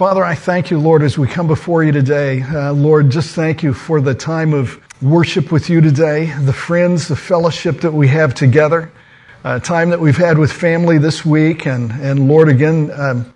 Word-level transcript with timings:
Father, 0.00 0.24
I 0.24 0.34
thank 0.34 0.70
you, 0.70 0.78
Lord, 0.78 1.02
as 1.02 1.18
we 1.18 1.28
come 1.28 1.46
before 1.46 1.84
you 1.84 1.92
today. 1.92 2.40
Uh, 2.40 2.72
Lord, 2.72 3.10
just 3.10 3.34
thank 3.34 3.62
you 3.62 3.74
for 3.74 4.00
the 4.00 4.14
time 4.14 4.54
of 4.54 4.80
worship 5.02 5.52
with 5.52 5.68
you 5.68 5.82
today, 5.82 6.32
the 6.40 6.54
friends, 6.54 7.06
the 7.06 7.16
fellowship 7.16 7.82
that 7.82 7.92
we 7.92 8.08
have 8.08 8.32
together, 8.34 8.90
uh, 9.44 9.58
time 9.58 9.90
that 9.90 10.00
we've 10.00 10.16
had 10.16 10.38
with 10.38 10.50
family 10.50 10.96
this 10.96 11.22
week, 11.22 11.66
and, 11.66 11.92
and 11.92 12.28
Lord, 12.28 12.48
again, 12.48 12.90
um, 12.98 13.34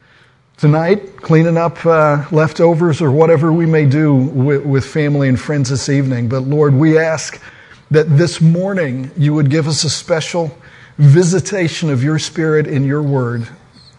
tonight, 0.57 1.19
cleaning 1.19 1.59
up 1.59 1.85
uh, 1.85 2.25
leftovers 2.33 3.03
or 3.03 3.11
whatever 3.11 3.53
we 3.53 3.67
may 3.67 3.85
do 3.85 4.15
with, 4.15 4.65
with 4.65 4.87
family 4.87 5.29
and 5.29 5.39
friends 5.39 5.69
this 5.69 5.91
evening. 5.91 6.31
But 6.31 6.45
Lord, 6.45 6.73
we 6.73 6.97
ask 6.97 7.43
that 7.91 8.05
this 8.05 8.41
morning 8.41 9.11
you 9.19 9.35
would 9.35 9.51
give 9.51 9.69
us 9.69 9.85
a 9.85 9.91
special 9.91 10.57
visitation 10.97 11.91
of 11.91 12.03
your 12.03 12.19
Spirit 12.19 12.67
in 12.67 12.85
your 12.85 13.03
word. 13.03 13.47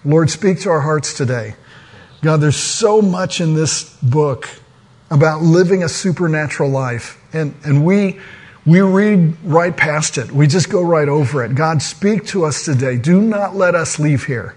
Lord, 0.03 0.31
speak 0.31 0.61
to 0.61 0.71
our 0.71 0.81
hearts 0.81 1.13
today. 1.13 1.53
God, 2.25 2.41
there's 2.41 2.57
so 2.57 3.03
much 3.03 3.39
in 3.39 3.53
this 3.53 3.83
book 4.01 4.49
about 5.11 5.43
living 5.43 5.83
a 5.83 5.89
supernatural 5.89 6.71
life. 6.71 7.21
And, 7.33 7.53
and 7.63 7.85
we, 7.85 8.19
we 8.65 8.81
read 8.81 9.35
right 9.43 9.77
past 9.77 10.17
it. 10.17 10.31
We 10.31 10.47
just 10.47 10.71
go 10.71 10.81
right 10.81 11.07
over 11.07 11.43
it. 11.43 11.53
God, 11.53 11.83
speak 11.83 12.25
to 12.29 12.45
us 12.45 12.65
today. 12.65 12.97
Do 12.97 13.21
not 13.21 13.55
let 13.55 13.75
us 13.75 13.99
leave 13.99 14.25
here 14.25 14.55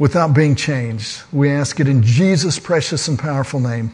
without 0.00 0.34
being 0.34 0.56
changed. 0.56 1.22
We 1.32 1.52
ask 1.52 1.78
it 1.78 1.86
in 1.86 2.02
Jesus' 2.02 2.58
precious 2.58 3.06
and 3.06 3.16
powerful 3.16 3.60
name. 3.60 3.92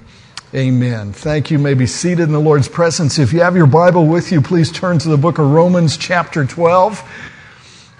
Amen. 0.54 1.12
Thank 1.12 1.50
you. 1.50 1.58
you 1.58 1.62
may 1.62 1.74
be 1.74 1.86
seated 1.86 2.22
in 2.22 2.32
the 2.32 2.40
Lord's 2.40 2.68
presence. 2.68 3.18
If 3.18 3.34
you 3.34 3.40
have 3.40 3.54
your 3.54 3.66
Bible 3.66 4.06
with 4.06 4.32
you, 4.32 4.40
please 4.40 4.72
turn 4.72 4.98
to 5.00 5.10
the 5.10 5.18
book 5.18 5.36
of 5.36 5.50
Romans, 5.50 5.98
chapter 5.98 6.46
12. 6.46 7.33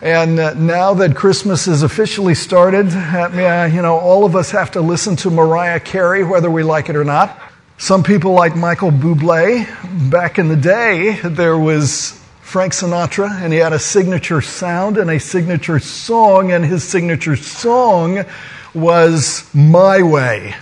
And 0.05 0.39
uh, 0.39 0.53
now 0.53 0.93
that 0.93 1.17
Christmas 1.17 1.67
is 1.67 1.83
officially 1.83 2.35
started, 2.35 2.89
uh, 2.93 3.71
you 3.73 3.81
know, 3.81 3.99
all 3.99 4.27
of 4.27 4.37
us 4.37 4.51
have 4.51 4.73
to 4.73 4.83
listen 4.83 5.17
to 5.17 5.31
Mariah 5.31 5.81
Carey, 5.81 6.23
whether 6.23 6.51
we 6.51 6.63
like 6.63 6.91
it 6.91 6.97
or 6.97 7.05
not. 7.05 7.41
Some 7.79 8.03
people 8.03 8.33
like 8.33 8.55
Michael 8.55 8.91
Bublé. 8.91 10.11
Back 10.11 10.39
in 10.39 10.49
the 10.49 10.57
day, 10.57 11.13
there 11.23 11.59
was 11.59 12.23
Frank 12.43 12.75
Sinatra, 12.75 13.31
and 13.41 13.51
he 13.51 13.59
had 13.59 13.73
a 13.73 13.79
signature 13.79 14.43
sound 14.43 14.99
and 14.99 15.11
a 15.11 15.19
signature 15.19 15.79
song, 15.79 16.53
and 16.53 16.67
his 16.67 16.85
signature 16.85 17.35
song 17.37 18.27
was 18.75 19.49
My 19.55 20.03
Way. 20.03 20.55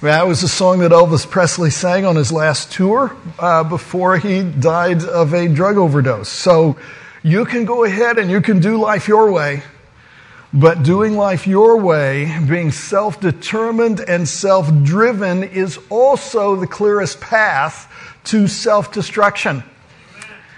That 0.00 0.26
was 0.26 0.42
a 0.42 0.48
song 0.48 0.78
that 0.78 0.92
Elvis 0.92 1.28
Presley 1.28 1.68
sang 1.68 2.06
on 2.06 2.16
his 2.16 2.32
last 2.32 2.72
tour 2.72 3.14
uh, 3.38 3.62
before 3.62 4.16
he 4.16 4.42
died 4.42 5.04
of 5.04 5.34
a 5.34 5.48
drug 5.48 5.76
overdose. 5.76 6.30
So, 6.30 6.78
you 7.26 7.44
can 7.44 7.64
go 7.64 7.82
ahead 7.82 8.18
and 8.20 8.30
you 8.30 8.40
can 8.40 8.60
do 8.60 8.76
life 8.80 9.08
your 9.08 9.32
way, 9.32 9.64
but 10.54 10.84
doing 10.84 11.16
life 11.16 11.44
your 11.48 11.76
way, 11.76 12.38
being 12.48 12.70
self 12.70 13.18
determined 13.18 13.98
and 13.98 14.28
self 14.28 14.70
driven, 14.84 15.42
is 15.42 15.76
also 15.90 16.54
the 16.54 16.68
clearest 16.68 17.20
path 17.20 17.92
to 18.26 18.46
self 18.46 18.92
destruction. 18.92 19.64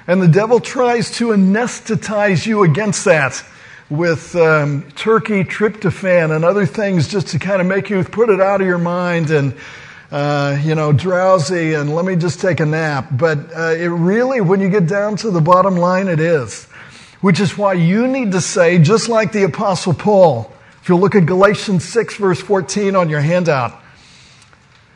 And 0.07 0.21
the 0.21 0.29
devil 0.29 0.61
tries 0.61 1.11
to 1.13 1.29
anesthetize 1.29 2.45
you 2.45 2.65
against 2.65 3.07
that 3.07 3.43
with 3.89 4.37
um, 4.37 4.83
turkey, 4.95 5.45
tryptophan, 5.45 6.37
and 6.37 6.45
other 6.45 6.67
things 6.67 7.09
just 7.09 7.29
to 7.29 7.39
kind 7.39 7.63
of 7.63 7.67
make 7.67 7.89
you 7.89 8.05
put 8.05 8.29
it 8.29 8.43
out 8.43 8.61
of 8.61 8.67
your 8.67 8.77
mind 8.77 9.31
and 9.31 9.55
uh, 10.11 10.59
you 10.63 10.75
know, 10.75 10.93
drowsy 10.93 11.75
and 11.75 11.95
let 11.95 12.05
me 12.05 12.17
just 12.17 12.41
take 12.41 12.61
a 12.61 12.67
nap. 12.67 13.09
But 13.13 13.55
uh, 13.55 13.75
it 13.77 13.89
really, 13.89 14.41
when 14.41 14.61
you 14.61 14.69
get 14.71 14.87
down 14.87 15.17
to 15.17 15.31
the 15.31 15.41
bottom 15.41 15.77
line, 15.77 16.09
it 16.09 16.21
is. 16.21 16.65
Which 17.21 17.41
is 17.41 17.59
why 17.59 17.75
you 17.75 18.07
need 18.07 18.33
to 18.33 18.41
say, 18.41 18.79
just 18.79 19.09
like 19.09 19.33
the 19.33 19.43
Apostle 19.43 19.93
Paul, 19.93 20.53
if 20.81 20.89
you 20.89 20.97
look 20.97 21.15
at 21.15 21.27
Galatians 21.27 21.85
6, 21.85 22.17
verse 22.17 22.41
14 22.41 22.95
on 22.97 23.11
your 23.11 23.21
handout, 23.21 23.79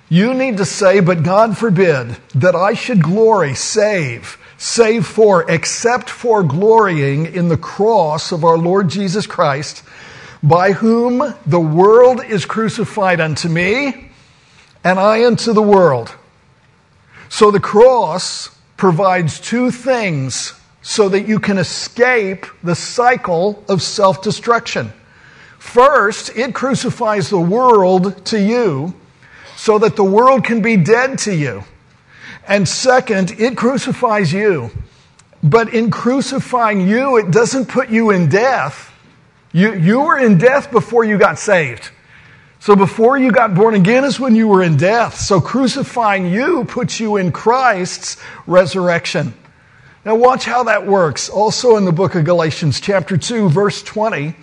you 0.09 0.33
need 0.33 0.59
to 0.59 0.65
say, 0.65 1.01
but 1.01 1.23
God 1.23 1.59
forbid 1.59 2.17
that 2.35 2.55
I 2.55 2.75
should 2.75 3.03
glory, 3.03 3.55
save, 3.55 4.39
save 4.57 5.07
for, 5.07 5.51
except 5.51 6.09
for 6.09 6.43
glorying 6.43 7.27
in 7.35 7.49
the 7.49 7.57
cross 7.57 8.31
of 8.31 8.45
our 8.45 8.59
Lord 8.59 8.89
Jesus 8.89 9.27
Christ, 9.27 9.83
by 10.43 10.73
whom 10.73 11.35
the 11.45 11.61
world 11.61 12.25
is 12.25 12.45
crucified 12.45 13.21
unto 13.21 13.49
me 13.49 14.12
and 14.85 14.99
I 14.99 15.25
unto 15.25 15.53
the 15.53 15.63
world. 15.63 16.15
So 17.29 17.51
the 17.51 17.61
cross 17.61 18.51
provides 18.77 19.41
two 19.41 19.71
things 19.71 20.55
so 20.83 21.09
that 21.09 21.27
you 21.29 21.39
can 21.39 21.59
escape 21.59 22.47
the 22.63 22.75
cycle 22.75 23.65
of 23.69 23.81
self 23.81 24.23
destruction. 24.23 24.93
First, 25.59 26.37
it 26.37 26.55
crucifies 26.55 27.31
the 27.31 27.39
world 27.39 28.27
to 28.27 28.41
you 28.41 28.95
so 29.57 29.79
that 29.79 29.95
the 29.95 30.05
world 30.05 30.45
can 30.45 30.61
be 30.61 30.77
dead 30.77 31.21
to 31.21 31.35
you. 31.35 31.63
And 32.49 32.69
second, 32.69 33.31
it 33.39 33.57
crucifies 33.57 34.33
you. 34.33 34.71
But 35.43 35.73
in 35.73 35.91
crucifying 35.91 36.89
you, 36.89 37.17
it 37.17 37.31
doesn't 37.31 37.67
put 37.67 37.89
you 37.89 38.11
in 38.11 38.29
death. 38.29 38.93
You, 39.53 39.75
you 39.75 40.01
were 40.01 40.19
in 40.19 40.39
death 40.39 40.71
before 40.71 41.05
you 41.05 41.19
got 41.19 41.39
saved. 41.39 41.91
So 42.63 42.77
before 42.77 43.19
you 43.19 43.33
got 43.33 43.57
born 43.57 43.75
again 43.75 44.05
is 44.05 44.21
when 44.21 44.37
you 44.37 44.47
were 44.47 44.63
in 44.63 44.77
death. 44.77 45.19
So 45.19 45.41
crucifying 45.41 46.27
you 46.27 46.65
puts 46.65 47.01
you 47.01 47.17
in 47.17 47.33
Christ's 47.33 48.23
resurrection. 48.47 49.35
Now 50.05 50.15
watch 50.15 50.45
how 50.45 50.63
that 50.63 50.87
works. 50.87 51.29
Also 51.29 51.77
in 51.77 51.85
the 51.85 51.91
book 51.91 52.15
of 52.15 52.25
Galatians 52.25 52.81
chapter 52.81 53.17
2 53.17 53.49
verse 53.49 53.83
20, 53.83 54.37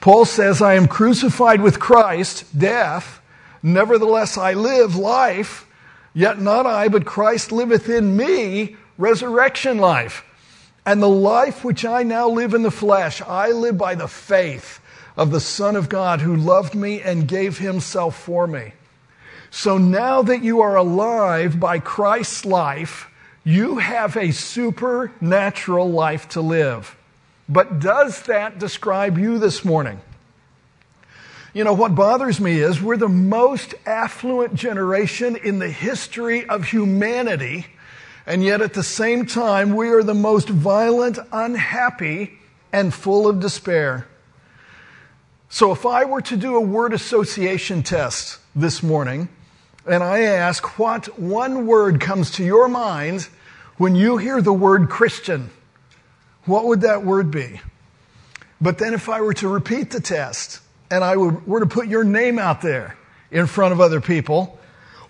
Paul 0.00 0.26
says, 0.26 0.62
I 0.62 0.74
am 0.74 0.86
crucified 0.86 1.60
with 1.60 1.80
Christ, 1.80 2.56
death. 2.56 3.20
Nevertheless 3.64 4.38
I 4.38 4.52
live 4.52 4.94
life, 4.94 5.66
yet 6.14 6.40
not 6.40 6.66
I, 6.66 6.86
but 6.86 7.04
Christ 7.04 7.50
liveth 7.50 7.88
in 7.88 8.16
me, 8.16 8.76
resurrection 8.96 9.78
life. 9.78 10.24
And 10.86 11.02
the 11.02 11.08
life 11.08 11.64
which 11.64 11.84
I 11.84 12.04
now 12.04 12.28
live 12.28 12.54
in 12.54 12.62
the 12.62 12.70
flesh, 12.70 13.20
I 13.22 13.50
live 13.50 13.76
by 13.76 13.96
the 13.96 14.06
faith 14.06 14.80
of 15.18 15.32
the 15.32 15.40
Son 15.40 15.74
of 15.74 15.88
God 15.88 16.20
who 16.20 16.36
loved 16.36 16.76
me 16.76 17.02
and 17.02 17.26
gave 17.26 17.58
himself 17.58 18.16
for 18.16 18.46
me. 18.46 18.72
So 19.50 19.76
now 19.76 20.22
that 20.22 20.44
you 20.44 20.60
are 20.60 20.76
alive 20.76 21.58
by 21.58 21.80
Christ's 21.80 22.44
life, 22.44 23.10
you 23.42 23.78
have 23.78 24.16
a 24.16 24.30
supernatural 24.30 25.90
life 25.90 26.28
to 26.30 26.40
live. 26.40 26.96
But 27.48 27.80
does 27.80 28.22
that 28.22 28.60
describe 28.60 29.18
you 29.18 29.38
this 29.38 29.64
morning? 29.64 30.00
You 31.52 31.64
know, 31.64 31.72
what 31.72 31.96
bothers 31.96 32.40
me 32.40 32.60
is 32.60 32.80
we're 32.80 32.96
the 32.96 33.08
most 33.08 33.74
affluent 33.86 34.54
generation 34.54 35.34
in 35.34 35.58
the 35.58 35.70
history 35.70 36.48
of 36.48 36.66
humanity, 36.66 37.66
and 38.24 38.44
yet 38.44 38.60
at 38.60 38.74
the 38.74 38.84
same 38.84 39.26
time, 39.26 39.74
we 39.74 39.88
are 39.88 40.04
the 40.04 40.14
most 40.14 40.48
violent, 40.48 41.18
unhappy, 41.32 42.38
and 42.72 42.94
full 42.94 43.26
of 43.26 43.40
despair. 43.40 44.06
So 45.50 45.72
if 45.72 45.86
I 45.86 46.04
were 46.04 46.20
to 46.22 46.36
do 46.36 46.56
a 46.56 46.60
word 46.60 46.92
association 46.92 47.82
test 47.82 48.38
this 48.54 48.82
morning, 48.82 49.28
and 49.86 50.02
I 50.02 50.20
ask 50.20 50.78
what 50.78 51.18
one 51.18 51.66
word 51.66 52.00
comes 52.00 52.32
to 52.32 52.44
your 52.44 52.68
mind 52.68 53.28
when 53.78 53.94
you 53.94 54.18
hear 54.18 54.42
the 54.42 54.52
word 54.52 54.90
Christian, 54.90 55.50
what 56.44 56.66
would 56.66 56.82
that 56.82 57.02
word 57.02 57.30
be? 57.30 57.60
But 58.60 58.76
then 58.78 58.92
if 58.92 59.08
I 59.08 59.22
were 59.22 59.34
to 59.34 59.48
repeat 59.48 59.90
the 59.90 60.00
test 60.00 60.60
and 60.90 61.02
I 61.02 61.16
were 61.16 61.60
to 61.60 61.66
put 61.66 61.88
your 61.88 62.04
name 62.04 62.38
out 62.38 62.60
there 62.60 62.96
in 63.30 63.46
front 63.46 63.72
of 63.72 63.80
other 63.80 64.00
people, 64.02 64.58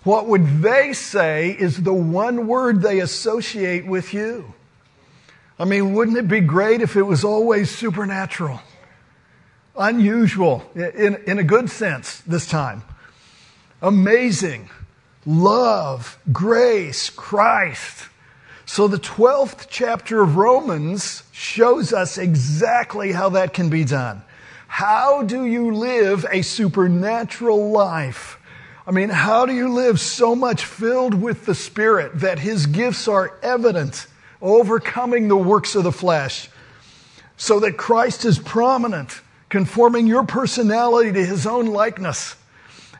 what 0.03 0.27
would 0.27 0.61
they 0.61 0.93
say 0.93 1.49
is 1.49 1.83
the 1.83 1.93
one 1.93 2.47
word 2.47 2.81
they 2.81 2.99
associate 2.99 3.85
with 3.85 4.13
you? 4.13 4.53
I 5.57 5.65
mean, 5.65 5.93
wouldn't 5.93 6.17
it 6.17 6.29
be 6.29 6.39
great 6.39 6.81
if 6.81 6.95
it 6.95 7.03
was 7.03 7.25
always 7.25 7.69
supernatural? 7.75 8.61
Unusual 9.79 10.69
in, 10.75 11.15
in 11.25 11.39
a 11.39 11.43
good 11.43 11.69
sense 11.69 12.19
this 12.27 12.45
time. 12.45 12.83
Amazing. 13.81 14.69
Love, 15.25 16.19
grace, 16.31 17.09
Christ. 17.09 18.09
So 18.65 18.87
the 18.87 18.97
12th 18.97 19.67
chapter 19.69 20.21
of 20.21 20.35
Romans 20.35 21.23
shows 21.31 21.93
us 21.93 22.17
exactly 22.17 23.13
how 23.13 23.29
that 23.29 23.53
can 23.53 23.69
be 23.69 23.83
done. 23.83 24.21
How 24.67 25.23
do 25.23 25.45
you 25.45 25.73
live 25.73 26.25
a 26.29 26.43
supernatural 26.43 27.71
life? 27.71 28.37
I 28.85 28.91
mean, 28.91 29.09
how 29.09 29.45
do 29.45 29.53
you 29.53 29.73
live 29.73 29.99
so 29.99 30.35
much 30.35 30.65
filled 30.65 31.13
with 31.13 31.45
the 31.45 31.55
Spirit 31.55 32.19
that 32.19 32.39
His 32.39 32.65
gifts 32.65 33.07
are 33.07 33.37
evident, 33.41 34.07
overcoming 34.41 35.27
the 35.27 35.37
works 35.37 35.75
of 35.75 35.83
the 35.83 35.91
flesh, 35.91 36.49
so 37.37 37.59
that 37.61 37.77
Christ 37.77 38.25
is 38.25 38.37
prominent 38.37 39.21
conforming 39.49 40.07
your 40.07 40.23
personality 40.23 41.11
to 41.11 41.25
his 41.25 41.45
own 41.45 41.67
likeness, 41.67 42.35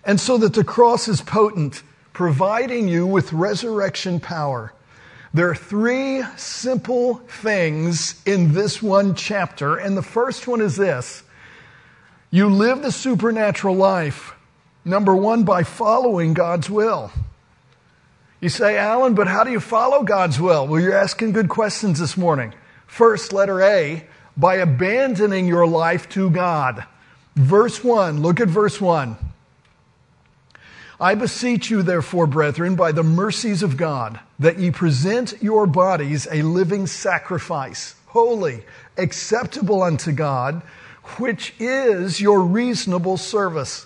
and 0.04 0.20
so 0.20 0.38
that 0.38 0.54
the 0.54 0.64
cross 0.64 1.08
is 1.08 1.22
potent, 1.22 1.84
providing 2.14 2.88
you 2.88 3.06
with 3.06 3.32
resurrection 3.32 4.20
power. 4.20 4.74
There 5.34 5.50
are 5.50 5.56
three 5.56 6.24
simple 6.38 7.16
things 7.16 8.22
in 8.26 8.54
this 8.54 8.82
one 8.82 9.16
chapter, 9.16 9.78
and 9.78 9.96
the 9.96 10.02
first 10.02 10.48
one 10.48 10.62
is 10.62 10.76
this 10.76 11.24
you 12.32 12.50
live 12.50 12.82
the 12.82 12.92
supernatural 12.92 13.76
life 13.76 14.36
Number 14.86 15.16
one, 15.16 15.44
by 15.44 15.64
following 15.64 16.34
God's 16.34 16.70
will. 16.70 17.12
You 18.40 18.50
say, 18.50 18.78
Alan, 18.78 19.14
but 19.14 19.28
how 19.28 19.44
do 19.44 19.52
you 19.52 19.60
follow 19.60 20.04
God's 20.04 20.40
will? 20.40 20.66
Well, 20.66 20.82
you're 20.82 20.98
asking 20.98 21.34
good 21.34 21.50
questions 21.50 22.00
this 22.00 22.16
morning. 22.16 22.54
First, 22.88 23.34
letter 23.34 23.62
A, 23.62 24.08
by 24.40 24.56
abandoning 24.56 25.48
your 25.48 25.68
life 25.68 26.08
to 26.10 26.30
God. 26.30 26.86
Verse 27.36 27.84
1, 27.84 28.22
look 28.22 28.40
at 28.40 28.48
verse 28.48 28.80
1. 28.80 29.18
I 31.02 31.16
beseech 31.16 31.70
you, 31.70 31.84
therefore, 31.84 32.26
brethren, 32.26 32.76
by 32.76 32.94
the 32.94 33.04
mercies 33.04 33.64
of 33.64 33.78
God, 33.78 34.20
that 34.40 34.60
ye 34.60 34.72
present 34.72 35.42
your 35.42 35.68
bodies 35.68 36.28
a 36.32 36.42
living 36.42 36.88
sacrifice, 36.88 37.96
holy, 38.08 38.64
acceptable 38.98 39.84
unto 39.84 40.14
God, 40.14 40.62
which 41.18 41.54
is 41.60 42.22
your 42.22 42.42
reasonable 42.42 43.18
service. 43.18 43.86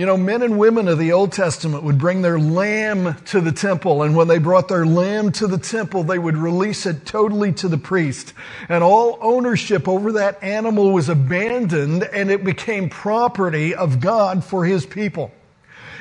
You 0.00 0.06
know, 0.06 0.16
men 0.16 0.40
and 0.40 0.58
women 0.58 0.88
of 0.88 0.98
the 0.98 1.12
Old 1.12 1.30
Testament 1.30 1.84
would 1.84 1.98
bring 1.98 2.22
their 2.22 2.38
lamb 2.38 3.16
to 3.26 3.40
the 3.42 3.52
temple, 3.52 4.02
and 4.02 4.16
when 4.16 4.28
they 4.28 4.38
brought 4.38 4.66
their 4.66 4.86
lamb 4.86 5.30
to 5.32 5.46
the 5.46 5.58
temple, 5.58 6.04
they 6.04 6.18
would 6.18 6.38
release 6.38 6.86
it 6.86 7.04
totally 7.04 7.52
to 7.52 7.68
the 7.68 7.76
priest. 7.76 8.32
And 8.70 8.82
all 8.82 9.18
ownership 9.20 9.86
over 9.86 10.12
that 10.12 10.42
animal 10.42 10.90
was 10.90 11.10
abandoned, 11.10 12.02
and 12.02 12.30
it 12.30 12.44
became 12.44 12.88
property 12.88 13.74
of 13.74 14.00
God 14.00 14.42
for 14.42 14.64
his 14.64 14.86
people. 14.86 15.32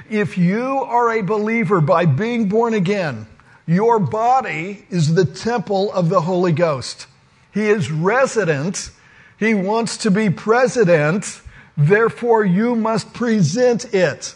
If 0.09 0.37
you 0.37 0.77
are 0.77 1.11
a 1.11 1.21
believer 1.21 1.81
by 1.81 2.05
being 2.05 2.47
born 2.47 2.73
again, 2.73 3.27
your 3.65 3.99
body 3.99 4.85
is 4.89 5.13
the 5.13 5.25
temple 5.25 5.91
of 5.91 6.07
the 6.07 6.21
Holy 6.21 6.53
Ghost. 6.53 7.05
He 7.53 7.67
is 7.67 7.91
resident. 7.91 8.91
He 9.37 9.53
wants 9.53 9.97
to 9.97 10.09
be 10.09 10.29
president 10.29 11.41
Therefore, 11.79 12.43
you 12.43 12.75
must 12.75 13.13
present 13.13 13.93
it. 13.93 14.35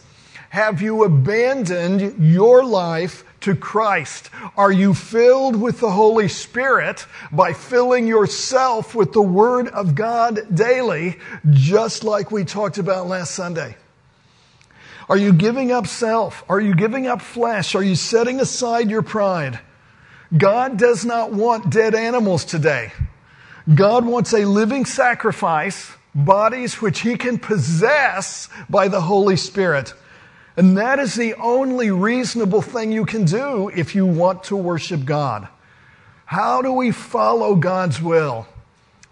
Have 0.50 0.82
you 0.82 1.04
abandoned 1.04 2.24
your 2.24 2.64
life 2.64 3.26
to 3.42 3.54
Christ? 3.54 4.30
Are 4.56 4.72
you 4.72 4.94
filled 4.94 5.58
with 5.58 5.82
the 5.82 5.92
Holy 5.92 6.30
Spirit 6.30 7.06
by 7.34 7.52
filling 7.52 8.08
yourself 8.08 8.96
with 8.96 9.12
the 9.12 9.22
Word 9.22 9.68
of 9.68 9.94
God 9.94 10.56
daily, 10.56 11.20
just 11.52 12.06
like 12.06 12.32
we 12.32 12.46
talked 12.46 12.78
about 12.78 13.08
last 13.08 13.32
Sunday? 13.32 13.76
Are 15.10 15.18
you 15.18 15.34
giving 15.34 15.74
up 15.74 15.86
self? 15.86 16.46
Are 16.48 16.62
you 16.62 16.74
giving 16.74 17.08
up 17.08 17.22
flesh? 17.22 17.76
Are 17.76 17.84
you 17.84 17.96
setting 17.96 18.40
aside 18.40 18.90
your 18.90 19.02
pride? 19.02 19.60
God 20.36 20.78
does 20.78 21.04
not 21.04 21.34
want 21.34 21.70
dead 21.70 21.94
animals 21.94 22.46
today. 22.46 22.94
God 23.74 24.06
wants 24.06 24.34
a 24.34 24.46
living 24.46 24.86
sacrifice 24.86 25.92
bodies 26.16 26.82
which 26.82 27.02
he 27.02 27.18
can 27.18 27.40
possess 27.40 28.50
by 28.70 28.88
the 28.88 29.02
Holy 29.02 29.36
Spirit. 29.36 29.94
And 30.56 30.78
that 30.78 31.00
is 31.00 31.16
the 31.16 31.34
only 31.36 31.90
reasonable 31.90 32.62
thing 32.62 32.92
you 32.92 33.06
can 33.06 33.26
do 33.26 33.70
if 33.70 33.96
you 33.96 34.06
want 34.06 34.44
to 34.46 34.56
worship 34.56 35.06
God. 35.06 35.48
How 36.26 36.62
do 36.62 36.72
we 36.72 36.92
follow 36.92 37.56
God's 37.56 38.02
will? 38.02 38.48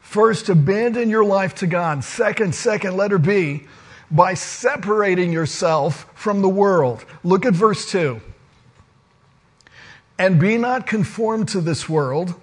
First, 0.02 0.50
abandon 0.50 1.10
your 1.10 1.24
life 1.24 1.56
to 1.56 1.68
God. 1.68 2.04
Second, 2.04 2.54
second, 2.54 2.98
letter 2.98 3.18
B, 3.18 3.68
by 4.10 4.34
separating 4.34 5.32
yourself 5.32 6.06
from 6.14 6.42
the 6.42 6.50
world. 6.50 7.06
Look 7.24 7.46
at 7.46 7.54
verse 7.54 7.90
2. 7.90 8.20
And 10.20 10.40
be 10.40 10.58
not 10.58 10.86
conformed 10.86 11.48
to 11.50 11.62
this 11.62 11.88
world 11.88 12.36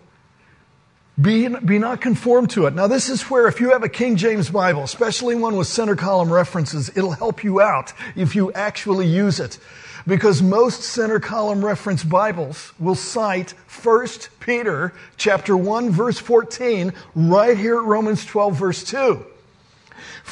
be, 1.21 1.49
be 1.49 1.79
not 1.79 2.01
conformed 2.01 2.51
to 2.51 2.67
it. 2.67 2.75
Now, 2.75 2.87
this 2.87 3.09
is 3.09 3.23
where, 3.23 3.49
if 3.49 3.61
you 3.61 3.71
have 3.71 3.83
a 3.83 3.89
King 3.89 4.17
James 4.17 4.51
Bible, 4.51 4.85
especially 4.85 5.35
one 5.35 5.57
with 5.57 5.67
center 5.67 5.97
column 5.97 6.33
references, 6.33 6.91
it'll 6.97 7.13
help 7.13 7.43
you 7.43 7.61
out 7.61 7.93
if 8.15 8.37
you 8.37 8.53
actually 8.53 9.07
use 9.07 9.41
it. 9.41 9.59
Because 10.07 10.41
most 10.41 10.83
center 10.83 11.19
column 11.19 11.65
reference 11.65 12.05
Bibles 12.05 12.73
will 12.79 12.95
cite 12.95 13.51
1 13.83 14.07
Peter 14.41 14.95
chapter 15.17 15.57
1 15.57 15.91
verse 15.91 16.19
14 16.19 16.93
right 17.15 17.59
here 17.59 17.79
at 17.79 17.85
Romans 17.85 18.25
12 18.25 18.57
verse 18.57 18.85
2. 18.85 19.27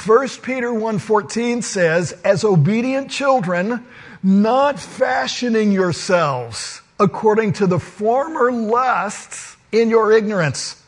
1 0.05 0.27
Peter 0.41 0.73
1:14 0.73 1.61
says, 1.61 2.13
"As 2.23 2.43
obedient 2.43 3.11
children, 3.11 3.85
not 4.23 4.79
fashioning 4.79 5.71
yourselves 5.71 6.81
according 6.99 7.53
to 7.53 7.67
the 7.67 7.79
former 7.79 8.51
lusts 8.51 9.56
in 9.71 9.89
your 9.89 10.11
ignorance. 10.11 10.81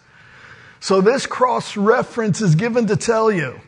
So 0.80 1.02
this 1.02 1.26
cross 1.26 1.76
reference 1.76 2.42
is 2.42 2.56
given 2.56 2.88
to 2.88 2.96
tell 2.96 3.31
you 3.31 3.60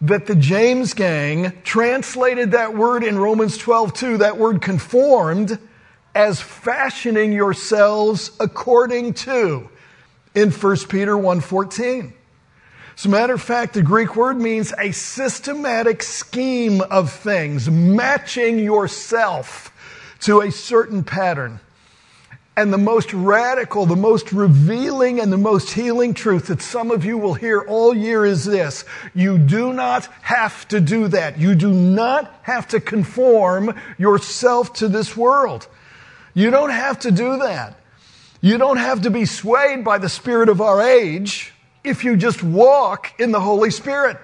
that 0.00 0.26
the 0.26 0.36
James 0.36 0.94
gang 0.94 1.52
translated 1.64 2.52
that 2.52 2.76
word 2.76 3.02
in 3.02 3.18
Romans 3.18 3.58
12, 3.58 3.94
2, 3.94 4.18
that 4.18 4.38
word 4.38 4.62
conformed, 4.62 5.58
as 6.14 6.40
fashioning 6.40 7.32
yourselves 7.32 8.30
according 8.40 9.14
to 9.14 9.68
in 10.34 10.50
1 10.50 10.76
Peter 10.88 11.14
1.14. 11.14 12.12
As 12.96 13.04
a 13.04 13.08
matter 13.08 13.34
of 13.34 13.42
fact, 13.42 13.74
the 13.74 13.82
Greek 13.82 14.16
word 14.16 14.38
means 14.38 14.72
a 14.76 14.92
systematic 14.92 16.02
scheme 16.02 16.80
of 16.80 17.12
things, 17.12 17.70
matching 17.70 18.58
yourself 18.58 19.72
to 20.20 20.40
a 20.40 20.50
certain 20.50 21.04
pattern. 21.04 21.60
And 22.58 22.72
the 22.72 22.76
most 22.76 23.14
radical, 23.14 23.86
the 23.86 23.94
most 23.94 24.32
revealing, 24.32 25.20
and 25.20 25.32
the 25.32 25.38
most 25.38 25.70
healing 25.70 26.12
truth 26.12 26.48
that 26.48 26.60
some 26.60 26.90
of 26.90 27.04
you 27.04 27.16
will 27.16 27.34
hear 27.34 27.60
all 27.60 27.94
year 27.94 28.24
is 28.24 28.44
this. 28.44 28.84
You 29.14 29.38
do 29.38 29.72
not 29.72 30.06
have 30.22 30.66
to 30.68 30.80
do 30.80 31.06
that. 31.06 31.38
You 31.38 31.54
do 31.54 31.72
not 31.72 32.34
have 32.42 32.66
to 32.68 32.80
conform 32.80 33.80
yourself 33.96 34.72
to 34.72 34.88
this 34.88 35.16
world. 35.16 35.68
You 36.34 36.50
don't 36.50 36.70
have 36.70 36.98
to 37.00 37.12
do 37.12 37.38
that. 37.38 37.78
You 38.40 38.58
don't 38.58 38.78
have 38.78 39.02
to 39.02 39.10
be 39.10 39.24
swayed 39.24 39.84
by 39.84 39.98
the 39.98 40.08
spirit 40.08 40.48
of 40.48 40.60
our 40.60 40.82
age 40.82 41.54
if 41.84 42.02
you 42.02 42.16
just 42.16 42.42
walk 42.42 43.20
in 43.20 43.30
the 43.30 43.40
Holy 43.40 43.70
Spirit. 43.70 44.16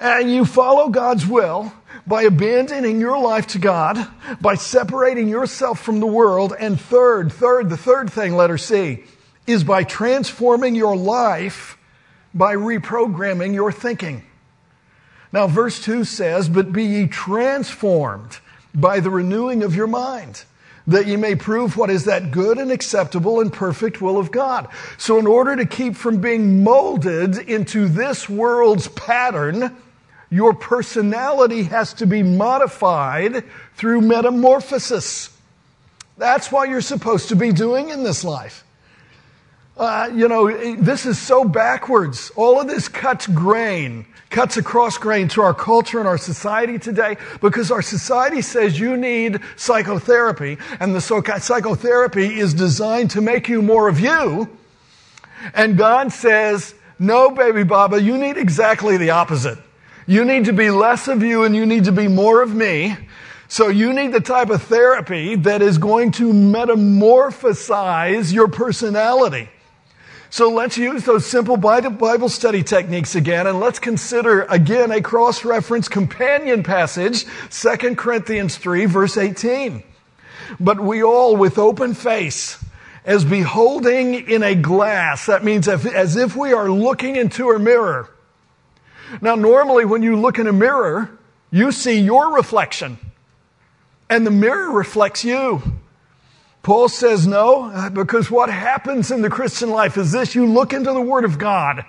And 0.00 0.30
you 0.30 0.44
follow 0.44 0.88
God's 0.88 1.26
will 1.26 1.72
by 2.06 2.22
abandoning 2.22 3.00
your 3.00 3.18
life 3.18 3.46
to 3.48 3.58
God, 3.58 4.06
by 4.40 4.54
separating 4.54 5.28
yourself 5.28 5.80
from 5.80 6.00
the 6.00 6.06
world, 6.06 6.54
and 6.58 6.80
third, 6.80 7.32
third, 7.32 7.70
the 7.70 7.76
third 7.76 8.10
thing, 8.10 8.36
letter 8.36 8.58
C, 8.58 9.04
is 9.46 9.64
by 9.64 9.84
transforming 9.84 10.74
your 10.74 10.96
life 10.96 11.78
by 12.34 12.54
reprogramming 12.54 13.54
your 13.54 13.70
thinking. 13.70 14.24
Now, 15.32 15.46
verse 15.46 15.80
2 15.80 16.04
says, 16.04 16.48
But 16.48 16.72
be 16.72 16.84
ye 16.84 17.06
transformed 17.06 18.38
by 18.74 19.00
the 19.00 19.10
renewing 19.10 19.62
of 19.62 19.74
your 19.74 19.86
mind, 19.86 20.44
that 20.86 21.06
ye 21.06 21.16
may 21.16 21.34
prove 21.34 21.76
what 21.76 21.90
is 21.90 22.04
that 22.04 22.30
good 22.30 22.58
and 22.58 22.70
acceptable 22.70 23.40
and 23.40 23.52
perfect 23.52 24.00
will 24.00 24.18
of 24.18 24.30
God. 24.30 24.68
So, 24.98 25.18
in 25.18 25.26
order 25.26 25.56
to 25.56 25.64
keep 25.64 25.96
from 25.96 26.20
being 26.20 26.62
molded 26.62 27.38
into 27.38 27.88
this 27.88 28.28
world's 28.28 28.88
pattern, 28.88 29.76
your 30.34 30.52
personality 30.52 31.62
has 31.62 31.94
to 31.94 32.08
be 32.08 32.20
modified 32.20 33.44
through 33.76 34.00
metamorphosis. 34.00 35.30
That's 36.18 36.50
what 36.50 36.68
you're 36.68 36.80
supposed 36.80 37.28
to 37.28 37.36
be 37.36 37.52
doing 37.52 37.90
in 37.90 38.02
this 38.02 38.24
life. 38.24 38.64
Uh, 39.76 40.10
you 40.12 40.26
know, 40.26 40.50
this 40.74 41.06
is 41.06 41.20
so 41.20 41.44
backwards. 41.44 42.32
All 42.34 42.60
of 42.60 42.66
this 42.66 42.88
cuts 42.88 43.28
grain, 43.28 44.06
cuts 44.30 44.56
across 44.56 44.98
grain 44.98 45.28
to 45.28 45.42
our 45.42 45.54
culture 45.54 46.00
and 46.00 46.08
our 46.08 46.18
society 46.18 46.80
today 46.80 47.16
because 47.40 47.70
our 47.70 47.82
society 47.82 48.42
says 48.42 48.76
you 48.76 48.96
need 48.96 49.38
psychotherapy 49.54 50.58
and 50.80 50.96
the 50.96 51.00
psychotherapy 51.00 52.40
is 52.40 52.54
designed 52.54 53.12
to 53.12 53.20
make 53.20 53.48
you 53.48 53.62
more 53.62 53.88
of 53.88 54.00
you. 54.00 54.48
And 55.54 55.78
God 55.78 56.10
says, 56.10 56.74
no, 56.98 57.30
baby 57.30 57.62
Baba, 57.62 58.02
you 58.02 58.18
need 58.18 58.36
exactly 58.36 58.96
the 58.96 59.10
opposite. 59.10 59.58
You 60.06 60.24
need 60.24 60.46
to 60.46 60.52
be 60.52 60.70
less 60.70 61.08
of 61.08 61.22
you 61.22 61.44
and 61.44 61.56
you 61.56 61.66
need 61.66 61.84
to 61.84 61.92
be 61.92 62.08
more 62.08 62.42
of 62.42 62.54
me. 62.54 62.96
So 63.48 63.68
you 63.68 63.92
need 63.92 64.12
the 64.12 64.20
type 64.20 64.50
of 64.50 64.62
therapy 64.62 65.36
that 65.36 65.62
is 65.62 65.78
going 65.78 66.12
to 66.12 66.32
metamorphosize 66.32 68.32
your 68.32 68.48
personality. 68.48 69.48
So 70.30 70.50
let's 70.50 70.76
use 70.76 71.04
those 71.04 71.24
simple 71.24 71.56
Bible 71.56 72.28
study 72.28 72.64
techniques 72.64 73.14
again 73.14 73.46
and 73.46 73.60
let's 73.60 73.78
consider 73.78 74.42
again 74.42 74.90
a 74.90 75.00
cross-reference 75.00 75.88
companion 75.88 76.64
passage, 76.64 77.24
2 77.50 77.94
Corinthians 77.94 78.56
3 78.56 78.86
verse 78.86 79.16
18. 79.16 79.84
But 80.58 80.80
we 80.80 81.02
all 81.02 81.36
with 81.36 81.56
open 81.56 81.94
face, 81.94 82.62
as 83.04 83.24
beholding 83.24 84.28
in 84.28 84.42
a 84.42 84.54
glass, 84.54 85.26
that 85.26 85.44
means 85.44 85.68
as 85.68 86.16
if 86.16 86.34
we 86.34 86.52
are 86.52 86.70
looking 86.70 87.16
into 87.16 87.50
a 87.50 87.58
mirror, 87.58 88.10
now, 89.20 89.34
normally 89.34 89.84
when 89.84 90.02
you 90.02 90.16
look 90.16 90.38
in 90.38 90.46
a 90.46 90.52
mirror, 90.52 91.18
you 91.50 91.72
see 91.72 92.00
your 92.00 92.34
reflection, 92.34 92.98
and 94.10 94.26
the 94.26 94.30
mirror 94.30 94.70
reflects 94.70 95.24
you. 95.24 95.62
Paul 96.62 96.88
says 96.88 97.26
no, 97.26 97.64
uh, 97.64 97.90
because 97.90 98.30
what 98.30 98.50
happens 98.50 99.10
in 99.10 99.20
the 99.22 99.30
Christian 99.30 99.70
life 99.70 99.96
is 99.98 100.12
this 100.12 100.34
you 100.34 100.46
look 100.46 100.72
into 100.72 100.92
the 100.92 101.00
Word 101.00 101.24
of 101.24 101.38
God, 101.38 101.84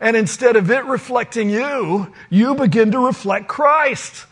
and 0.00 0.16
instead 0.16 0.56
of 0.56 0.70
it 0.70 0.84
reflecting 0.84 1.50
you, 1.50 2.12
you 2.30 2.54
begin 2.54 2.92
to 2.92 2.98
reflect 2.98 3.48
Christ. 3.48 4.26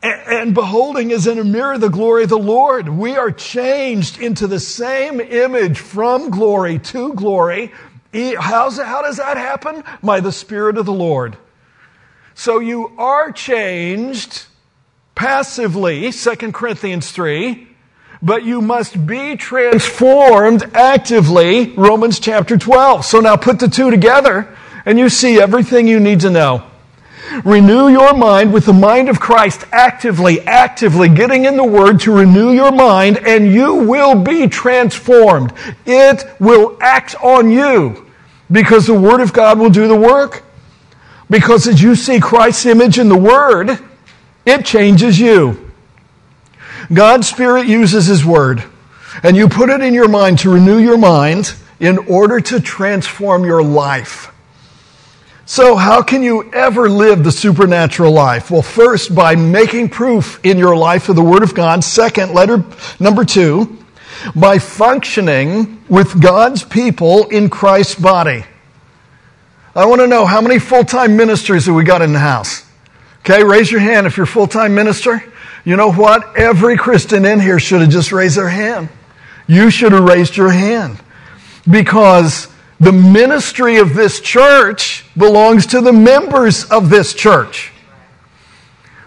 and 0.00 0.54
beholding 0.54 1.10
as 1.10 1.26
in 1.26 1.38
a 1.38 1.44
mirror 1.44 1.76
the 1.76 1.88
glory 1.88 2.22
of 2.22 2.28
the 2.28 2.38
Lord. 2.38 2.88
We 2.88 3.16
are 3.16 3.32
changed 3.32 4.20
into 4.20 4.46
the 4.46 4.60
same 4.60 5.20
image 5.20 5.80
from 5.80 6.30
glory 6.30 6.78
to 6.78 7.14
glory. 7.14 7.72
How's, 8.38 8.78
how 8.78 9.02
does 9.02 9.16
that 9.16 9.36
happen? 9.36 9.84
By 10.02 10.20
the 10.20 10.32
Spirit 10.32 10.78
of 10.78 10.86
the 10.86 10.92
Lord. 10.92 11.36
So 12.34 12.60
you 12.60 12.92
are 12.98 13.32
changed 13.32 14.44
passively, 15.14 16.12
2 16.12 16.52
Corinthians 16.52 17.10
3, 17.10 17.66
but 18.22 18.44
you 18.44 18.60
must 18.60 19.06
be 19.06 19.36
transformed 19.36 20.70
actively, 20.74 21.72
Romans 21.72 22.20
chapter 22.20 22.56
12. 22.56 23.04
So 23.04 23.20
now 23.20 23.36
put 23.36 23.58
the 23.58 23.68
two 23.68 23.90
together 23.90 24.54
and 24.86 24.98
you 24.98 25.08
see 25.08 25.40
everything 25.40 25.88
you 25.88 26.00
need 26.00 26.20
to 26.20 26.30
know. 26.30 26.64
Renew 27.44 27.88
your 27.88 28.14
mind 28.14 28.52
with 28.52 28.64
the 28.64 28.72
mind 28.72 29.08
of 29.08 29.20
Christ 29.20 29.64
actively, 29.70 30.40
actively 30.42 31.08
getting 31.08 31.44
in 31.44 31.56
the 31.56 31.64
Word 31.64 32.00
to 32.00 32.12
renew 32.12 32.52
your 32.52 32.72
mind, 32.72 33.18
and 33.18 33.52
you 33.52 33.74
will 33.74 34.14
be 34.14 34.46
transformed. 34.46 35.52
It 35.84 36.24
will 36.40 36.78
act 36.80 37.14
on 37.16 37.50
you 37.50 38.07
because 38.50 38.86
the 38.86 38.98
Word 38.98 39.20
of 39.20 39.32
God 39.32 39.58
will 39.58 39.70
do 39.70 39.88
the 39.88 39.96
work. 39.96 40.44
Because 41.30 41.66
as 41.66 41.82
you 41.82 41.94
see 41.94 42.20
Christ's 42.20 42.66
image 42.66 42.98
in 42.98 43.08
the 43.08 43.18
Word, 43.18 43.78
it 44.46 44.64
changes 44.64 45.20
you. 45.20 45.72
God's 46.92 47.28
Spirit 47.28 47.66
uses 47.66 48.06
His 48.06 48.24
Word, 48.24 48.62
and 49.22 49.36
you 49.36 49.48
put 49.48 49.68
it 49.68 49.82
in 49.82 49.92
your 49.92 50.08
mind 50.08 50.38
to 50.40 50.50
renew 50.50 50.78
your 50.78 50.96
mind 50.96 51.54
in 51.80 51.98
order 51.98 52.40
to 52.40 52.60
transform 52.60 53.44
your 53.44 53.62
life. 53.62 54.32
So, 55.44 55.76
how 55.76 56.02
can 56.02 56.22
you 56.22 56.50
ever 56.52 56.90
live 56.90 57.24
the 57.24 57.32
supernatural 57.32 58.12
life? 58.12 58.50
Well, 58.50 58.60
first, 58.60 59.14
by 59.14 59.34
making 59.34 59.88
proof 59.88 60.44
in 60.44 60.58
your 60.58 60.76
life 60.76 61.08
of 61.08 61.16
the 61.16 61.22
Word 61.22 61.42
of 61.42 61.54
God. 61.54 61.82
Second, 61.82 62.34
letter 62.34 62.64
number 63.00 63.24
two, 63.24 63.77
by 64.34 64.58
functioning 64.58 65.82
with 65.88 66.20
God's 66.20 66.64
people 66.64 67.28
in 67.28 67.50
Christ's 67.50 67.94
body. 67.94 68.44
I 69.74 69.86
want 69.86 70.00
to 70.00 70.06
know 70.06 70.26
how 70.26 70.40
many 70.40 70.58
full 70.58 70.84
time 70.84 71.16
ministers 71.16 71.66
have 71.66 71.74
we 71.74 71.84
got 71.84 72.02
in 72.02 72.12
the 72.12 72.18
house? 72.18 72.64
Okay, 73.20 73.44
raise 73.44 73.70
your 73.70 73.80
hand 73.80 74.06
if 74.06 74.16
you're 74.16 74.24
a 74.24 74.26
full 74.26 74.46
time 74.46 74.74
minister. 74.74 75.22
You 75.64 75.76
know 75.76 75.92
what? 75.92 76.36
Every 76.36 76.76
Christian 76.76 77.24
in 77.24 77.40
here 77.40 77.58
should 77.58 77.80
have 77.80 77.90
just 77.90 78.10
raised 78.10 78.36
their 78.36 78.48
hand. 78.48 78.88
You 79.46 79.70
should 79.70 79.92
have 79.92 80.04
raised 80.04 80.36
your 80.36 80.50
hand. 80.50 80.98
Because 81.68 82.48
the 82.80 82.92
ministry 82.92 83.76
of 83.76 83.94
this 83.94 84.20
church 84.20 85.04
belongs 85.16 85.66
to 85.66 85.80
the 85.80 85.92
members 85.92 86.64
of 86.64 86.88
this 86.88 87.12
church. 87.12 87.72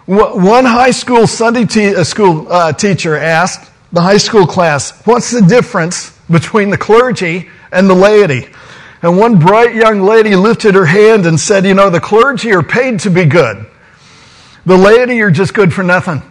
One 0.06 0.65
high 0.65 0.91
school 0.91 1.25
Sunday 1.25 1.65
te- 1.65 1.96
uh, 1.96 2.03
school 2.03 2.51
uh, 2.51 2.74
teacher 2.74 3.15
asked 3.15 3.71
the 3.91 4.01
high 4.01 4.17
school 4.17 4.48
class, 4.48 5.00
What's 5.05 5.31
the 5.31 5.41
difference 5.41 6.12
between 6.29 6.69
the 6.69 6.77
clergy 6.77 7.50
and 7.71 7.89
the 7.89 7.95
laity? 7.95 8.48
And 9.01 9.17
one 9.17 9.39
bright 9.39 9.74
young 9.74 10.01
lady 10.01 10.36
lifted 10.36 10.75
her 10.75 10.86
hand 10.86 11.25
and 11.25 11.39
said, 11.39 11.65
You 11.65 11.74
know, 11.74 11.89
the 11.89 12.00
clergy 12.00 12.51
are 12.53 12.63
paid 12.63 13.00
to 13.01 13.10
be 13.10 13.25
good, 13.25 13.65
the 14.65 14.77
laity 14.77 15.21
are 15.21 15.31
just 15.31 15.53
good 15.53 15.74
for 15.74 15.83
nothing. 15.83 16.21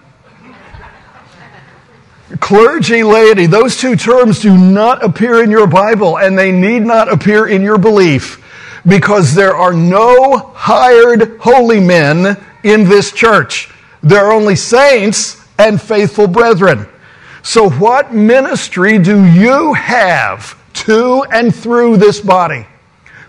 Clergy, 2.38 3.02
laity, 3.02 3.46
those 3.46 3.76
two 3.76 3.96
terms 3.96 4.38
do 4.38 4.56
not 4.56 5.02
appear 5.02 5.42
in 5.42 5.50
your 5.50 5.66
Bible 5.66 6.16
and 6.16 6.38
they 6.38 6.52
need 6.52 6.82
not 6.82 7.12
appear 7.12 7.48
in 7.48 7.60
your 7.60 7.76
belief 7.76 8.40
because 8.86 9.34
there 9.34 9.56
are 9.56 9.72
no 9.72 10.38
hired 10.54 11.38
holy 11.40 11.80
men 11.80 12.36
in 12.62 12.84
this 12.84 13.10
church. 13.10 13.74
There 14.04 14.26
are 14.26 14.32
only 14.32 14.54
saints 14.54 15.44
and 15.58 15.82
faithful 15.82 16.28
brethren. 16.28 16.86
So 17.42 17.70
what 17.70 18.12
ministry 18.12 18.98
do 18.98 19.24
you 19.24 19.72
have 19.74 20.58
to 20.84 21.24
and 21.32 21.54
through 21.54 21.96
this 21.96 22.20
body? 22.20 22.66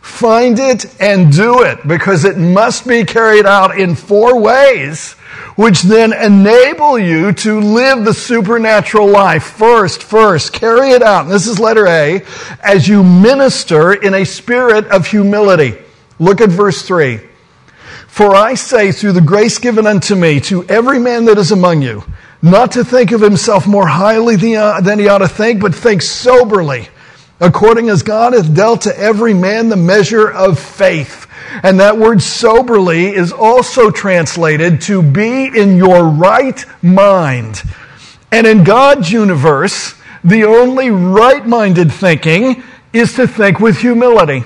Find 0.01 0.59
it 0.59 0.99
and 0.99 1.31
do 1.31 1.61
it 1.61 1.87
because 1.87 2.25
it 2.25 2.37
must 2.37 2.87
be 2.87 3.05
carried 3.05 3.45
out 3.45 3.79
in 3.79 3.95
four 3.95 4.39
ways 4.39 5.15
which 5.55 5.81
then 5.81 6.13
enable 6.13 6.97
you 6.97 7.31
to 7.31 7.59
live 7.59 8.05
the 8.05 8.13
supernatural 8.13 9.07
life. 9.07 9.43
First, 9.43 10.03
first, 10.03 10.53
carry 10.53 10.91
it 10.91 11.01
out. 11.01 11.25
And 11.25 11.33
this 11.33 11.47
is 11.47 11.59
letter 11.59 11.87
A, 11.87 12.23
as 12.63 12.87
you 12.87 13.03
minister 13.03 13.93
in 13.93 14.13
a 14.13 14.25
spirit 14.25 14.87
of 14.87 15.07
humility. 15.07 15.77
Look 16.19 16.41
at 16.41 16.49
verse 16.49 16.81
3. 16.81 17.19
For 18.07 18.35
I 18.35 18.55
say, 18.55 18.91
through 18.91 19.13
the 19.13 19.21
grace 19.21 19.57
given 19.57 19.87
unto 19.87 20.15
me, 20.15 20.39
to 20.41 20.65
every 20.65 20.99
man 20.99 21.25
that 21.25 21.37
is 21.37 21.51
among 21.51 21.81
you, 21.81 22.03
not 22.41 22.71
to 22.71 22.83
think 22.83 23.11
of 23.11 23.21
himself 23.21 23.67
more 23.67 23.87
highly 23.87 24.55
uh, 24.55 24.81
than 24.81 24.99
he 24.99 25.07
ought 25.07 25.19
to 25.19 25.27
think, 25.27 25.61
but 25.61 25.75
think 25.75 26.01
soberly, 26.01 26.87
according 27.39 27.89
as 27.89 28.03
God 28.03 28.33
hath 28.33 28.53
dealt 28.53 28.81
to 28.81 28.97
every 28.97 29.33
man 29.33 29.69
the 29.69 29.75
measure 29.75 30.29
of 30.29 30.59
faith. 30.59 31.27
And 31.63 31.79
that 31.79 31.97
word 31.97 32.21
soberly 32.21 33.07
is 33.07 33.31
also 33.31 33.91
translated 33.91 34.81
to 34.81 35.01
be 35.01 35.45
in 35.47 35.75
your 35.75 36.05
right 36.05 36.63
mind. 36.81 37.61
And 38.31 38.47
in 38.47 38.63
God's 38.63 39.11
universe, 39.11 39.95
the 40.23 40.45
only 40.45 40.89
right 40.89 41.45
minded 41.45 41.91
thinking 41.91 42.63
is 42.93 43.15
to 43.15 43.27
think 43.27 43.59
with 43.59 43.79
humility. 43.79 44.43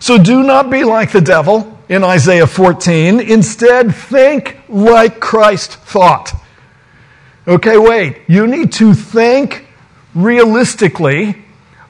So 0.00 0.16
do 0.16 0.42
not 0.42 0.70
be 0.70 0.84
like 0.84 1.10
the 1.10 1.20
devil 1.20 1.78
in 1.88 2.04
Isaiah 2.04 2.46
14. 2.46 3.20
Instead, 3.20 3.94
think 3.94 4.58
like 4.68 5.20
Christ 5.20 5.74
thought. 5.74 6.32
Okay, 7.48 7.78
wait. 7.78 8.18
You 8.28 8.46
need 8.46 8.72
to 8.74 8.92
think 8.92 9.66
realistically, 10.14 11.34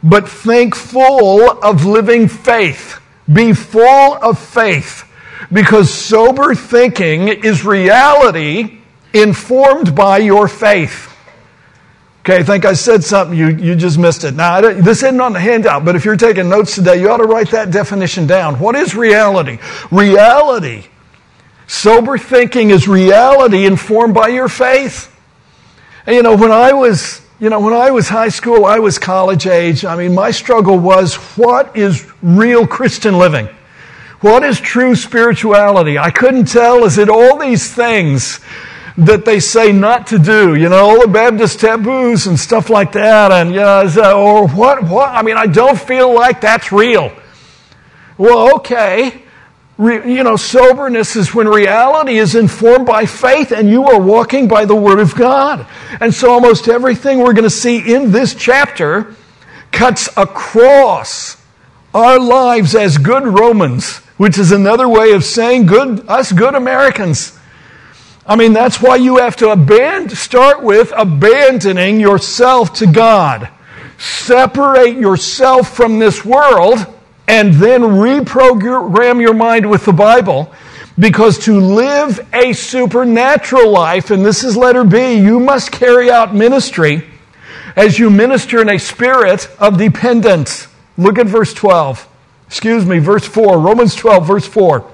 but 0.04 0.28
think 0.28 0.76
full 0.76 1.50
of 1.64 1.84
living 1.84 2.28
faith. 2.28 3.00
Be 3.30 3.52
full 3.52 4.14
of 4.14 4.38
faith 4.38 5.04
because 5.52 5.92
sober 5.92 6.54
thinking 6.54 7.26
is 7.26 7.64
reality 7.64 8.78
informed 9.12 9.96
by 9.96 10.18
your 10.18 10.46
faith. 10.46 11.12
Okay, 12.20 12.36
I 12.36 12.42
think 12.44 12.64
I 12.64 12.74
said 12.74 13.02
something, 13.02 13.36
you, 13.36 13.48
you 13.48 13.74
just 13.74 13.98
missed 13.98 14.22
it. 14.22 14.34
Now, 14.34 14.60
this 14.60 15.02
isn't 15.02 15.20
on 15.20 15.32
the 15.32 15.40
handout, 15.40 15.84
but 15.84 15.96
if 15.96 16.04
you're 16.04 16.16
taking 16.16 16.48
notes 16.48 16.76
today, 16.76 17.00
you 17.00 17.10
ought 17.10 17.16
to 17.16 17.24
write 17.24 17.50
that 17.50 17.72
definition 17.72 18.28
down. 18.28 18.60
What 18.60 18.76
is 18.76 18.94
reality? 18.94 19.58
Reality. 19.90 20.84
Sober 21.66 22.16
thinking 22.16 22.70
is 22.70 22.86
reality 22.86 23.66
informed 23.66 24.14
by 24.14 24.28
your 24.28 24.48
faith. 24.48 25.14
And 26.08 26.16
you 26.16 26.22
know, 26.22 26.34
when 26.38 26.50
I 26.50 26.72
was 26.72 27.20
you 27.38 27.50
know, 27.50 27.60
when 27.60 27.74
I 27.74 27.90
was 27.90 28.08
high 28.08 28.30
school, 28.30 28.64
I 28.64 28.78
was 28.78 28.98
college 28.98 29.46
age. 29.46 29.84
I 29.84 29.94
mean, 29.94 30.14
my 30.14 30.30
struggle 30.30 30.78
was 30.78 31.16
what 31.36 31.76
is 31.76 32.10
real 32.22 32.66
Christian 32.66 33.18
living? 33.18 33.46
What 34.22 34.42
is 34.42 34.58
true 34.58 34.96
spirituality? 34.96 35.98
I 35.98 36.10
couldn't 36.10 36.46
tell. 36.46 36.84
Is 36.84 36.96
it 36.96 37.10
all 37.10 37.38
these 37.38 37.70
things 37.74 38.40
that 38.96 39.26
they 39.26 39.38
say 39.38 39.70
not 39.70 40.06
to 40.06 40.18
do? 40.18 40.54
You 40.54 40.70
know, 40.70 40.78
all 40.78 41.02
the 41.02 41.08
Baptist 41.08 41.60
taboos 41.60 42.26
and 42.26 42.40
stuff 42.40 42.70
like 42.70 42.92
that. 42.92 43.30
And, 43.30 43.50
you 43.50 43.60
know, 43.60 43.84
or 44.16 44.48
what, 44.48 44.82
what? 44.84 45.10
I 45.10 45.20
mean, 45.20 45.36
I 45.36 45.46
don't 45.46 45.78
feel 45.78 46.14
like 46.14 46.40
that's 46.40 46.72
real. 46.72 47.12
Well, 48.16 48.56
okay 48.56 49.24
you 49.78 50.24
know, 50.24 50.34
soberness 50.34 51.14
is 51.14 51.32
when 51.32 51.46
reality 51.46 52.18
is 52.18 52.34
informed 52.34 52.84
by 52.84 53.06
faith 53.06 53.52
and 53.52 53.70
you 53.70 53.84
are 53.84 54.00
walking 54.00 54.48
by 54.48 54.64
the 54.64 54.74
Word 54.74 54.98
of 54.98 55.14
God. 55.14 55.66
And 56.00 56.12
so 56.12 56.32
almost 56.32 56.66
everything 56.66 57.18
we're 57.18 57.32
going 57.32 57.44
to 57.44 57.50
see 57.50 57.94
in 57.94 58.10
this 58.10 58.34
chapter 58.34 59.14
cuts 59.70 60.08
across 60.16 61.36
our 61.94 62.18
lives 62.18 62.74
as 62.74 62.98
good 62.98 63.24
Romans, 63.24 63.98
which 64.16 64.36
is 64.36 64.50
another 64.50 64.88
way 64.88 65.12
of 65.12 65.22
saying 65.22 65.66
good, 65.66 66.08
us 66.08 66.32
good 66.32 66.56
Americans. 66.56 67.38
I 68.26 68.34
mean, 68.34 68.52
that's 68.52 68.82
why 68.82 68.96
you 68.96 69.18
have 69.18 69.36
to 69.36 69.50
abandon, 69.50 70.16
start 70.16 70.62
with 70.62 70.92
abandoning 70.96 72.00
yourself 72.00 72.74
to 72.74 72.86
God. 72.86 73.48
Separate 73.96 74.96
yourself 74.96 75.74
from 75.74 76.00
this 76.00 76.24
world 76.24 76.97
and 77.28 77.52
then 77.54 77.82
reprogram 77.82 79.20
your 79.20 79.34
mind 79.34 79.70
with 79.70 79.84
the 79.84 79.92
Bible. 79.92 80.52
Because 80.98 81.38
to 81.44 81.60
live 81.60 82.18
a 82.32 82.52
supernatural 82.54 83.70
life, 83.70 84.10
and 84.10 84.24
this 84.24 84.42
is 84.42 84.56
letter 84.56 84.82
B, 84.82 85.14
you 85.14 85.38
must 85.38 85.70
carry 85.70 86.10
out 86.10 86.34
ministry 86.34 87.04
as 87.76 87.98
you 87.98 88.10
minister 88.10 88.60
in 88.60 88.68
a 88.68 88.78
spirit 88.78 89.48
of 89.60 89.78
dependence. 89.78 90.66
Look 90.96 91.18
at 91.18 91.28
verse 91.28 91.54
12. 91.54 92.08
Excuse 92.48 92.84
me, 92.84 92.98
verse 92.98 93.24
4. 93.24 93.60
Romans 93.60 93.94
12, 93.94 94.26
verse 94.26 94.46
4. 94.48 94.90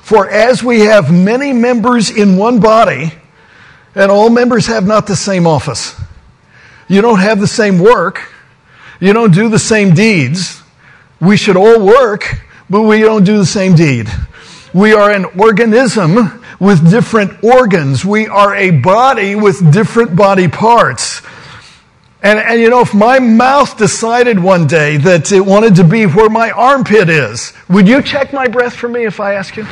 For 0.00 0.30
as 0.30 0.62
we 0.62 0.80
have 0.80 1.12
many 1.12 1.52
members 1.52 2.10
in 2.10 2.38
one 2.38 2.60
body, 2.60 3.12
and 3.94 4.10
all 4.10 4.30
members 4.30 4.68
have 4.68 4.86
not 4.86 5.06
the 5.06 5.16
same 5.16 5.46
office, 5.46 6.00
you 6.86 7.02
don't 7.02 7.18
have 7.18 7.40
the 7.40 7.46
same 7.46 7.78
work, 7.78 8.32
you 9.00 9.12
don't 9.12 9.34
do 9.34 9.50
the 9.50 9.58
same 9.58 9.92
deeds, 9.92 10.62
we 11.20 11.36
should 11.36 11.56
all 11.56 11.84
work, 11.84 12.40
but 12.70 12.82
we 12.82 13.00
don't 13.00 13.24
do 13.24 13.38
the 13.38 13.46
same 13.46 13.74
deed. 13.74 14.08
We 14.74 14.92
are 14.92 15.10
an 15.10 15.24
organism, 15.38 16.42
with 16.60 16.90
different 16.90 17.42
organs. 17.44 18.04
We 18.04 18.26
are 18.26 18.54
a 18.54 18.70
body 18.70 19.34
with 19.34 19.72
different 19.72 20.16
body 20.16 20.48
parts. 20.48 21.22
And, 22.20 22.38
and 22.38 22.60
you 22.60 22.68
know, 22.68 22.80
if 22.80 22.94
my 22.94 23.20
mouth 23.20 23.76
decided 23.78 24.40
one 24.40 24.66
day 24.66 24.96
that 24.96 25.30
it 25.30 25.40
wanted 25.40 25.76
to 25.76 25.84
be 25.84 26.04
where 26.06 26.28
my 26.28 26.50
armpit 26.50 27.08
is, 27.08 27.52
would 27.68 27.86
you 27.86 28.02
check 28.02 28.32
my 28.32 28.48
breath 28.48 28.74
for 28.74 28.88
me 28.88 29.04
if 29.04 29.20
I 29.20 29.34
ask 29.34 29.56
you? 29.56 29.66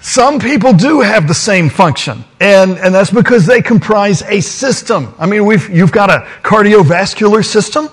Some 0.00 0.38
people 0.38 0.72
do 0.74 1.00
have 1.00 1.28
the 1.28 1.34
same 1.34 1.70
function, 1.70 2.24
and, 2.38 2.72
and 2.72 2.94
that's 2.94 3.10
because 3.10 3.46
they 3.46 3.62
comprise 3.62 4.20
a 4.22 4.40
system. 4.40 5.14
I 5.18 5.26
mean, 5.26 5.46
we've, 5.46 5.70
you've 5.70 5.92
got 5.92 6.10
a 6.10 6.28
cardiovascular 6.42 7.42
system, 7.44 7.88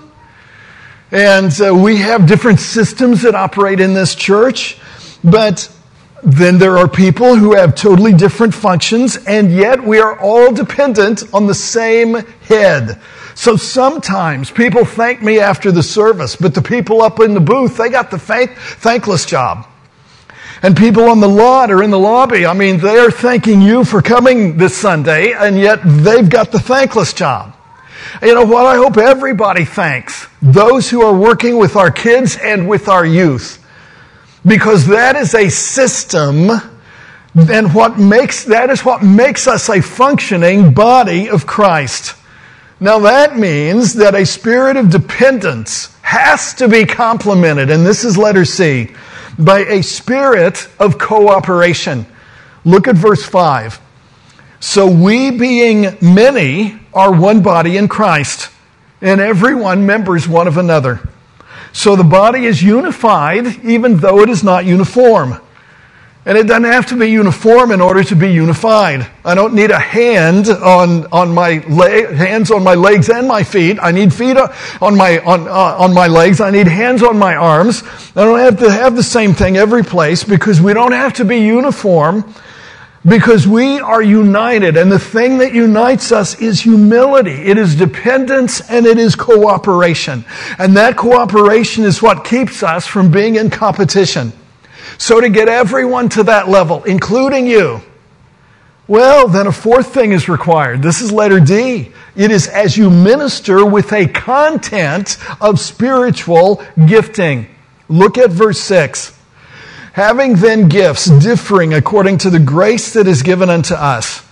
and 1.12 1.52
uh, 1.60 1.74
we 1.74 1.98
have 1.98 2.26
different 2.26 2.58
systems 2.58 3.22
that 3.22 3.34
operate 3.34 3.80
in 3.80 3.92
this 3.92 4.14
church, 4.14 4.78
but 5.22 5.70
then 6.22 6.58
there 6.58 6.78
are 6.78 6.88
people 6.88 7.36
who 7.36 7.54
have 7.54 7.74
totally 7.74 8.14
different 8.14 8.54
functions, 8.54 9.18
and 9.26 9.52
yet 9.52 9.82
we 9.84 9.98
are 9.98 10.18
all 10.18 10.52
dependent 10.52 11.22
on 11.34 11.46
the 11.46 11.54
same 11.54 12.14
head. 12.42 12.98
So 13.34 13.56
sometimes 13.56 14.50
people 14.50 14.86
thank 14.86 15.20
me 15.20 15.38
after 15.38 15.70
the 15.70 15.82
service, 15.82 16.34
but 16.34 16.54
the 16.54 16.62
people 16.62 17.02
up 17.02 17.20
in 17.20 17.34
the 17.34 17.40
booth, 17.40 17.76
they 17.76 17.90
got 17.90 18.10
the 18.10 18.18
thank, 18.18 18.56
thankless 18.56 19.26
job. 19.26 19.66
And 20.62 20.76
people 20.76 21.10
on 21.10 21.20
the 21.20 21.28
lot 21.28 21.70
or 21.70 21.82
in 21.82 21.90
the 21.90 21.98
lobby, 21.98 22.46
I 22.46 22.54
mean, 22.54 22.78
they're 22.78 23.10
thanking 23.10 23.60
you 23.60 23.84
for 23.84 24.00
coming 24.00 24.56
this 24.56 24.76
Sunday, 24.76 25.32
and 25.32 25.58
yet 25.58 25.80
they've 25.84 26.28
got 26.28 26.52
the 26.52 26.60
thankless 26.60 27.12
job. 27.12 27.54
You 28.22 28.34
know 28.34 28.44
what? 28.44 28.66
I 28.66 28.76
hope 28.76 28.96
everybody 28.96 29.64
thanks 29.64 30.26
those 30.40 30.90
who 30.90 31.02
are 31.02 31.16
working 31.16 31.58
with 31.58 31.76
our 31.76 31.90
kids 31.90 32.36
and 32.36 32.68
with 32.68 32.88
our 32.88 33.04
youth. 33.04 33.58
Because 34.44 34.88
that 34.88 35.14
is 35.14 35.34
a 35.34 35.48
system, 35.48 36.50
and 37.34 37.72
what 37.72 37.98
makes, 37.98 38.44
that 38.44 38.70
is 38.70 38.84
what 38.84 39.02
makes 39.02 39.46
us 39.46 39.68
a 39.68 39.80
functioning 39.80 40.74
body 40.74 41.28
of 41.28 41.46
Christ. 41.46 42.16
Now 42.80 42.98
that 43.00 43.38
means 43.38 43.94
that 43.94 44.16
a 44.16 44.26
spirit 44.26 44.76
of 44.76 44.90
dependence 44.90 45.96
has 46.02 46.54
to 46.54 46.68
be 46.68 46.84
complemented, 46.84 47.70
and 47.70 47.86
this 47.86 48.04
is 48.04 48.18
letter 48.18 48.44
C 48.44 48.90
by 49.38 49.60
a 49.60 49.82
spirit 49.82 50.68
of 50.80 50.98
cooperation. 50.98 52.04
Look 52.64 52.88
at 52.88 52.96
verse 52.96 53.24
5. 53.24 53.80
So 54.62 54.86
we, 54.88 55.32
being 55.32 55.98
many, 56.00 56.78
are 56.94 57.12
one 57.12 57.42
body 57.42 57.76
in 57.76 57.88
Christ, 57.88 58.48
and 59.00 59.20
everyone 59.20 59.86
members 59.86 60.28
one 60.28 60.46
of 60.46 60.56
another. 60.56 61.00
So 61.72 61.96
the 61.96 62.04
body 62.04 62.44
is 62.44 62.62
unified, 62.62 63.64
even 63.64 63.96
though 63.96 64.20
it 64.20 64.28
is 64.28 64.44
not 64.44 64.64
uniform. 64.64 65.40
And 66.24 66.38
it 66.38 66.46
doesn't 66.46 66.62
have 66.62 66.86
to 66.86 66.96
be 66.96 67.10
uniform 67.10 67.72
in 67.72 67.80
order 67.80 68.04
to 68.04 68.14
be 68.14 68.32
unified. 68.32 69.10
I 69.24 69.34
don't 69.34 69.52
need 69.54 69.72
a 69.72 69.80
hand 69.80 70.48
on, 70.48 71.06
on 71.10 71.34
my 71.34 71.54
hands 72.14 72.52
on 72.52 72.62
my 72.62 72.76
legs 72.76 73.10
and 73.10 73.26
my 73.26 73.42
feet. 73.42 73.78
I 73.82 73.90
need 73.90 74.14
feet 74.14 74.36
on 74.80 74.96
my, 74.96 75.18
on, 75.24 75.48
uh, 75.48 75.50
on 75.50 75.92
my 75.92 76.06
legs. 76.06 76.40
I 76.40 76.52
need 76.52 76.68
hands 76.68 77.02
on 77.02 77.18
my 77.18 77.34
arms. 77.34 77.82
I 78.14 78.22
don't 78.22 78.38
have 78.38 78.60
to 78.60 78.70
have 78.70 78.94
the 78.94 79.02
same 79.02 79.34
thing 79.34 79.56
every 79.56 79.82
place 79.82 80.22
because 80.22 80.60
we 80.60 80.72
don't 80.72 80.92
have 80.92 81.14
to 81.14 81.24
be 81.24 81.38
uniform 81.38 82.32
because 83.04 83.46
we 83.46 83.80
are 83.80 84.02
united. 84.02 84.76
And 84.76 84.90
the 84.90 84.98
thing 84.98 85.38
that 85.38 85.52
unites 85.54 86.12
us 86.12 86.40
is 86.40 86.60
humility. 86.60 87.32
It 87.32 87.58
is 87.58 87.74
dependence 87.74 88.60
and 88.70 88.86
it 88.86 88.98
is 88.98 89.16
cooperation. 89.16 90.24
And 90.58 90.76
that 90.76 90.96
cooperation 90.96 91.84
is 91.84 92.00
what 92.00 92.24
keeps 92.24 92.62
us 92.62 92.86
from 92.86 93.10
being 93.10 93.36
in 93.36 93.50
competition. 93.50 94.32
So 94.98 95.20
to 95.20 95.28
get 95.28 95.48
everyone 95.48 96.08
to 96.10 96.22
that 96.24 96.48
level, 96.48 96.84
including 96.84 97.46
you, 97.46 97.80
well, 98.86 99.28
then 99.28 99.46
a 99.46 99.52
fourth 99.52 99.94
thing 99.94 100.12
is 100.12 100.28
required. 100.28 100.82
This 100.82 101.00
is 101.00 101.12
letter 101.12 101.40
D. 101.40 101.92
It 102.14 102.30
is 102.30 102.46
as 102.48 102.76
you 102.76 102.90
minister 102.90 103.64
with 103.64 103.92
a 103.92 104.06
content 104.06 105.16
of 105.40 105.58
spiritual 105.60 106.62
gifting. 106.86 107.48
Look 107.88 108.18
at 108.18 108.30
verse 108.30 108.60
6. 108.60 109.18
Having 109.92 110.36
then 110.36 110.68
gifts 110.68 111.06
differing 111.06 111.74
according 111.74 112.18
to 112.18 112.30
the 112.30 112.38
grace 112.38 112.94
that 112.94 113.06
is 113.06 113.22
given 113.22 113.50
unto 113.50 113.74
us 113.74 114.22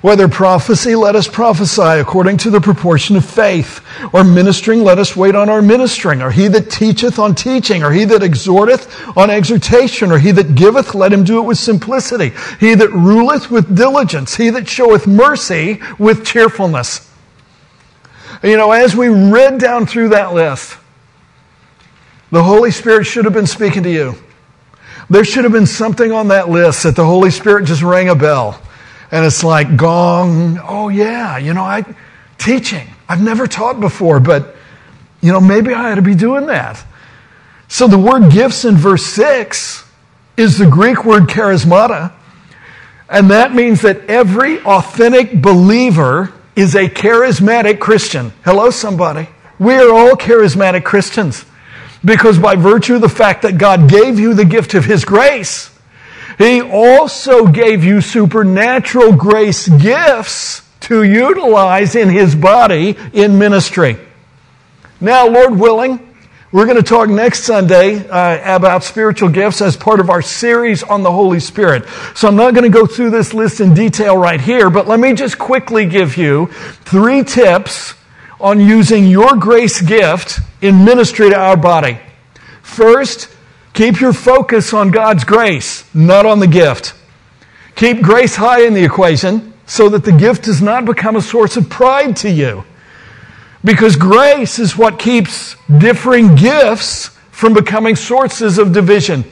whether 0.00 0.28
prophecy, 0.28 0.94
let 0.94 1.16
us 1.16 1.26
prophesy 1.26 1.82
according 1.82 2.36
to 2.38 2.50
the 2.50 2.60
proportion 2.60 3.16
of 3.16 3.24
faith. 3.24 3.84
Or 4.12 4.22
ministering, 4.22 4.84
let 4.84 4.98
us 4.98 5.16
wait 5.16 5.34
on 5.34 5.48
our 5.48 5.60
ministering. 5.60 6.22
Or 6.22 6.30
he 6.30 6.46
that 6.48 6.70
teacheth 6.70 7.18
on 7.18 7.34
teaching. 7.34 7.82
Or 7.82 7.90
he 7.90 8.04
that 8.04 8.22
exhorteth 8.22 9.16
on 9.16 9.28
exhortation. 9.28 10.12
Or 10.12 10.18
he 10.18 10.30
that 10.32 10.54
giveth, 10.54 10.94
let 10.94 11.12
him 11.12 11.24
do 11.24 11.40
it 11.40 11.46
with 11.46 11.58
simplicity. 11.58 12.32
He 12.60 12.74
that 12.74 12.90
ruleth 12.90 13.50
with 13.50 13.74
diligence. 13.74 14.36
He 14.36 14.50
that 14.50 14.68
showeth 14.68 15.06
mercy 15.06 15.80
with 15.98 16.24
cheerfulness. 16.24 17.04
You 18.42 18.56
know, 18.56 18.70
as 18.70 18.94
we 18.94 19.08
read 19.08 19.58
down 19.58 19.86
through 19.86 20.10
that 20.10 20.32
list, 20.32 20.76
the 22.30 22.44
Holy 22.44 22.70
Spirit 22.70 23.04
should 23.04 23.24
have 23.24 23.34
been 23.34 23.46
speaking 23.46 23.82
to 23.82 23.90
you. 23.90 24.14
There 25.10 25.24
should 25.24 25.44
have 25.44 25.52
been 25.52 25.66
something 25.66 26.12
on 26.12 26.28
that 26.28 26.50
list 26.50 26.82
that 26.82 26.94
the 26.94 27.04
Holy 27.04 27.30
Spirit 27.30 27.64
just 27.64 27.82
rang 27.82 28.08
a 28.08 28.14
bell 28.14 28.60
and 29.10 29.24
it's 29.24 29.42
like 29.42 29.76
gong. 29.76 30.58
Oh 30.62 30.88
yeah, 30.88 31.38
you 31.38 31.54
know, 31.54 31.62
I 31.62 31.84
teaching. 32.36 32.86
I've 33.08 33.22
never 33.22 33.46
taught 33.46 33.80
before, 33.80 34.20
but 34.20 34.54
you 35.20 35.32
know, 35.32 35.40
maybe 35.40 35.72
I 35.72 35.92
ought 35.92 35.96
to 35.96 36.02
be 36.02 36.14
doing 36.14 36.46
that. 36.46 36.84
So 37.68 37.86
the 37.88 37.98
word 37.98 38.30
gifts 38.32 38.64
in 38.64 38.76
verse 38.76 39.04
6 39.06 39.84
is 40.36 40.58
the 40.58 40.66
Greek 40.66 41.04
word 41.04 41.24
charismata, 41.24 42.12
and 43.08 43.30
that 43.30 43.54
means 43.54 43.82
that 43.82 44.06
every 44.06 44.60
authentic 44.60 45.40
believer 45.40 46.32
is 46.54 46.74
a 46.74 46.88
charismatic 46.88 47.80
Christian. 47.80 48.32
Hello, 48.44 48.70
somebody. 48.70 49.28
We 49.58 49.74
are 49.74 49.90
all 49.90 50.16
charismatic 50.16 50.84
Christians 50.84 51.44
because 52.04 52.38
by 52.38 52.56
virtue 52.56 52.96
of 52.96 53.00
the 53.00 53.08
fact 53.08 53.42
that 53.42 53.58
God 53.58 53.88
gave 53.88 54.18
you 54.18 54.34
the 54.34 54.44
gift 54.44 54.74
of 54.74 54.84
His 54.84 55.04
grace, 55.04 55.70
he 56.38 56.62
also 56.62 57.46
gave 57.46 57.82
you 57.82 58.00
supernatural 58.00 59.12
grace 59.12 59.68
gifts 59.68 60.62
to 60.80 61.02
utilize 61.02 61.96
in 61.96 62.08
His 62.08 62.36
body 62.36 62.96
in 63.12 63.38
ministry. 63.38 63.98
Now, 65.00 65.26
Lord 65.26 65.58
willing, 65.58 66.14
we're 66.52 66.64
going 66.64 66.76
to 66.76 66.82
talk 66.82 67.08
next 67.08 67.40
Sunday 67.40 68.08
uh, 68.08 68.56
about 68.56 68.84
spiritual 68.84 69.28
gifts 69.28 69.60
as 69.60 69.76
part 69.76 69.98
of 70.00 70.10
our 70.10 70.22
series 70.22 70.82
on 70.82 71.02
the 71.02 71.10
Holy 71.10 71.40
Spirit. 71.40 71.86
So 72.14 72.28
I'm 72.28 72.36
not 72.36 72.54
going 72.54 72.70
to 72.70 72.78
go 72.78 72.86
through 72.86 73.10
this 73.10 73.34
list 73.34 73.60
in 73.60 73.74
detail 73.74 74.16
right 74.16 74.40
here, 74.40 74.70
but 74.70 74.86
let 74.86 75.00
me 75.00 75.14
just 75.14 75.38
quickly 75.38 75.86
give 75.86 76.16
you 76.16 76.46
three 76.84 77.24
tips 77.24 77.94
on 78.40 78.60
using 78.60 79.06
your 79.06 79.36
grace 79.36 79.80
gift 79.80 80.40
in 80.60 80.84
ministry 80.84 81.30
to 81.30 81.36
our 81.36 81.56
body. 81.56 81.98
First, 82.62 83.28
Keep 83.78 84.00
your 84.00 84.12
focus 84.12 84.74
on 84.74 84.90
God's 84.90 85.22
grace, 85.22 85.84
not 85.94 86.26
on 86.26 86.40
the 86.40 86.48
gift. 86.48 86.94
Keep 87.76 88.02
grace 88.02 88.34
high 88.34 88.62
in 88.62 88.74
the 88.74 88.82
equation 88.82 89.52
so 89.66 89.88
that 89.90 90.04
the 90.04 90.10
gift 90.10 90.46
does 90.46 90.60
not 90.60 90.84
become 90.84 91.14
a 91.14 91.22
source 91.22 91.56
of 91.56 91.70
pride 91.70 92.16
to 92.16 92.28
you. 92.28 92.64
Because 93.62 93.94
grace 93.94 94.58
is 94.58 94.76
what 94.76 94.98
keeps 94.98 95.54
differing 95.78 96.34
gifts 96.34 97.16
from 97.30 97.54
becoming 97.54 97.94
sources 97.94 98.58
of 98.58 98.72
division. 98.72 99.24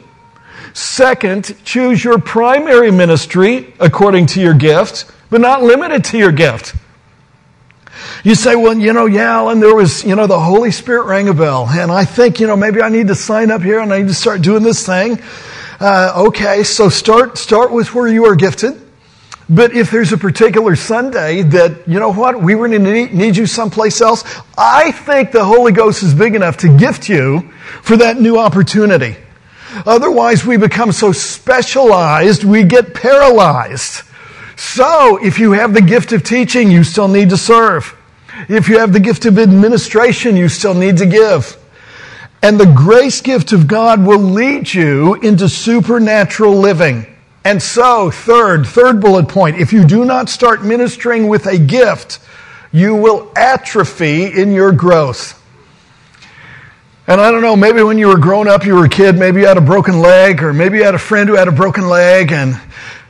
Second, 0.75 1.57
choose 1.65 2.05
your 2.05 2.21
primary 2.21 2.93
ministry 2.93 3.75
according 3.81 4.27
to 4.27 4.41
your 4.41 4.55
gift, 4.55 5.07
but 5.29 5.41
not 5.41 5.65
limited 5.65 6.05
to 6.05 6.19
your 6.19 6.31
gift. 6.31 6.77
You 8.25 8.35
say, 8.35 8.57
well, 8.57 8.77
you 8.77 8.93
know, 8.93 9.07
yeah, 9.07 9.51
and 9.51 9.63
there 9.63 9.75
was, 9.75 10.05
you 10.05 10.15
know, 10.17 10.27
the 10.27 10.39
Holy 10.41 10.71
Spirit 10.71 11.05
rang 11.05 11.29
a 11.29 11.35
bell. 11.35 11.67
And 11.69 11.91
I 11.91 12.05
think, 12.05 12.41
you 12.41 12.47
know, 12.47 12.57
maybe 12.57 12.83
I 12.83 12.89
need 12.89 13.09
to 13.09 13.15
sign 13.15 13.51
up 13.51 13.63
here 13.63 13.81
and 13.81 13.93
I 13.93 13.99
need 13.99 14.09
to 14.09 14.15
start 14.15 14.43
doing 14.43 14.63
this 14.63 14.85
thing. 14.85 15.21
Uh, 15.79 16.25
okay, 16.29 16.63
so 16.63 16.89
start, 16.89 17.39
start 17.39 17.71
with 17.71 17.95
where 17.95 18.09
you 18.09 18.25
are 18.27 18.35
gifted. 18.35 18.81
But 19.49 19.77
if 19.77 19.93
there's 19.93 20.13
a 20.13 20.19
particular 20.19 20.75
Sunday 20.75 21.43
that, 21.43 21.87
you 21.87 22.01
know 22.01 22.13
what, 22.13 22.43
we 22.43 22.57
were 22.57 22.69
going 22.69 22.83
to 22.83 23.15
need 23.15 23.37
you 23.37 23.47
someplace 23.47 24.01
else, 24.01 24.25
I 24.59 24.91
think 24.91 25.31
the 25.31 25.45
Holy 25.45 25.71
Ghost 25.71 26.03
is 26.03 26.15
big 26.15 26.35
enough 26.35 26.57
to 26.59 26.77
gift 26.77 27.09
you 27.09 27.53
for 27.83 27.97
that 27.99 28.21
new 28.21 28.39
opportunity. 28.39 29.17
Otherwise, 29.85 30.45
we 30.45 30.57
become 30.57 30.91
so 30.91 31.13
specialized, 31.13 32.43
we 32.43 32.65
get 32.65 32.95
paralyzed. 32.95 34.03
So, 34.57 35.23
if 35.23 35.39
you 35.39 35.53
have 35.53 35.75
the 35.75 35.83
gift 35.83 36.13
of 36.13 36.25
teaching, 36.25 36.71
you 36.71 36.83
still 36.83 37.09
need 37.09 37.31
to 37.31 37.37
serve. 37.37 37.96
If 38.49 38.69
you 38.69 38.79
have 38.79 38.93
the 38.93 39.01
gift 39.01 39.27
of 39.27 39.39
administration, 39.39 40.37
you 40.37 40.49
still 40.49 40.75
need 40.75 40.99
to 40.99 41.07
give. 41.07 41.57
And 42.43 42.61
the 42.61 42.67
grace 42.67 43.21
gift 43.21 43.53
of 43.53 43.67
God 43.67 44.05
will 44.05 44.21
lead 44.21 44.73
you 44.73 45.15
into 45.15 45.49
supernatural 45.49 46.55
living. 46.55 47.07
And 47.45 47.63
so, 47.63 48.11
third, 48.11 48.67
third 48.67 49.01
bullet 49.01 49.29
point, 49.29 49.57
if 49.59 49.73
you 49.73 49.85
do 49.85 50.05
not 50.05 50.29
start 50.29 50.65
ministering 50.65 51.29
with 51.29 51.47
a 51.47 51.59
gift, 51.59 52.19
you 52.73 52.95
will 52.95 53.33
atrophy 53.37 54.25
in 54.25 54.53
your 54.53 54.73
growth. 54.73 55.43
And 57.09 57.21
I 57.21 57.31
don't 57.31 57.43
know, 57.43 57.55
maybe 57.55 57.83
when 57.83 57.99
you 57.99 58.09
were 58.09 58.19
growing 58.19 58.49
up, 58.49 58.67
you 58.67 58.75
were 58.75 58.87
a 58.87 58.89
kid, 58.89 59.17
maybe 59.17 59.41
you 59.41 59.47
had 59.47 59.57
a 59.57 59.61
broken 59.61 60.01
leg, 60.01 60.43
or 60.43 60.53
maybe 60.53 60.79
you 60.79 60.85
had 60.85 60.97
a 60.97 60.99
friend 60.99 61.29
who 61.29 61.37
had 61.37 61.47
a 61.47 61.53
broken 61.53 61.89
leg, 61.89 62.33
and 62.33 62.61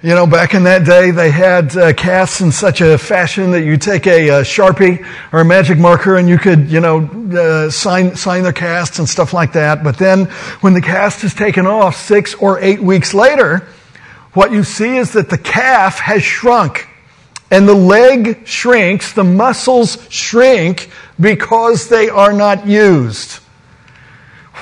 you 0.07 0.15
know, 0.15 0.25
back 0.25 0.55
in 0.55 0.63
that 0.63 0.87
day, 0.87 1.11
they 1.11 1.33
had 1.33 1.77
uh, 1.77 1.93
casts 1.93 2.41
in 2.41 2.53
such 2.53 2.81
a 2.81 2.97
fashion 2.97 3.51
that 3.51 3.65
you 3.65 3.77
take 3.77 4.07
a, 4.07 4.29
a, 4.29 4.41
sharpie 4.43 5.05
or 5.33 5.41
a 5.41 5.45
magic 5.45 5.79
marker 5.79 6.15
and 6.15 6.29
you 6.29 6.39
could, 6.39 6.71
you 6.71 6.79
know, 6.79 7.01
uh, 7.37 7.69
sign 7.71 8.15
sign 8.15 8.45
their 8.45 8.53
casts 8.53 9.01
and 9.01 9.09
stuff 9.09 9.33
like 9.33 9.55
that. 9.55 9.83
But 9.83 9.99
then, 9.99 10.27
when 10.61 10.75
the 10.75 10.81
cast 10.81 11.25
is 11.25 11.35
taken 11.35 11.67
off 11.67 11.97
six 11.97 12.35
or 12.35 12.61
eight 12.61 12.81
weeks 12.81 13.15
later, 13.15 13.67
what 14.33 14.53
you 14.53 14.63
see 14.63 14.97
is 14.97 15.15
that 15.15 15.29
the 15.29 15.39
calf 15.39 15.99
has 15.99 16.23
shrunk, 16.23 16.87
and 17.51 17.67
the 17.67 17.75
leg 17.75 18.47
shrinks, 18.47 19.13
the 19.13 19.25
muscles 19.25 20.07
shrink 20.09 20.89
because 21.19 21.89
they 21.89 22.09
are 22.09 22.33
not 22.33 22.65
used. 22.65 23.41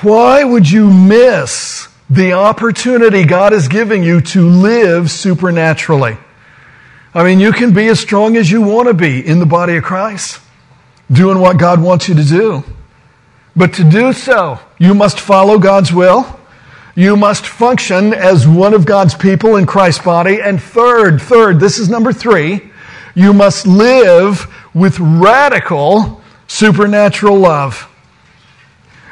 Why 0.01 0.43
would 0.43 0.67
you 0.67 0.89
miss 0.89 1.87
the 2.09 2.33
opportunity 2.33 3.25
God 3.25 3.53
is 3.53 3.67
giving 3.67 4.03
you 4.03 4.21
to 4.21 4.47
live 4.47 5.09
supernaturally? 5.09 6.17
I 7.13 7.23
mean, 7.23 7.39
you 7.39 7.51
can 7.51 7.73
be 7.73 7.87
as 7.87 7.99
strong 7.99 8.35
as 8.35 8.51
you 8.51 8.61
want 8.61 8.87
to 8.89 8.93
be 8.93 9.25
in 9.25 9.39
the 9.39 9.45
body 9.45 9.77
of 9.77 9.83
Christ, 9.83 10.39
doing 11.11 11.39
what 11.39 11.57
God 11.57 11.81
wants 11.81 12.09
you 12.09 12.15
to 12.15 12.23
do. 12.23 12.63
But 13.55 13.73
to 13.75 13.89
do 13.89 14.11
so, 14.11 14.59
you 14.77 14.93
must 14.93 15.19
follow 15.19 15.57
God's 15.57 15.93
will. 15.93 16.39
You 16.93 17.15
must 17.15 17.45
function 17.45 18.13
as 18.13 18.47
one 18.47 18.73
of 18.73 18.85
God's 18.85 19.15
people 19.15 19.55
in 19.55 19.65
Christ's 19.65 20.03
body. 20.03 20.41
And 20.41 20.61
third, 20.61 21.21
third, 21.21 21.59
this 21.59 21.77
is 21.77 21.89
number 21.89 22.11
three, 22.11 22.71
you 23.15 23.33
must 23.33 23.65
live 23.65 24.53
with 24.73 24.99
radical 24.99 26.21
supernatural 26.47 27.37
love. 27.37 27.89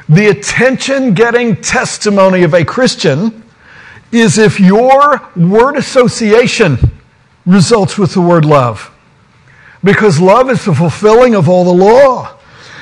The 0.08 0.28
attention 0.28 1.14
getting 1.14 1.56
testimony 1.56 2.42
of 2.42 2.54
a 2.54 2.64
Christian 2.64 3.42
is 4.12 4.38
if 4.38 4.60
your 4.60 5.30
word 5.34 5.76
association 5.76 6.78
results 7.46 7.98
with 7.98 8.14
the 8.14 8.20
word 8.20 8.44
love. 8.44 8.90
Because 9.82 10.20
love 10.20 10.50
is 10.50 10.64
the 10.64 10.74
fulfilling 10.74 11.34
of 11.34 11.48
all 11.48 11.64
the 11.64 11.72
law. 11.72 12.38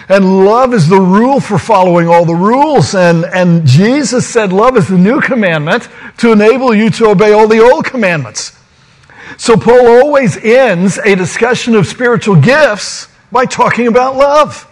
And 0.08 0.44
love 0.44 0.74
is 0.74 0.88
the 0.88 1.00
rule 1.00 1.40
for 1.40 1.58
following 1.58 2.08
all 2.08 2.24
the 2.24 2.34
rules. 2.34 2.94
And, 2.94 3.24
and 3.24 3.66
Jesus 3.66 4.28
said 4.28 4.52
love 4.52 4.76
is 4.76 4.88
the 4.88 4.98
new 4.98 5.20
commandment 5.20 5.88
to 6.18 6.32
enable 6.32 6.74
you 6.74 6.90
to 6.90 7.06
obey 7.06 7.32
all 7.32 7.48
the 7.48 7.60
old 7.60 7.84
commandments. 7.84 8.58
So 9.38 9.56
Paul 9.56 9.86
always 9.86 10.36
ends 10.36 10.98
a 10.98 11.14
discussion 11.14 11.74
of 11.74 11.86
spiritual 11.86 12.36
gifts 12.36 13.08
by 13.30 13.46
talking 13.46 13.86
about 13.86 14.16
love. 14.16 14.68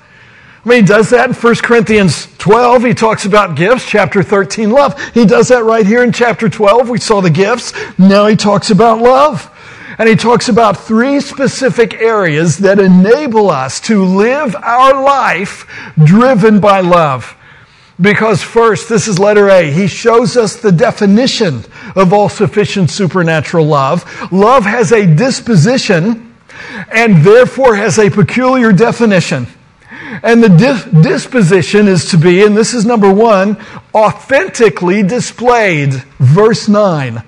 I 0.62 0.68
mean, 0.68 0.82
he 0.82 0.86
does 0.86 1.08
that 1.10 1.30
in 1.30 1.34
1 1.34 1.54
Corinthians 1.56 2.28
12. 2.36 2.84
He 2.84 2.92
talks 2.92 3.24
about 3.24 3.56
gifts. 3.56 3.86
Chapter 3.86 4.22
13, 4.22 4.70
love. 4.70 5.00
He 5.12 5.24
does 5.24 5.48
that 5.48 5.64
right 5.64 5.86
here 5.86 6.02
in 6.02 6.12
chapter 6.12 6.50
12. 6.50 6.90
We 6.90 6.98
saw 6.98 7.22
the 7.22 7.30
gifts. 7.30 7.72
Now 7.98 8.26
he 8.26 8.36
talks 8.36 8.70
about 8.70 9.00
love. 9.00 9.50
And 9.98 10.06
he 10.06 10.16
talks 10.16 10.48
about 10.48 10.76
three 10.76 11.20
specific 11.20 11.94
areas 11.94 12.58
that 12.58 12.78
enable 12.78 13.48
us 13.50 13.80
to 13.80 14.04
live 14.04 14.54
our 14.56 15.02
life 15.02 15.66
driven 16.04 16.60
by 16.60 16.80
love. 16.80 17.36
Because 17.98 18.42
first, 18.42 18.88
this 18.88 19.08
is 19.08 19.18
letter 19.18 19.48
A. 19.48 19.70
He 19.70 19.86
shows 19.86 20.36
us 20.36 20.56
the 20.56 20.72
definition 20.72 21.64
of 21.96 22.12
all 22.12 22.28
sufficient 22.28 22.90
supernatural 22.90 23.66
love. 23.66 24.04
Love 24.30 24.64
has 24.64 24.92
a 24.92 25.06
disposition 25.06 26.34
and 26.90 27.22
therefore 27.22 27.76
has 27.76 27.98
a 27.98 28.10
peculiar 28.10 28.72
definition. 28.72 29.46
And 30.22 30.42
the 30.42 30.48
dis- 30.48 30.84
disposition 30.84 31.86
is 31.86 32.10
to 32.10 32.18
be, 32.18 32.42
and 32.42 32.56
this 32.56 32.74
is 32.74 32.84
number 32.84 33.12
one, 33.12 33.56
authentically 33.94 35.02
displayed. 35.02 35.92
Verse 36.18 36.68
9. 36.68 37.22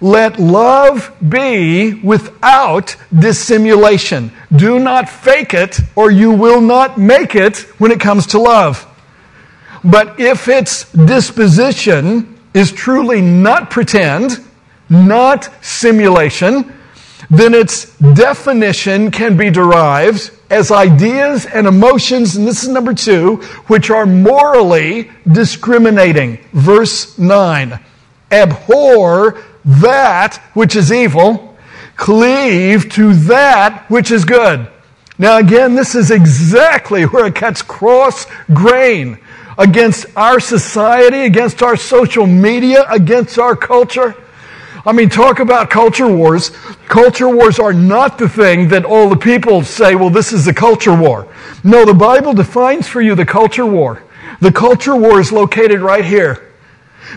Let 0.00 0.38
love 0.40 1.14
be 1.26 1.94
without 1.94 2.96
dissimulation. 3.16 4.32
Do 4.54 4.78
not 4.78 5.08
fake 5.08 5.54
it, 5.54 5.78
or 5.94 6.10
you 6.10 6.32
will 6.32 6.60
not 6.60 6.98
make 6.98 7.34
it 7.34 7.58
when 7.78 7.92
it 7.92 8.00
comes 8.00 8.26
to 8.28 8.40
love. 8.40 8.86
But 9.84 10.18
if 10.20 10.48
its 10.48 10.90
disposition 10.92 12.38
is 12.52 12.72
truly 12.72 13.20
not 13.22 13.70
pretend, 13.70 14.44
not 14.90 15.48
simulation, 15.64 16.72
then 17.32 17.54
its 17.54 17.96
definition 17.96 19.10
can 19.10 19.38
be 19.38 19.48
derived 19.48 20.30
as 20.50 20.70
ideas 20.70 21.46
and 21.46 21.66
emotions, 21.66 22.36
and 22.36 22.46
this 22.46 22.62
is 22.62 22.68
number 22.68 22.92
two, 22.92 23.36
which 23.68 23.88
are 23.88 24.04
morally 24.04 25.10
discriminating. 25.26 26.36
Verse 26.52 27.18
9. 27.18 27.80
Abhor 28.30 29.42
that 29.64 30.36
which 30.52 30.76
is 30.76 30.92
evil, 30.92 31.56
cleave 31.96 32.90
to 32.90 33.14
that 33.14 33.86
which 33.88 34.10
is 34.10 34.26
good. 34.26 34.68
Now, 35.18 35.38
again, 35.38 35.74
this 35.74 35.94
is 35.94 36.10
exactly 36.10 37.04
where 37.04 37.26
it 37.26 37.34
cuts 37.34 37.62
cross 37.62 38.26
grain 38.52 39.18
against 39.56 40.04
our 40.16 40.38
society, 40.38 41.24
against 41.24 41.62
our 41.62 41.76
social 41.76 42.26
media, 42.26 42.84
against 42.90 43.38
our 43.38 43.56
culture. 43.56 44.14
I 44.84 44.92
mean, 44.92 45.08
talk 45.08 45.38
about 45.38 45.70
culture 45.70 46.08
wars. 46.08 46.50
Culture 46.88 47.28
wars 47.28 47.58
are 47.58 47.72
not 47.72 48.18
the 48.18 48.28
thing 48.28 48.68
that 48.68 48.84
all 48.84 49.08
the 49.08 49.16
people 49.16 49.62
say, 49.62 49.94
well, 49.94 50.10
this 50.10 50.32
is 50.32 50.44
the 50.44 50.54
culture 50.54 50.94
war. 50.94 51.32
No, 51.62 51.84
the 51.84 51.94
Bible 51.94 52.32
defines 52.32 52.88
for 52.88 53.00
you 53.00 53.14
the 53.14 53.24
culture 53.24 53.66
war. 53.66 54.02
The 54.40 54.50
culture 54.50 54.96
war 54.96 55.20
is 55.20 55.30
located 55.30 55.80
right 55.80 56.04
here. 56.04 56.52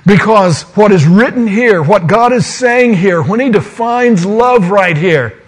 Because 0.06 0.64
what 0.76 0.92
is 0.92 1.08
written 1.08 1.48
here, 1.48 1.82
what 1.82 2.06
God 2.08 2.34
is 2.34 2.46
saying 2.46 2.96
here, 2.96 3.24
when 3.24 3.40
He 3.40 3.50
defines 3.50 4.26
love 4.26 4.70
right 4.70 4.96
here, 4.96 5.42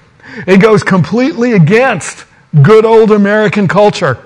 it 0.48 0.58
goes 0.58 0.84
completely 0.84 1.54
against 1.54 2.26
good 2.64 2.86
old 2.86 3.12
American 3.12 3.68
culture. 3.68 4.24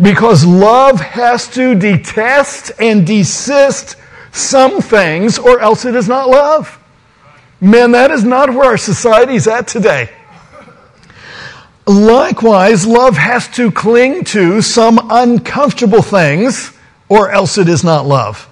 Because 0.00 0.44
love 0.44 1.00
has 1.00 1.48
to 1.50 1.74
detest 1.74 2.72
and 2.78 3.06
desist 3.06 3.96
some 4.32 4.82
things, 4.82 5.38
or 5.38 5.60
else 5.60 5.84
it 5.84 5.94
is 5.94 6.08
not 6.08 6.28
love. 6.28 6.78
Man, 7.60 7.92
that 7.92 8.10
is 8.10 8.22
not 8.22 8.50
where 8.50 8.66
our 8.66 8.76
society 8.76 9.34
is 9.34 9.48
at 9.48 9.66
today. 9.66 10.10
Likewise, 11.86 12.86
love 12.86 13.16
has 13.16 13.48
to 13.48 13.70
cling 13.70 14.24
to 14.24 14.60
some 14.60 14.98
uncomfortable 15.10 16.02
things, 16.02 16.72
or 17.08 17.30
else 17.30 17.56
it 17.56 17.68
is 17.68 17.82
not 17.82 18.04
love. 18.04 18.48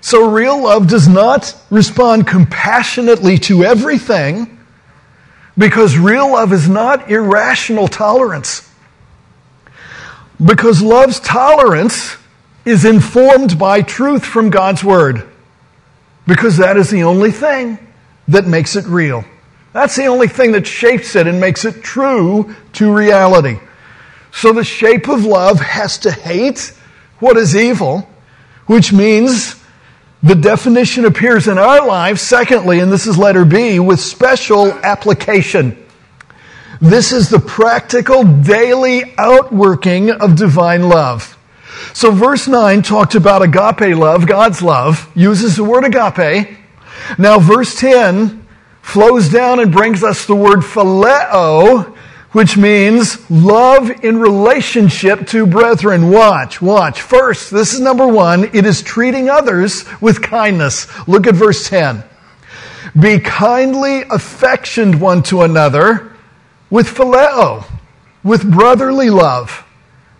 So, 0.00 0.30
real 0.30 0.62
love 0.62 0.86
does 0.86 1.08
not 1.08 1.54
respond 1.68 2.26
compassionately 2.26 3.36
to 3.38 3.64
everything 3.64 4.58
because 5.58 5.98
real 5.98 6.32
love 6.32 6.54
is 6.54 6.68
not 6.68 7.10
irrational 7.10 7.86
tolerance. 7.86 8.66
Because 10.42 10.80
love's 10.80 11.20
tolerance 11.20 12.16
is 12.64 12.86
informed 12.86 13.58
by 13.58 13.82
truth 13.82 14.24
from 14.24 14.48
God's 14.48 14.82
Word. 14.82 15.28
Because 16.26 16.56
that 16.56 16.78
is 16.78 16.88
the 16.88 17.02
only 17.02 17.30
thing 17.30 17.78
that 18.30 18.46
makes 18.46 18.76
it 18.76 18.86
real. 18.86 19.24
That's 19.72 19.94
the 19.96 20.06
only 20.06 20.28
thing 20.28 20.52
that 20.52 20.66
shapes 20.66 21.14
it 21.14 21.26
and 21.26 21.40
makes 21.40 21.64
it 21.64 21.82
true 21.82 22.54
to 22.74 22.92
reality. 22.92 23.58
So 24.32 24.52
the 24.52 24.64
shape 24.64 25.08
of 25.08 25.24
love 25.24 25.60
has 25.60 25.98
to 25.98 26.10
hate 26.10 26.72
what 27.18 27.36
is 27.36 27.54
evil, 27.54 28.08
which 28.66 28.92
means 28.92 29.56
the 30.22 30.34
definition 30.34 31.04
appears 31.04 31.48
in 31.48 31.58
our 31.58 31.86
lives, 31.86 32.20
secondly, 32.20 32.80
and 32.80 32.92
this 32.92 33.06
is 33.06 33.16
letter 33.16 33.44
B, 33.44 33.78
with 33.78 34.00
special 34.00 34.72
application. 34.72 35.76
This 36.80 37.12
is 37.12 37.28
the 37.28 37.40
practical 37.40 38.24
daily 38.24 39.14
outworking 39.18 40.10
of 40.10 40.36
divine 40.36 40.88
love. 40.88 41.36
So 41.92 42.10
verse 42.10 42.46
9 42.46 42.82
talked 42.82 43.14
about 43.14 43.42
agape 43.42 43.96
love, 43.96 44.26
God's 44.26 44.62
love, 44.62 45.10
uses 45.14 45.56
the 45.56 45.64
word 45.64 45.84
agape, 45.84 46.59
now, 47.18 47.38
verse 47.38 47.78
10 47.78 48.46
flows 48.82 49.28
down 49.28 49.60
and 49.60 49.72
brings 49.72 50.02
us 50.02 50.26
the 50.26 50.34
word 50.34 50.60
phileo, 50.60 51.96
which 52.32 52.56
means 52.56 53.30
love 53.30 53.90
in 54.04 54.18
relationship 54.18 55.26
to 55.28 55.46
brethren. 55.46 56.10
Watch, 56.10 56.62
watch. 56.62 57.02
First, 57.02 57.50
this 57.50 57.74
is 57.74 57.80
number 57.80 58.06
one. 58.06 58.44
It 58.54 58.66
is 58.66 58.82
treating 58.82 59.28
others 59.28 59.84
with 60.00 60.22
kindness. 60.22 60.86
Look 61.08 61.26
at 61.26 61.34
verse 61.34 61.68
10. 61.68 62.04
Be 62.98 63.18
kindly 63.20 64.02
affectioned 64.02 65.00
one 65.00 65.22
to 65.24 65.42
another 65.42 66.12
with 66.70 66.86
phileo, 66.88 67.64
with 68.22 68.48
brotherly 68.50 69.10
love, 69.10 69.64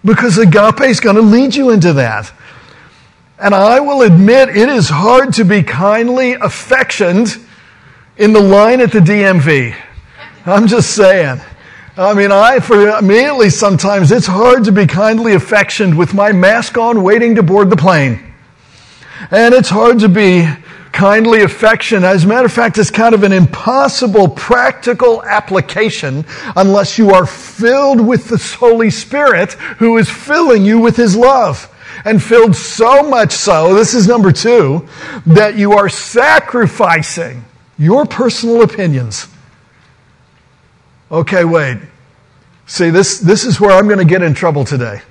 because 0.05 0.37
agape 0.39 0.83
is 0.83 1.01
going 1.01 1.17
to 1.17 1.23
lead 1.23 1.55
you 1.55 1.71
into 1.71 1.93
that. 1.95 2.33
And 3.41 3.55
I 3.55 3.81
will 3.81 4.03
admit 4.03 4.51
it 4.51 4.69
is 4.69 4.91
hard 4.91 5.33
to 5.35 5.45
be 5.45 5.63
kindly 5.63 6.35
affectioned 6.35 7.39
in 8.19 8.35
the 8.35 8.41
line 8.41 8.83
at 8.83 8.93
the 8.93 8.99
DMV. 8.99 9.75
I'm 10.45 10.67
just 10.67 10.95
saying. 10.95 11.41
I 11.97 12.13
mean, 12.13 12.33
I, 12.33 12.61
for 12.61 13.01
me 13.01 13.25
at 13.25 13.37
least 13.37 13.59
sometimes, 13.59 14.13
it's 14.13 14.27
hard 14.27 14.65
to 14.65 14.73
be 14.73 14.87
kindly 14.87 15.33
affectioned 15.33 15.97
with 15.97 16.13
my 16.13 16.33
mask 16.33 16.77
on 16.77 17.03
waiting 17.03 17.35
to 17.37 17.43
board 17.43 17.71
the 17.71 17.77
plane. 17.77 18.35
And 19.31 19.55
it's 19.55 19.71
hard 19.71 20.01
to 20.01 20.11
be 20.11 20.47
kindly 20.93 21.41
affection. 21.41 22.05
As 22.05 22.25
a 22.25 22.27
matter 22.27 22.45
of 22.45 22.53
fact, 22.53 22.77
it's 22.77 22.91
kind 22.91 23.15
of 23.15 23.23
an 23.23 23.33
impossible 23.33 24.29
practical 24.29 25.23
application 25.23 26.27
unless 26.57 26.99
you 26.99 27.11
are 27.11 27.25
filled 27.25 28.03
with 28.07 28.29
the 28.29 28.37
Holy 28.59 28.91
Spirit 28.91 29.55
who 29.79 29.97
is 29.97 30.11
filling 30.11 30.63
you 30.63 30.79
with 30.79 30.97
His 30.97 31.17
love. 31.17 31.70
And 32.05 32.23
filled 32.23 32.57
so 32.57 33.03
much 33.03 33.33
so, 33.33 33.75
this 33.75 33.95
is 33.95 34.09
number 34.09 34.33
two, 34.33 34.89
that 35.27 35.57
you 35.57 35.73
are 35.73 35.89
sacrificing 35.89 37.45
your 37.79 38.07
personal 38.07 38.63
opinions. 38.63 39.29
Okay, 41.11 41.45
wait. 41.45 41.79
See, 42.67 42.91
this, 42.91 43.19
this 43.19 43.45
is 43.45 43.61
where 43.61 43.73
I'm 43.73 43.87
going 43.87 43.99
to 43.99 44.05
get 44.05 44.23
in 44.23 44.33
trouble 44.33 44.65
today. 44.65 45.03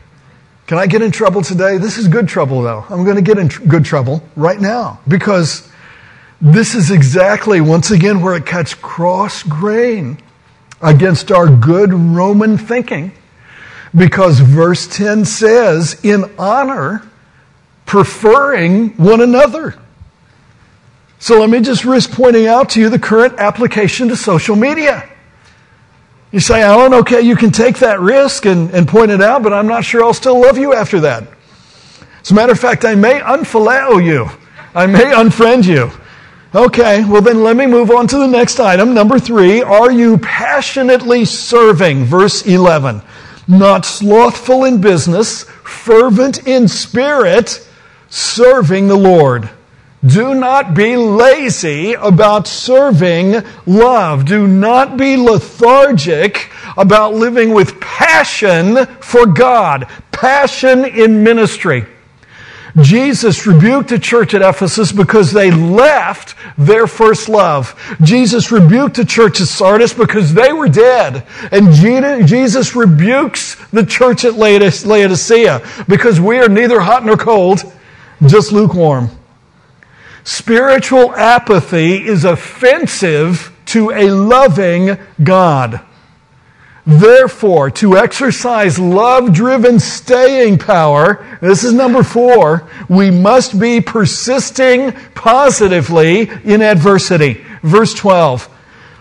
Can 0.66 0.78
I 0.78 0.88
get 0.88 1.02
in 1.02 1.12
trouble 1.12 1.42
today? 1.42 1.78
This 1.78 1.98
is 1.98 2.08
good 2.08 2.28
trouble, 2.28 2.62
though. 2.62 2.86
I'm 2.90 3.04
going 3.04 3.16
to 3.16 3.22
get 3.22 3.38
in 3.38 3.50
tr- 3.50 3.64
good 3.64 3.84
trouble 3.84 4.24
right 4.36 4.62
now 4.62 5.00
because 5.08 5.70
this 6.40 6.76
is 6.76 6.92
exactly, 6.92 7.60
once 7.60 7.92
again, 7.92 8.22
where 8.22 8.36
it 8.36 8.46
cuts 8.46 8.74
cross 8.76 9.44
grain 9.44 10.20
against 10.82 11.32
our 11.32 11.54
good 11.54 11.92
Roman 11.92 12.58
thinking. 12.58 13.12
Because 13.96 14.40
verse 14.40 14.88
10 14.88 15.26
says, 15.26 16.00
in 16.04 16.26
honor, 16.38 17.04
preferring 17.86 18.90
one 18.98 19.22
another. 19.22 19.80
So 21.18 21.40
let 21.40 21.50
me 21.50 21.60
just 21.60 21.84
risk 21.84 22.12
pointing 22.12 22.48
out 22.48 22.70
to 22.72 22.80
you 22.80 22.90
the 22.90 23.00
current 23.00 23.40
application 23.40 24.08
to 24.10 24.16
social 24.16 24.56
media. 24.56 25.10
You 26.32 26.40
say, 26.40 26.62
Alan, 26.62 26.94
okay, 26.94 27.22
you 27.22 27.36
can 27.36 27.52
take 27.52 27.80
that 27.80 28.00
risk 28.00 28.46
and, 28.46 28.70
and 28.72 28.88
point 28.88 29.10
it 29.10 29.22
out, 29.22 29.42
but 29.42 29.52
I'm 29.52 29.68
not 29.68 29.84
sure 29.84 30.04
I'll 30.04 30.14
still 30.14 30.40
love 30.40 30.58
you 30.58 30.74
after 30.74 31.00
that. 31.02 31.28
As 32.22 32.32
a 32.32 32.36
matter 32.36 32.52
of 32.52 32.60
fact, 32.60 32.86
I 32.86 32.94
may 32.96 33.20
unphileo 33.20 34.06
you. 34.06 34.30
I 34.76 34.86
may 34.86 35.06
unfriend 35.06 35.68
you. 35.68 35.92
Okay, 36.54 37.04
well 37.06 37.22
then 37.22 37.44
let 37.44 37.56
me 37.56 37.66
move 37.66 37.92
on 37.92 38.08
to 38.08 38.18
the 38.18 38.28
next 38.28 38.60
item. 38.60 38.94
Number 38.94 39.20
three, 39.20 39.62
are 39.62 39.92
you 39.92 40.18
passionately 40.20 41.26
serving? 41.26 42.06
Verse 42.06 42.46
11. 42.46 43.02
Not 43.50 43.84
slothful 43.84 44.64
in 44.64 44.80
business, 44.80 45.44
fervent 45.44 46.48
in 46.48 46.68
spirit, 46.68 47.68
serving 48.08 48.88
the 48.88 48.96
Lord. 48.96 49.50
Do 50.06 50.34
not 50.34 50.76
be 50.76 50.96
lazy 50.96 51.94
about 51.94 52.48
serving 52.48 53.44
love. 53.66 54.26
Do 54.26 54.48
not 54.48 54.96
be 54.96 55.18
lethargic 55.18 56.52
about 56.78 57.16
living 57.16 57.52
with 57.54 57.82
passion 57.82 58.86
for 59.02 59.26
God, 59.26 59.88
passion 60.12 60.86
in 60.86 61.24
ministry. 61.24 61.86
Jesus 62.78 63.48
rebuked 63.48 63.90
the 63.90 64.00
church 64.00 64.34
at 64.34 64.42
Ephesus 64.42 64.92
because 64.92 65.32
they 65.32 65.52
left 65.52 66.36
their 66.58 66.88
first 66.88 67.28
love. 67.28 67.76
Jesus 68.02 68.52
rebuked 68.52 68.96
the 68.96 69.06
church 69.06 69.42
at 69.42 69.48
Sardis 69.48 69.94
because 69.94 70.34
they 70.34 70.54
were 70.54 70.70
dead. 70.70 71.26
And 71.52 71.74
Jesus 72.28 72.76
rebukes 72.76 73.56
the 73.72 73.86
church 73.86 74.24
at 74.26 74.36
Laodicea 74.36 75.86
because 75.88 76.22
we 76.22 76.40
are 76.40 76.50
neither 76.50 76.80
hot 76.80 77.06
nor 77.06 77.18
cold, 77.18 77.64
just 78.26 78.52
lukewarm. 78.52 79.10
Spiritual 80.24 81.16
apathy 81.16 82.06
is 82.06 82.24
offensive 82.24 83.52
to 83.66 83.92
a 83.92 84.12
loving 84.12 84.98
God. 85.24 85.82
Therefore, 86.90 87.70
to 87.70 88.00
exercise 88.00 88.80
love 88.80 89.32
driven 89.32 89.80
staying 89.80 90.58
power, 90.58 91.24
this 91.40 91.64
is 91.64 91.72
number 91.72 92.02
four, 92.02 92.68
we 92.90 93.12
must 93.12 93.60
be 93.60 93.80
persisting 93.80 94.94
positively 95.14 96.22
in 96.22 96.64
adversity. 96.64 97.46
Verse 97.62 97.94
12, 97.94 98.50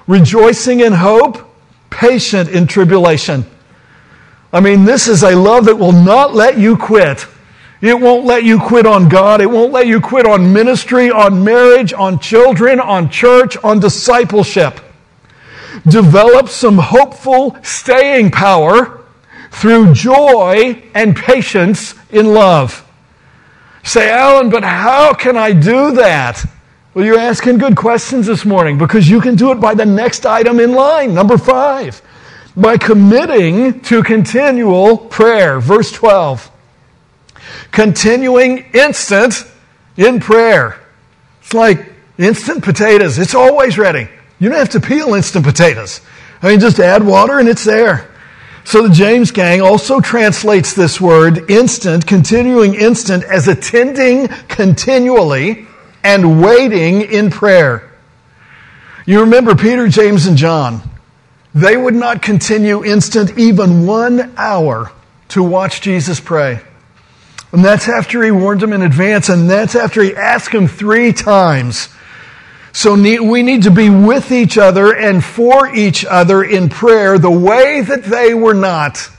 rejoicing 0.07 0.81
in 0.81 0.93
hope, 0.93 1.51
patient 1.89 2.51
in 2.51 2.67
tribulation. 2.67 3.47
I 4.53 4.61
mean, 4.61 4.85
this 4.85 5.09
is 5.09 5.23
a 5.23 5.35
love 5.35 5.65
that 5.65 5.77
will 5.77 5.93
not 5.93 6.35
let 6.35 6.59
you 6.59 6.77
quit. 6.77 7.27
It 7.81 7.99
won't 7.99 8.27
let 8.27 8.45
you 8.45 8.61
quit 8.61 8.85
on 8.85 9.09
God. 9.09 9.41
It 9.41 9.51
won't 9.51 9.73
let 9.73 9.87
you 9.87 10.03
quit 10.03 10.27
on 10.27 10.53
ministry, 10.53 11.11
on 11.11 11.43
marriage, 11.43 11.95
on 11.95 12.19
children, 12.19 12.81
on 12.81 13.09
church, 13.09 13.57
on 13.65 13.81
discipleship 13.81 14.79
develop 15.87 16.49
some 16.49 16.79
hopeful 16.79 17.57
staying 17.63 18.31
power 18.31 19.05
through 19.51 19.95
joy 19.95 20.83
and 20.95 21.17
patience 21.17 21.95
in 22.11 22.27
love. 22.35 22.85
Say, 23.83 24.11
Alan, 24.11 24.51
but 24.51 24.65
how 24.65 25.15
can 25.15 25.37
I 25.37 25.53
do 25.53 25.93
that? 25.93 26.45
Well, 26.95 27.05
you're 27.05 27.19
asking 27.19 27.59
good 27.59 27.77
questions 27.77 28.27
this 28.27 28.45
morning 28.45 28.77
because 28.77 29.09
you 29.09 29.21
can 29.21 29.35
do 29.35 29.53
it 29.53 29.61
by 29.61 29.75
the 29.75 29.87
next 29.87 30.27
item 30.27 30.61
in 30.61 30.73
line, 30.73 31.15
number 31.15 31.39
five, 31.39 32.03
by 32.57 32.77
committing 32.77 33.81
to 33.83 34.03
continual 34.03 34.97
prayer. 34.97 35.61
Verse 35.61 35.93
12. 35.93 36.51
Continuing 37.71 38.67
instant 38.75 39.45
in 39.97 40.21
prayer. 40.21 40.79
It's 41.41 41.55
like 41.55 41.93
instant 42.19 42.65
potatoes, 42.65 43.19
it's 43.19 43.35
always 43.35 43.79
ready. 43.79 44.09
You 44.39 44.49
don't 44.49 44.59
have 44.59 44.71
to 44.71 44.81
peel 44.81 45.15
instant 45.15 45.45
potatoes. 45.45 46.01
I 46.43 46.51
mean, 46.51 46.61
just 46.61 46.79
add 46.79 47.05
water 47.05 47.39
and 47.39 47.49
it's 47.49 47.65
there. 47.65 48.09
So 48.65 48.87
the 48.87 48.95
James 48.95 49.31
gang 49.31 49.63
also 49.63 50.01
translates 50.01 50.75
this 50.75 51.01
word 51.01 51.51
instant, 51.51 52.07
continuing 52.07 52.75
instant, 52.75 53.25
as 53.25 53.49
attending 53.49 54.29
continually 54.49 55.67
and 56.05 56.43
waiting 56.43 57.01
in 57.01 57.31
prayer. 57.31 57.91
You 59.07 59.21
remember 59.21 59.55
Peter, 59.55 59.89
James, 59.89 60.27
and 60.27 60.37
John. 60.37 60.83
They 61.55 61.77
would 61.77 61.95
not 61.95 62.21
continue 62.21 62.85
instant 62.85 63.39
even 63.39 63.87
one 63.87 64.35
hour 64.37 64.93
to 65.29 65.43
watch 65.43 65.81
Jesus 65.81 66.21
pray. 66.21 66.61
And 67.53 67.65
that's 67.65 67.89
after 67.89 68.23
he 68.23 68.31
warned 68.31 68.61
them 68.61 68.75
in 68.75 68.83
advance, 68.83 69.31
and 69.31 69.49
that's 69.49 69.75
after 69.75 70.03
he 70.03 70.15
asked 70.15 70.53
them 70.53 70.69
three 70.69 71.15
times 71.15 71.89
so 72.79 72.95
we 72.95 73.43
need 73.43 73.65
to 73.65 73.73
be 73.73 73.91
with 73.91 74.31
each 74.31 74.57
other 74.57 74.95
and 74.95 75.25
for 75.25 75.69
each 75.75 76.05
other 76.05 76.45
in 76.45 76.69
prayer 76.69 77.19
the 77.19 77.29
way 77.29 77.81
that 77.81 78.05
they 78.05 78.35
were 78.35 78.55
not. 78.55 79.11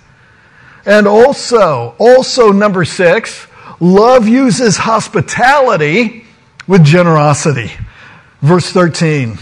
And 0.86 1.06
also, 1.06 1.94
also 2.00 2.54
number 2.54 2.86
six, 2.86 3.48
love 3.82 4.30
uses 4.30 4.78
hospitality 4.78 6.26
with 6.70 6.86
generosity. 6.86 7.74
Verse 8.42 8.72
13, 8.72 9.38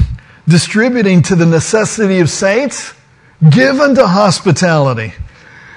distributing 0.48 1.22
to 1.22 1.36
the 1.36 1.46
necessity 1.46 2.18
of 2.18 2.32
saints, 2.32 2.96
given 3.48 3.94
to 3.94 4.08
hospitality. 4.08 5.14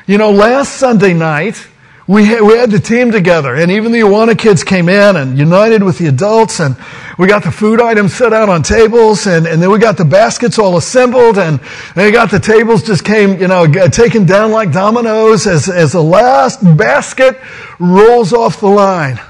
You 0.07 0.17
know, 0.17 0.31
last 0.31 0.79
Sunday 0.79 1.13
night, 1.13 1.69
we 2.11 2.25
had, 2.25 2.43
we 2.43 2.55
had 2.55 2.73
the 2.73 2.81
team 2.81 3.13
together, 3.13 3.55
and 3.55 3.71
even 3.71 3.93
the 3.93 4.01
Awana 4.01 4.37
kids 4.37 4.65
came 4.65 4.89
in 4.89 5.15
and 5.15 5.39
united 5.39 5.81
with 5.81 5.99
the 5.99 6.09
adults, 6.09 6.59
and 6.59 6.75
we 7.17 7.29
got 7.29 7.45
the 7.45 7.53
food 7.53 7.81
items 7.81 8.13
set 8.13 8.33
out 8.33 8.49
on 8.49 8.65
tables, 8.65 9.29
and, 9.29 9.47
and 9.47 9.63
then 9.63 9.71
we 9.71 9.79
got 9.79 9.97
the 9.97 10.05
baskets 10.05 10.59
all 10.59 10.77
assembled, 10.77 11.39
and 11.39 11.61
they 11.95 12.11
got 12.11 12.33
the 12.33 12.41
tables 12.41 12.83
just 12.83 13.05
came, 13.05 13.41
you 13.41 13.47
know, 13.47 13.65
taken 13.91 14.27
down 14.27 14.51
like 14.51 14.73
dominoes 14.73 15.47
as, 15.47 15.69
as 15.69 15.93
the 15.93 16.03
last 16.03 16.59
basket 16.77 17.41
rolls 17.79 18.33
off 18.33 18.59
the 18.59 18.67
line. 18.67 19.21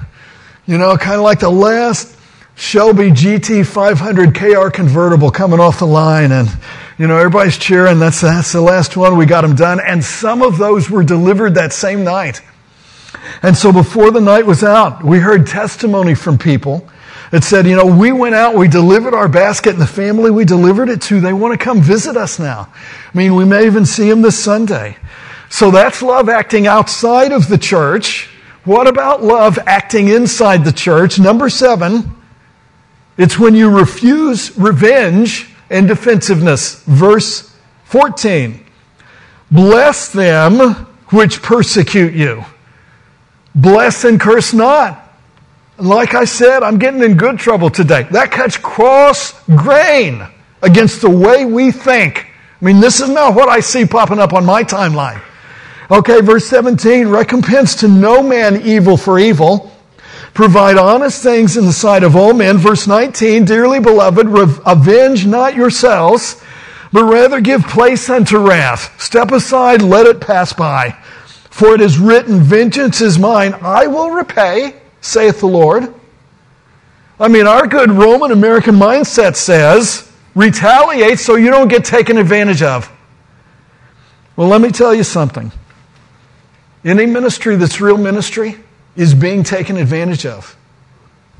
You 0.65 0.79
know, 0.79 0.97
kind 0.97 1.17
of 1.17 1.21
like 1.21 1.41
the 1.41 1.51
last 1.51 2.17
Shelby 2.55 3.11
GT 3.11 3.63
500 3.63 4.33
KR 4.33 4.71
convertible 4.71 5.29
coming 5.29 5.59
off 5.59 5.77
the 5.77 5.85
line, 5.85 6.31
and 6.31 6.49
you 6.97 7.05
know, 7.05 7.17
everybody's 7.17 7.59
cheering. 7.59 7.99
That's, 7.99 8.21
that's 8.21 8.53
the 8.53 8.61
last 8.61 8.97
one. 8.97 9.17
We 9.17 9.27
got 9.27 9.41
them 9.41 9.55
done. 9.55 9.79
And 9.79 10.03
some 10.03 10.41
of 10.41 10.57
those 10.57 10.89
were 10.89 11.03
delivered 11.03 11.55
that 11.55 11.73
same 11.73 12.03
night. 12.03 12.41
And 13.41 13.55
so 13.55 13.71
before 13.71 14.11
the 14.11 14.21
night 14.21 14.45
was 14.45 14.63
out, 14.63 15.03
we 15.03 15.19
heard 15.19 15.47
testimony 15.47 16.15
from 16.15 16.37
people 16.37 16.87
that 17.31 17.43
said, 17.43 17.65
you 17.65 17.75
know, 17.75 17.85
we 17.85 18.11
went 18.11 18.35
out, 18.35 18.55
we 18.55 18.67
delivered 18.67 19.13
our 19.13 19.29
basket, 19.29 19.71
and 19.71 19.81
the 19.81 19.87
family 19.87 20.29
we 20.29 20.43
delivered 20.43 20.89
it 20.89 21.01
to, 21.03 21.21
they 21.21 21.33
want 21.33 21.57
to 21.57 21.63
come 21.63 21.81
visit 21.81 22.17
us 22.17 22.39
now. 22.39 22.71
I 22.73 23.17
mean, 23.17 23.35
we 23.35 23.45
may 23.45 23.65
even 23.65 23.85
see 23.85 24.09
them 24.09 24.21
this 24.21 24.37
Sunday. 24.37 24.97
So 25.49 25.71
that's 25.71 26.01
love 26.01 26.29
acting 26.29 26.67
outside 26.67 27.31
of 27.31 27.47
the 27.47 27.57
church. 27.57 28.29
What 28.63 28.87
about 28.87 29.23
love 29.23 29.57
acting 29.65 30.09
inside 30.09 30.65
the 30.65 30.71
church? 30.71 31.19
Number 31.19 31.49
seven, 31.49 32.15
it's 33.17 33.39
when 33.39 33.55
you 33.55 33.69
refuse 33.69 34.57
revenge 34.57 35.49
and 35.69 35.87
defensiveness. 35.87 36.83
Verse 36.83 37.55
14. 37.85 38.65
Bless 39.49 40.11
them 40.11 40.59
which 41.09 41.41
persecute 41.41 42.13
you. 42.13 42.45
Bless 43.53 44.03
and 44.03 44.19
curse 44.19 44.53
not. 44.53 44.97
Like 45.77 46.13
I 46.13 46.25
said, 46.25 46.63
I'm 46.63 46.77
getting 46.77 47.03
in 47.03 47.17
good 47.17 47.39
trouble 47.39 47.69
today. 47.69 48.03
That 48.11 48.31
cuts 48.31 48.57
cross 48.57 49.33
grain 49.47 50.25
against 50.61 51.01
the 51.01 51.09
way 51.09 51.45
we 51.45 51.71
think 51.71 52.27
I 52.61 52.65
mean, 52.65 52.79
this 52.79 52.99
is 52.99 53.09
not 53.09 53.33
what 53.33 53.49
I 53.49 53.59
see 53.59 53.85
popping 53.85 54.19
up 54.19 54.33
on 54.33 54.45
my 54.45 54.63
timeline. 54.63 55.21
Okay, 55.89 56.21
verse 56.21 56.45
17, 56.47 57.07
recompense 57.07 57.75
to 57.77 57.87
no 57.87 58.21
man 58.21 58.61
evil 58.61 58.97
for 58.97 59.17
evil. 59.17 59.71
Provide 60.35 60.77
honest 60.77 61.23
things 61.23 61.57
in 61.57 61.65
the 61.65 61.73
sight 61.73 62.03
of 62.03 62.15
all 62.15 62.33
men. 62.33 62.57
Verse 62.57 62.85
19, 62.87 63.45
dearly 63.45 63.79
beloved, 63.79 64.27
avenge 64.65 65.25
not 65.25 65.55
yourselves, 65.55 66.41
but 66.93 67.03
rather 67.03 67.41
give 67.41 67.63
place 67.63 68.09
unto 68.09 68.37
wrath. 68.37 69.01
Step 69.01 69.31
aside, 69.31 69.81
let 69.81 70.05
it 70.05 70.21
pass 70.21 70.53
by. 70.53 70.95
For 71.51 71.75
it 71.75 71.81
is 71.81 71.99
written, 71.99 72.39
vengeance 72.39 73.01
is 73.01 73.19
mine, 73.19 73.53
I 73.61 73.85
will 73.85 74.09
repay, 74.09 74.81
saith 75.01 75.41
the 75.41 75.47
Lord. 75.47 75.93
I 77.19 77.27
mean, 77.27 77.45
our 77.45 77.67
good 77.67 77.91
Roman 77.91 78.31
American 78.31 78.75
mindset 78.75 79.35
says, 79.35 80.11
retaliate 80.33 81.19
so 81.19 81.35
you 81.35 81.51
don't 81.51 81.67
get 81.67 81.85
taken 81.85 82.17
advantage 82.17 82.63
of. 82.63 82.89
Well, 84.35 84.47
let 84.47 84.61
me 84.61 84.71
tell 84.71 84.95
you 84.95 85.03
something. 85.03 85.51
Any 86.83 87.05
ministry 87.05 87.57
that's 87.57 87.79
real 87.79 87.97
ministry 87.97 88.55
is 88.95 89.13
being 89.13 89.43
taken 89.43 89.77
advantage 89.77 90.25
of. 90.25 90.55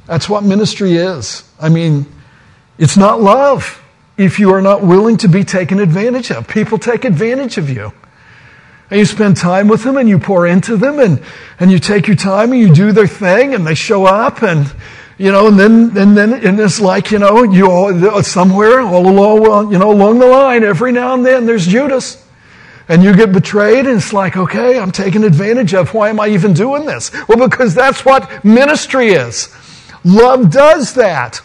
That's 0.05 0.27
what 0.29 0.43
ministry 0.43 0.93
is. 0.93 1.49
I 1.59 1.69
mean, 1.69 2.05
it's 2.77 2.97
not 2.97 3.21
love 3.21 3.81
if 4.17 4.39
you 4.39 4.53
are 4.53 4.61
not 4.61 4.83
willing 4.83 5.17
to 5.17 5.29
be 5.29 5.45
taken 5.45 5.79
advantage 5.79 6.31
of. 6.31 6.47
People 6.47 6.77
take 6.77 7.05
advantage 7.05 7.57
of 7.57 7.69
you. 7.69 7.93
And 8.91 8.99
you 8.99 9.05
spend 9.05 9.37
time 9.37 9.67
with 9.69 9.83
them 9.83 9.97
and 9.97 10.07
you 10.07 10.19
pour 10.19 10.45
into 10.45 10.77
them 10.77 10.99
and, 10.99 11.23
and 11.59 11.71
you 11.71 11.79
take 11.79 12.07
your 12.07 12.17
time 12.17 12.51
and 12.51 12.61
you 12.61 12.73
do 12.73 12.91
their 12.91 13.07
thing 13.07 13.55
and 13.55 13.65
they 13.65 13.73
show 13.73 14.05
up 14.05 14.43
and 14.43 14.71
you 15.21 15.31
know, 15.31 15.47
and 15.47 15.59
then, 15.59 15.95
and 15.95 16.17
then, 16.17 16.33
and 16.33 16.59
it's 16.59 16.81
like, 16.81 17.11
you 17.11 17.19
know, 17.19 17.43
you 17.43 17.69
all, 17.69 18.23
somewhere 18.23 18.81
all 18.81 19.07
along, 19.07 19.71
you 19.71 19.77
know, 19.77 19.91
along 19.91 20.17
the 20.17 20.25
line, 20.25 20.63
every 20.63 20.91
now 20.91 21.13
and 21.13 21.23
then 21.23 21.45
there's 21.45 21.67
Judas. 21.67 22.27
And 22.87 23.03
you 23.03 23.15
get 23.15 23.31
betrayed 23.31 23.85
and 23.85 23.97
it's 23.97 24.13
like, 24.13 24.35
okay, 24.35 24.79
I'm 24.79 24.91
taken 24.91 25.23
advantage 25.23 25.75
of. 25.75 25.93
Why 25.93 26.09
am 26.09 26.19
I 26.19 26.29
even 26.29 26.53
doing 26.53 26.87
this? 26.87 27.11
Well, 27.27 27.47
because 27.47 27.75
that's 27.75 28.03
what 28.03 28.43
ministry 28.43 29.09
is. 29.09 29.55
Love 30.03 30.49
does 30.49 30.95
that. 30.95 31.39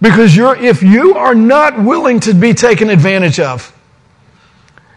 Because 0.00 0.36
you're, 0.36 0.54
if 0.56 0.84
you 0.84 1.14
are 1.14 1.34
not 1.34 1.82
willing 1.82 2.20
to 2.20 2.32
be 2.32 2.54
taken 2.54 2.90
advantage 2.90 3.40
of, 3.40 3.74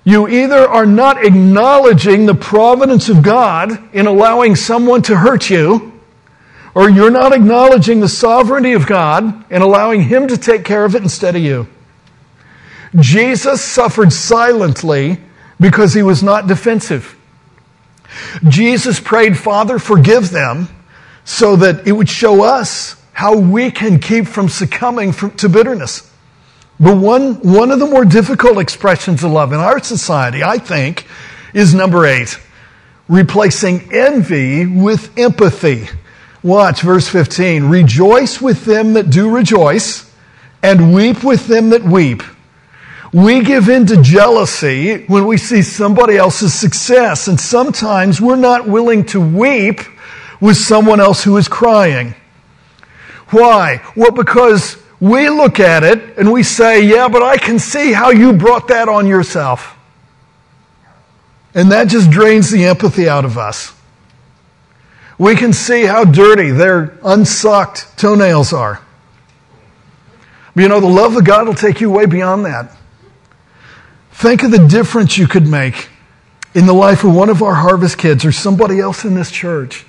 you 0.04 0.28
either 0.28 0.68
are 0.68 0.86
not 0.86 1.24
acknowledging 1.24 2.26
the 2.26 2.36
providence 2.36 3.08
of 3.10 3.22
God 3.22 3.72
in 3.94 4.08
allowing 4.08 4.56
someone 4.56 5.02
to 5.04 5.16
hurt 5.16 5.50
you, 5.50 6.00
or 6.74 6.90
you're 6.90 7.12
not 7.12 7.34
acknowledging 7.34 8.00
the 8.00 8.10
sovereignty 8.10 8.74
of 8.74 8.88
God 8.88 9.46
and 9.52 9.62
allowing 9.62 10.04
Him 10.04 10.28
to 10.28 10.38
take 10.38 10.66
care 10.66 10.86
of 10.86 10.96
it 10.96 11.04
instead 11.04 11.36
of 11.36 11.42
you. 11.42 11.68
Jesus 13.00 13.64
suffered 13.64 14.12
silently 14.12 15.18
because 15.60 15.94
he 15.94 16.04
was 16.04 16.24
not 16.24 16.48
defensive. 16.48 17.16
Jesus 18.48 19.00
prayed, 19.00 19.38
Father, 19.38 19.80
forgive 19.80 20.32
them, 20.32 20.68
so 21.24 21.56
that 21.56 21.88
it 21.88 21.94
would 21.94 22.10
show 22.10 22.44
us 22.44 23.02
how 23.14 23.38
we 23.38 23.72
can 23.72 24.00
keep 24.00 24.28
from 24.28 24.50
succumbing 24.50 25.14
to 25.14 25.48
bitterness. 25.48 26.11
But 26.82 26.98
one, 26.98 27.36
one 27.36 27.72
of 27.72 27.80
the 27.80 27.86
more 27.86 28.04
difficult 28.04 28.58
expressions 28.58 29.24
of 29.24 29.32
love 29.32 29.54
in 29.54 29.60
our 29.60 29.82
society, 29.82 30.44
I 30.44 30.58
think, 30.58 31.06
is 31.54 31.74
number 31.74 32.06
eight 32.06 32.38
replacing 33.12 33.94
envy 33.94 34.66
with 34.66 35.18
empathy. 35.20 35.90
Watch 36.42 36.82
verse 36.82 37.10
15. 37.10 37.66
Rejoice 37.66 38.40
with 38.42 38.64
them 38.64 38.94
that 38.94 39.10
do 39.10 39.30
rejoice, 39.30 40.10
and 40.64 40.94
weep 40.94 41.22
with 41.22 41.48
them 41.48 41.72
that 41.72 41.84
weep. 41.84 42.24
We 43.12 43.44
give 43.44 43.68
in 43.68 43.86
to 43.88 44.02
jealousy 44.02 45.06
when 45.08 45.26
we 45.26 45.38
see 45.38 45.62
somebody 45.62 46.16
else's 46.16 46.54
success, 46.54 47.28
and 47.28 47.40
sometimes 47.40 48.22
we're 48.22 48.38
not 48.38 48.66
willing 48.66 49.06
to 49.08 49.20
weep 49.20 49.82
with 50.40 50.56
someone 50.56 51.02
else 51.02 51.22
who 51.22 51.36
is 51.36 51.50
crying. 51.50 52.16
Why? 53.32 53.82
Well, 53.98 54.12
because 54.12 54.81
we 55.02 55.30
look 55.30 55.60
at 55.60 55.84
it 55.84 56.18
and 56.20 56.32
we 56.32 56.44
say, 56.44 56.86
yeah, 56.86 57.10
but 57.10 57.24
I 57.24 57.38
can 57.38 57.58
see 57.58 57.92
how 57.92 58.12
you 58.12 58.32
brought 58.32 58.68
that 58.68 58.88
on 58.88 59.08
yourself. 59.08 59.76
And 61.56 61.72
that 61.72 61.90
just 61.90 62.12
drains 62.12 62.52
the 62.52 62.66
empathy 62.66 63.10
out 63.10 63.26
of 63.26 63.38
us. 63.38 63.74
We 65.18 65.36
can 65.36 65.54
see 65.54 65.86
how 65.86 66.06
dirty 66.06 66.52
their 66.52 66.98
unsucked 67.04 67.98
toenails 67.98 68.54
are. 68.54 68.80
But 70.56 70.62
you 70.62 70.70
know, 70.70 70.80
the 70.80 70.88
love 70.88 71.16
of 71.18 71.26
God 71.26 71.48
will 71.48 71.56
take 71.56 71.82
you 71.82 71.90
way 71.90 72.06
beyond 72.06 72.46
that. 72.46 72.72
Think 74.12 74.44
of 74.44 74.52
the 74.52 74.68
difference 74.68 75.18
you 75.18 75.28
could 75.28 75.48
make 75.48 75.90
in 76.54 76.68
the 76.68 76.74
life 76.74 77.04
of 77.04 77.14
one 77.16 77.30
of 77.30 77.42
our 77.42 77.56
harvest 77.56 77.98
kids 77.98 78.24
or 78.24 78.32
somebody 78.32 78.80
else 78.80 79.04
in 79.04 79.16
this 79.16 79.32
church. 79.32 79.86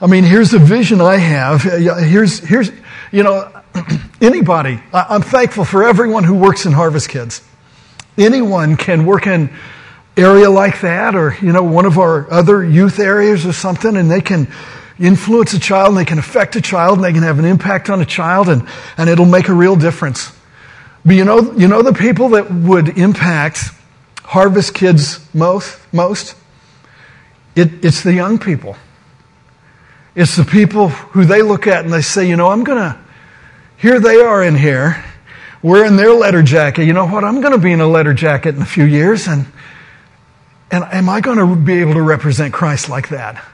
I 0.00 0.06
mean, 0.06 0.24
here's 0.24 0.52
a 0.52 0.58
vision 0.58 1.00
I 1.00 1.16
have. 1.16 1.64
Uh, 1.64 1.96
here's, 1.96 2.40
here's, 2.40 2.72
you 3.12 3.22
know, 3.22 3.52
anybody. 4.20 4.80
I'm 4.92 5.22
thankful 5.22 5.64
for 5.64 5.84
everyone 5.84 6.24
who 6.24 6.34
works 6.34 6.66
in 6.66 6.72
Harvest 6.72 7.08
Kids. 7.08 7.42
Anyone 8.18 8.76
can 8.76 9.06
work 9.06 9.26
in 9.26 9.50
area 10.16 10.50
like 10.50 10.80
that 10.82 11.14
or, 11.14 11.36
you 11.40 11.52
know, 11.52 11.62
one 11.62 11.86
of 11.86 11.98
our 11.98 12.30
other 12.30 12.64
youth 12.64 12.98
areas 12.98 13.46
or 13.46 13.52
something 13.52 13.96
and 13.96 14.10
they 14.10 14.20
can 14.20 14.48
influence 14.98 15.54
a 15.54 15.58
child 15.58 15.88
and 15.88 15.96
they 15.96 16.04
can 16.04 16.18
affect 16.18 16.56
a 16.56 16.60
child 16.60 16.98
and 16.98 17.04
they 17.04 17.12
can 17.12 17.22
have 17.22 17.38
an 17.38 17.44
impact 17.44 17.88
on 17.88 18.00
a 18.00 18.04
child 18.04 18.48
and, 18.48 18.68
and 18.96 19.08
it'll 19.08 19.24
make 19.24 19.48
a 19.48 19.54
real 19.54 19.76
difference. 19.76 20.32
But 21.04 21.16
you 21.16 21.24
know, 21.24 21.52
you 21.52 21.68
know 21.68 21.82
the 21.82 21.94
people 21.94 22.30
that 22.30 22.50
would 22.50 22.98
impact 22.98 23.70
harvest 24.22 24.74
kids 24.74 25.26
most, 25.34 25.78
most? 25.92 26.36
It, 27.56 27.84
it's 27.84 28.02
the 28.02 28.12
young 28.12 28.38
people. 28.38 28.76
It's 30.14 30.36
the 30.36 30.44
people 30.44 30.88
who 30.88 31.24
they 31.24 31.40
look 31.42 31.66
at 31.66 31.84
and 31.84 31.92
they 31.92 32.02
say, 32.02 32.28
you 32.28 32.36
know, 32.36 32.48
I'm 32.48 32.64
gonna, 32.64 33.02
here 33.80 34.00
they 34.00 34.16
are 34.16 34.42
in 34.42 34.56
here, 34.56 35.04
wearing 35.62 35.96
their 35.96 36.12
letter 36.12 36.42
jacket. 36.42 36.84
You 36.84 36.92
know 36.92 37.06
what? 37.06 37.24
I'm 37.24 37.40
gonna 37.40 37.58
be 37.58 37.72
in 37.72 37.80
a 37.80 37.88
letter 37.88 38.14
jacket 38.14 38.54
in 38.54 38.62
a 38.62 38.66
few 38.66 38.84
years 38.84 39.26
and, 39.26 39.46
and 40.70 40.84
am 40.84 41.08
I 41.08 41.20
going 41.20 41.38
to 41.38 41.56
be 41.56 41.80
able 41.80 41.94
to 41.94 42.02
represent 42.02 42.54
Christ 42.54 42.88
like 42.88 43.08
that? 43.08 43.44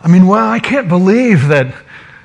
I 0.00 0.08
mean, 0.08 0.26
well, 0.26 0.46
I 0.46 0.60
can't 0.60 0.88
believe 0.88 1.48
that, 1.48 1.74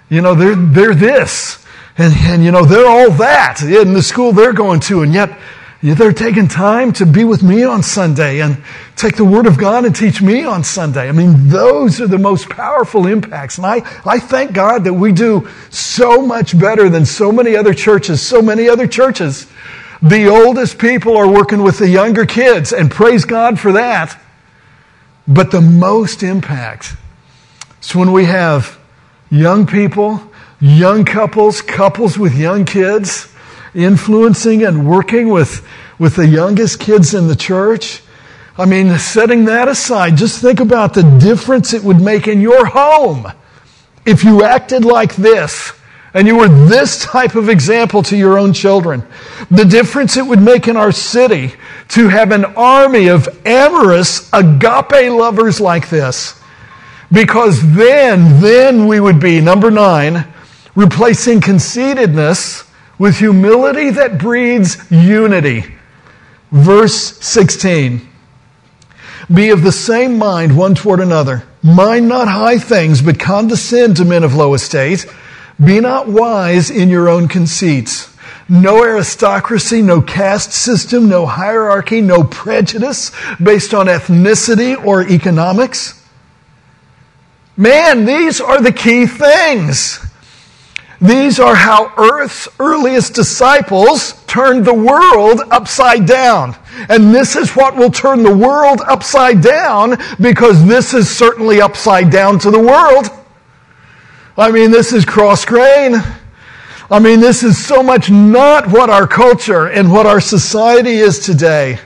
you 0.09 0.21
know, 0.21 0.35
they're, 0.35 0.55
they're 0.55 0.93
this. 0.93 1.65
And, 1.97 2.13
and, 2.13 2.43
you 2.43 2.51
know, 2.51 2.65
they're 2.65 2.87
all 2.87 3.11
that 3.11 3.61
in 3.61 3.93
the 3.93 4.01
school 4.01 4.33
they're 4.33 4.53
going 4.53 4.81
to. 4.81 5.03
And 5.03 5.13
yet, 5.13 5.37
they're 5.81 6.11
taking 6.11 6.47
time 6.47 6.91
to 6.93 7.05
be 7.05 7.23
with 7.23 7.41
me 7.41 7.63
on 7.63 7.83
Sunday 7.83 8.41
and 8.41 8.61
take 8.95 9.15
the 9.15 9.25
Word 9.25 9.45
of 9.45 9.57
God 9.57 9.85
and 9.85 9.95
teach 9.95 10.21
me 10.21 10.43
on 10.43 10.63
Sunday. 10.63 11.07
I 11.07 11.13
mean, 11.13 11.47
those 11.47 12.01
are 12.01 12.07
the 12.07 12.17
most 12.17 12.49
powerful 12.49 13.07
impacts. 13.07 13.57
And 13.57 13.65
I, 13.65 13.77
I 14.05 14.19
thank 14.19 14.53
God 14.53 14.83
that 14.83 14.93
we 14.93 15.11
do 15.11 15.47
so 15.69 16.21
much 16.21 16.59
better 16.59 16.89
than 16.89 17.05
so 17.05 17.31
many 17.31 17.55
other 17.55 17.73
churches, 17.73 18.21
so 18.21 18.41
many 18.41 18.67
other 18.67 18.87
churches 18.87 19.47
the 20.01 20.27
oldest 20.27 20.77
people 20.77 21.17
are 21.17 21.27
working 21.27 21.61
with 21.61 21.77
the 21.79 21.89
younger 21.89 22.25
kids, 22.25 22.71
and 22.71 22.89
praise 22.89 23.25
God 23.25 23.59
for 23.59 23.73
that. 23.73 24.17
But 25.27 25.51
the 25.51 25.61
most 25.61 26.23
impact 26.23 26.95
is 27.81 27.93
when 27.93 28.13
we 28.13 28.25
have 28.25 28.79
young 29.29 29.67
people, 29.67 30.23
young 30.61 31.03
couples, 31.03 31.61
couples 31.61 32.17
with 32.17 32.33
young 32.33 32.63
kids, 32.63 33.27
influencing 33.73 34.63
and 34.63 34.89
working 34.89 35.29
with, 35.29 35.67
with 35.97 36.15
the 36.15 36.27
youngest 36.27 36.79
kids 36.79 37.13
in 37.13 37.27
the 37.27 37.35
church. 37.35 38.01
I 38.57 38.65
mean, 38.65 38.97
setting 38.97 39.45
that 39.45 39.67
aside, 39.67 40.17
just 40.17 40.41
think 40.41 40.59
about 40.59 40.93
the 40.93 41.03
difference 41.19 41.73
it 41.73 41.83
would 41.83 42.01
make 42.01 42.27
in 42.27 42.41
your 42.41 42.65
home 42.65 43.31
if 44.05 44.23
you 44.23 44.43
acted 44.43 44.83
like 44.85 45.15
this 45.15 45.73
and 46.13 46.27
you 46.27 46.35
were 46.35 46.47
this 46.47 47.03
type 47.03 47.35
of 47.35 47.49
example 47.49 48.01
to 48.03 48.17
your 48.17 48.37
own 48.37 48.53
children. 48.53 49.03
The 49.51 49.65
difference 49.65 50.17
it 50.17 50.25
would 50.25 50.41
make 50.41 50.67
in 50.67 50.75
our 50.75 50.91
city 50.91 51.53
to 51.89 52.07
have 52.07 52.31
an 52.31 52.45
army 52.45 53.07
of 53.07 53.27
amorous 53.45 54.29
agape 54.33 55.11
lovers 55.11 55.61
like 55.61 55.89
this. 55.89 56.41
Because 57.11 57.61
then, 57.75 58.39
then 58.41 58.87
we 58.87 58.99
would 58.99 59.19
be, 59.19 59.41
number 59.41 59.71
nine, 59.71 60.27
replacing 60.75 61.41
conceitedness 61.41 62.68
with 62.99 63.17
humility 63.17 63.89
that 63.89 64.19
breeds 64.19 64.77
unity. 64.91 65.63
Verse 66.51 67.17
16. 67.25 68.07
Be 69.33 69.49
of 69.49 69.63
the 69.63 69.71
same 69.71 70.17
mind 70.17 70.55
one 70.55 70.75
toward 70.75 70.99
another. 70.99 71.43
Mind 71.63 72.07
not 72.07 72.27
high 72.27 72.59
things, 72.59 73.01
but 73.01 73.19
condescend 73.19 73.97
to 73.97 74.05
men 74.05 74.23
of 74.23 74.35
low 74.35 74.53
estate 74.53 75.05
be 75.63 75.81
not 75.81 76.07
wise 76.07 76.69
in 76.69 76.89
your 76.89 77.09
own 77.09 77.27
conceits. 77.27 78.15
No 78.47 78.83
aristocracy, 78.83 79.81
no 79.81 80.01
caste 80.01 80.53
system, 80.53 81.09
no 81.09 81.25
hierarchy, 81.25 82.01
no 82.01 82.23
prejudice 82.23 83.11
based 83.41 83.73
on 83.73 83.87
ethnicity 83.87 84.83
or 84.83 85.07
economics. 85.07 86.01
Man, 87.57 88.05
these 88.05 88.39
are 88.39 88.61
the 88.61 88.71
key 88.71 89.05
things. 89.05 89.99
These 91.01 91.39
are 91.39 91.55
how 91.55 91.93
Earth's 91.97 92.47
earliest 92.59 93.13
disciples 93.13 94.21
turned 94.25 94.65
the 94.65 94.73
world 94.73 95.41
upside 95.49 96.05
down. 96.05 96.57
And 96.89 97.15
this 97.15 97.37
is 97.37 97.55
what 97.55 97.75
will 97.75 97.91
turn 97.91 98.21
the 98.21 98.35
world 98.35 98.81
upside 98.85 99.41
down 99.41 99.97
because 100.19 100.65
this 100.67 100.93
is 100.93 101.09
certainly 101.09 101.61
upside 101.61 102.11
down 102.11 102.37
to 102.39 102.51
the 102.51 102.59
world. 102.59 103.09
I 104.37 104.51
mean, 104.51 104.71
this 104.71 104.91
is 104.91 105.05
cross 105.05 105.45
grain. 105.45 105.95
I 106.91 106.99
mean, 106.99 107.21
this 107.21 107.43
is 107.43 107.63
so 107.63 107.81
much 107.81 108.09
not 108.09 108.67
what 108.67 108.89
our 108.89 109.07
culture 109.07 109.67
and 109.67 109.91
what 109.91 110.05
our 110.05 110.19
society 110.19 110.97
is 110.97 111.19
today. 111.19 111.79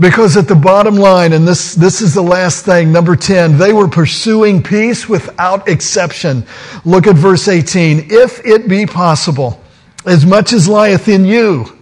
Because 0.00 0.36
at 0.36 0.46
the 0.46 0.54
bottom 0.54 0.94
line, 0.94 1.32
and 1.32 1.46
this, 1.46 1.74
this 1.74 2.00
is 2.00 2.14
the 2.14 2.22
last 2.22 2.64
thing, 2.64 2.92
number 2.92 3.16
10, 3.16 3.58
they 3.58 3.72
were 3.72 3.88
pursuing 3.88 4.62
peace 4.62 5.08
without 5.08 5.68
exception. 5.68 6.46
Look 6.84 7.08
at 7.08 7.16
verse 7.16 7.48
18. 7.48 8.06
If 8.08 8.44
it 8.46 8.68
be 8.68 8.86
possible, 8.86 9.60
as 10.06 10.24
much 10.24 10.52
as 10.52 10.68
lieth 10.68 11.08
in 11.08 11.24
you, 11.24 11.76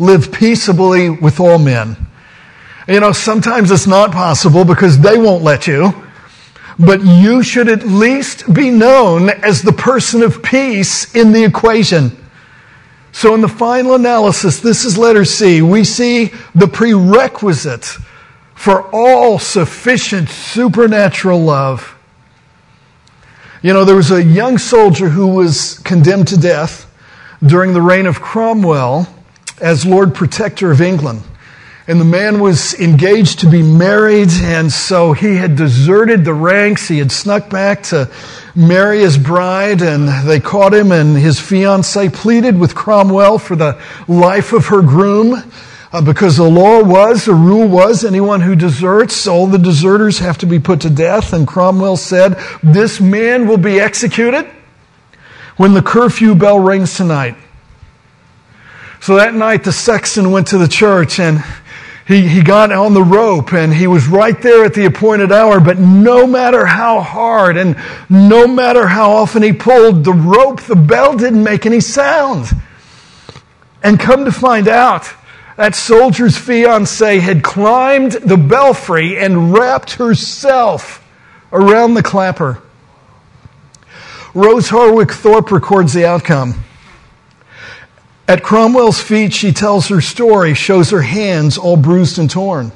live 0.00 0.32
peaceably 0.32 1.10
with 1.10 1.38
all 1.38 1.58
men. 1.58 1.96
You 2.88 2.98
know, 2.98 3.12
sometimes 3.12 3.70
it's 3.70 3.86
not 3.86 4.10
possible 4.10 4.64
because 4.64 4.98
they 4.98 5.16
won't 5.16 5.44
let 5.44 5.68
you, 5.68 5.92
but 6.76 7.04
you 7.04 7.44
should 7.44 7.68
at 7.68 7.84
least 7.84 8.52
be 8.52 8.70
known 8.70 9.30
as 9.30 9.62
the 9.62 9.72
person 9.72 10.24
of 10.24 10.42
peace 10.42 11.14
in 11.14 11.30
the 11.30 11.44
equation. 11.44 12.16
So, 13.12 13.34
in 13.34 13.40
the 13.40 13.48
final 13.48 13.94
analysis, 13.94 14.60
this 14.60 14.84
is 14.84 14.96
letter 14.96 15.24
C. 15.24 15.62
We 15.62 15.84
see 15.84 16.32
the 16.54 16.68
prerequisite 16.68 17.84
for 18.54 18.88
all 18.94 19.38
sufficient 19.38 20.28
supernatural 20.28 21.40
love. 21.40 21.96
You 23.62 23.72
know, 23.72 23.84
there 23.84 23.96
was 23.96 24.10
a 24.10 24.22
young 24.22 24.58
soldier 24.58 25.08
who 25.08 25.26
was 25.26 25.78
condemned 25.80 26.28
to 26.28 26.38
death 26.38 26.86
during 27.44 27.72
the 27.72 27.82
reign 27.82 28.06
of 28.06 28.20
Cromwell 28.20 29.06
as 29.60 29.84
Lord 29.84 30.14
Protector 30.14 30.70
of 30.70 30.80
England. 30.80 31.22
And 31.90 32.00
the 32.00 32.04
man 32.04 32.38
was 32.38 32.72
engaged 32.74 33.40
to 33.40 33.50
be 33.50 33.64
married, 33.64 34.28
and 34.30 34.70
so 34.70 35.12
he 35.12 35.34
had 35.34 35.56
deserted 35.56 36.24
the 36.24 36.32
ranks. 36.32 36.86
He 36.86 36.98
had 36.98 37.10
snuck 37.10 37.50
back 37.50 37.82
to 37.84 38.08
marry 38.54 39.00
his 39.00 39.18
bride, 39.18 39.82
and 39.82 40.08
they 40.24 40.38
caught 40.38 40.72
him, 40.72 40.92
and 40.92 41.16
his 41.16 41.40
fiancee 41.40 42.08
pleaded 42.08 42.56
with 42.56 42.76
Cromwell 42.76 43.40
for 43.40 43.56
the 43.56 43.82
life 44.06 44.52
of 44.52 44.66
her 44.66 44.82
groom. 44.82 45.42
Uh, 45.92 46.00
because 46.00 46.36
the 46.36 46.48
law 46.48 46.80
was, 46.80 47.24
the 47.24 47.34
rule 47.34 47.66
was, 47.66 48.04
anyone 48.04 48.40
who 48.40 48.54
deserts, 48.54 49.26
all 49.26 49.48
the 49.48 49.58
deserters 49.58 50.20
have 50.20 50.38
to 50.38 50.46
be 50.46 50.60
put 50.60 50.82
to 50.82 50.90
death. 50.90 51.32
And 51.32 51.44
Cromwell 51.44 51.96
said, 51.96 52.38
This 52.62 53.00
man 53.00 53.48
will 53.48 53.58
be 53.58 53.80
executed 53.80 54.48
when 55.56 55.74
the 55.74 55.82
curfew 55.82 56.36
bell 56.36 56.60
rings 56.60 56.96
tonight. 56.96 57.34
So 59.00 59.16
that 59.16 59.34
night, 59.34 59.64
the 59.64 59.72
sexton 59.72 60.30
went 60.30 60.46
to 60.48 60.58
the 60.58 60.68
church 60.68 61.18
and 61.18 61.42
he, 62.10 62.26
he 62.26 62.42
got 62.42 62.72
on 62.72 62.92
the 62.92 63.02
rope 63.02 63.52
and 63.52 63.72
he 63.72 63.86
was 63.86 64.08
right 64.08 64.40
there 64.42 64.64
at 64.64 64.74
the 64.74 64.84
appointed 64.84 65.30
hour, 65.30 65.60
but 65.60 65.78
no 65.78 66.26
matter 66.26 66.66
how 66.66 67.00
hard 67.00 67.56
and 67.56 67.76
no 68.08 68.46
matter 68.46 68.86
how 68.86 69.12
often 69.12 69.42
he 69.42 69.52
pulled 69.52 70.04
the 70.04 70.12
rope, 70.12 70.60
the 70.62 70.76
bell 70.76 71.16
didn't 71.16 71.44
make 71.44 71.66
any 71.66 71.80
sound. 71.80 72.50
And 73.82 73.98
come 73.98 74.24
to 74.24 74.32
find 74.32 74.68
out, 74.68 75.08
that 75.56 75.74
soldier's 75.74 76.38
fiancee 76.38 77.18
had 77.18 77.42
climbed 77.42 78.12
the 78.12 78.36
belfry 78.36 79.18
and 79.18 79.52
wrapped 79.52 79.92
herself 79.92 81.06
around 81.52 81.94
the 81.94 82.02
clapper. 82.02 82.62
Rose 84.32 84.68
Hartwick 84.68 85.12
Thorpe 85.12 85.50
records 85.50 85.92
the 85.92 86.06
outcome. 86.06 86.64
At 88.30 88.44
Cromwell's 88.44 89.02
feet, 89.02 89.32
she 89.32 89.50
tells 89.50 89.88
her 89.88 90.00
story, 90.00 90.54
shows 90.54 90.90
her 90.90 91.02
hands 91.02 91.58
all 91.58 91.76
bruised 91.76 92.16
and 92.16 92.30
torn, 92.30 92.70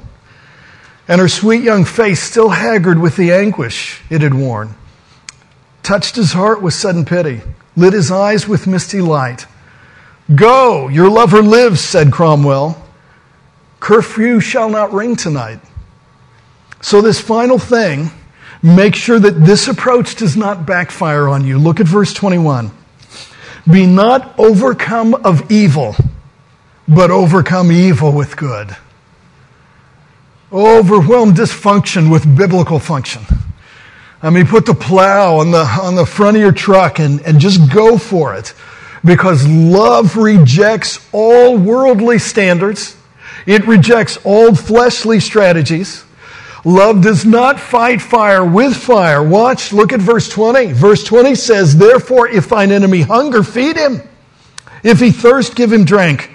and 1.07 1.21
her 1.21 1.29
sweet 1.29 1.63
young 1.63 1.85
face 1.85 2.21
still 2.21 2.49
haggard 2.49 2.99
with 2.99 3.15
the 3.15 3.31
anguish 3.31 4.01
it 4.09 4.21
had 4.21 4.33
worn. 4.33 4.75
Touched 5.81 6.17
his 6.17 6.33
heart 6.33 6.61
with 6.61 6.73
sudden 6.73 7.05
pity, 7.05 7.39
lit 7.77 7.93
his 7.93 8.11
eyes 8.11 8.49
with 8.49 8.67
misty 8.67 8.99
light. 8.99 9.45
Go, 10.35 10.89
your 10.89 11.09
lover 11.09 11.41
lives, 11.41 11.79
said 11.79 12.11
Cromwell. 12.11 12.85
Curfew 13.79 14.41
shall 14.41 14.69
not 14.69 14.91
ring 14.91 15.15
tonight. 15.15 15.61
So, 16.81 17.01
this 17.01 17.21
final 17.21 17.59
thing, 17.59 18.11
make 18.61 18.93
sure 18.93 19.19
that 19.19 19.45
this 19.45 19.69
approach 19.69 20.15
does 20.15 20.35
not 20.35 20.65
backfire 20.65 21.29
on 21.29 21.45
you. 21.45 21.57
Look 21.57 21.79
at 21.79 21.87
verse 21.87 22.13
21. 22.13 22.71
Be 23.69 23.87
not 23.87 24.37
overcome 24.37 25.15
of 25.15 25.51
evil, 25.51 25.95
but 26.87 27.09
overcome 27.09 27.71
evil 27.71 28.11
with 28.11 28.37
good. 28.37 28.75
Overwhelm 30.51 31.33
dysfunction 31.33 32.11
with 32.11 32.37
biblical 32.37 32.79
function. 32.79 33.23
I 34.21 34.29
mean, 34.29 34.45
put 34.45 34.65
the 34.65 34.75
plow 34.75 35.37
on 35.39 35.51
the, 35.51 35.63
on 35.63 35.95
the 35.95 36.05
front 36.05 36.37
of 36.37 36.41
your 36.41 36.51
truck 36.51 36.99
and, 36.99 37.21
and 37.21 37.39
just 37.39 37.73
go 37.73 37.97
for 37.97 38.35
it. 38.35 38.53
Because 39.03 39.47
love 39.47 40.15
rejects 40.15 41.05
all 41.11 41.57
worldly 41.57 42.19
standards. 42.19 42.95
It 43.45 43.67
rejects 43.67 44.17
all 44.23 44.55
fleshly 44.55 45.19
strategies. 45.19 46.04
Love 46.65 47.03
does 47.03 47.25
not 47.25 47.59
fight 47.59 48.01
fire 48.01 48.43
with 48.43 48.75
fire. 48.75 49.21
Watch, 49.21 49.71
look 49.71 49.93
at 49.93 49.99
verse 49.99 50.27
20. 50.27 50.73
Verse 50.73 51.03
20 51.03 51.35
says, 51.35 51.77
Therefore, 51.77 52.27
if 52.27 52.49
thine 52.49 52.71
enemy 52.71 53.01
hunger, 53.01 53.43
feed 53.43 53.77
him. 53.77 54.01
If 54.81 54.99
he 54.99 55.11
thirst, 55.11 55.55
give 55.55 55.71
him 55.71 55.85
drink. 55.85 56.31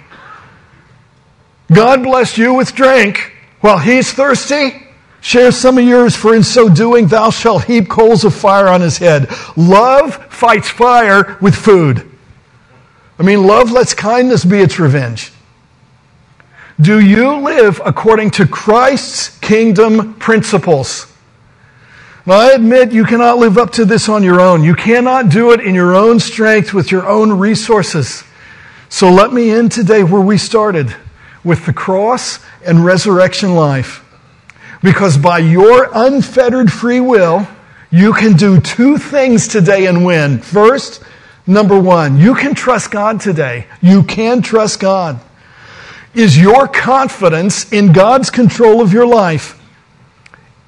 God 1.72 2.04
bless 2.04 2.38
you 2.38 2.54
with 2.54 2.74
drink 2.74 3.32
while 3.60 3.78
he's 3.78 4.12
thirsty. 4.12 4.86
Share 5.20 5.50
some 5.50 5.78
of 5.78 5.84
yours, 5.84 6.16
for 6.16 6.34
in 6.34 6.44
so 6.44 6.68
doing, 6.68 7.08
thou 7.08 7.30
shalt 7.30 7.64
heap 7.64 7.88
coals 7.88 8.24
of 8.24 8.34
fire 8.34 8.68
on 8.68 8.80
his 8.80 8.98
head. 8.98 9.28
Love 9.56 10.14
fights 10.32 10.68
fire 10.68 11.36
with 11.40 11.54
food. 11.54 12.08
I 13.18 13.22
mean, 13.22 13.46
love 13.46 13.70
lets 13.70 13.94
kindness 13.94 14.44
be 14.44 14.60
its 14.60 14.78
revenge. 14.78 15.32
Do 16.80 17.00
you 17.00 17.36
live 17.36 17.82
according 17.84 18.30
to 18.32 18.46
Christ's 18.46 19.38
kingdom 19.50 20.14
principles? 20.14 21.12
Now, 22.24 22.34
I 22.34 22.52
admit 22.52 22.92
you 22.92 23.04
cannot 23.04 23.38
live 23.38 23.58
up 23.58 23.72
to 23.72 23.84
this 23.84 24.08
on 24.08 24.22
your 24.22 24.40
own. 24.40 24.62
You 24.62 24.76
cannot 24.76 25.28
do 25.28 25.50
it 25.50 25.58
in 25.58 25.74
your 25.74 25.96
own 25.96 26.20
strength 26.20 26.72
with 26.72 26.92
your 26.92 27.04
own 27.08 27.32
resources. 27.32 28.22
So 28.88 29.10
let 29.10 29.32
me 29.32 29.50
end 29.50 29.72
today 29.72 30.04
where 30.04 30.20
we 30.20 30.38
started 30.38 30.94
with 31.42 31.66
the 31.66 31.72
cross 31.72 32.38
and 32.64 32.84
resurrection 32.84 33.56
life. 33.56 34.04
Because 34.84 35.18
by 35.18 35.38
your 35.38 35.88
unfettered 35.92 36.70
free 36.70 37.00
will, 37.00 37.48
you 37.90 38.12
can 38.12 38.34
do 38.34 38.60
two 38.60 38.98
things 38.98 39.48
today 39.48 39.86
and 39.86 40.04
win. 40.04 40.38
First, 40.38 41.02
number 41.44 41.76
one, 41.76 42.18
you 42.18 42.36
can 42.36 42.54
trust 42.54 42.92
God 42.92 43.20
today. 43.20 43.66
You 43.82 44.04
can 44.04 44.42
trust 44.42 44.78
God 44.78 45.18
is 46.14 46.38
your 46.38 46.66
confidence 46.66 47.72
in 47.72 47.92
God's 47.92 48.30
control 48.30 48.80
of 48.80 48.92
your 48.92 49.06
life. 49.06 49.56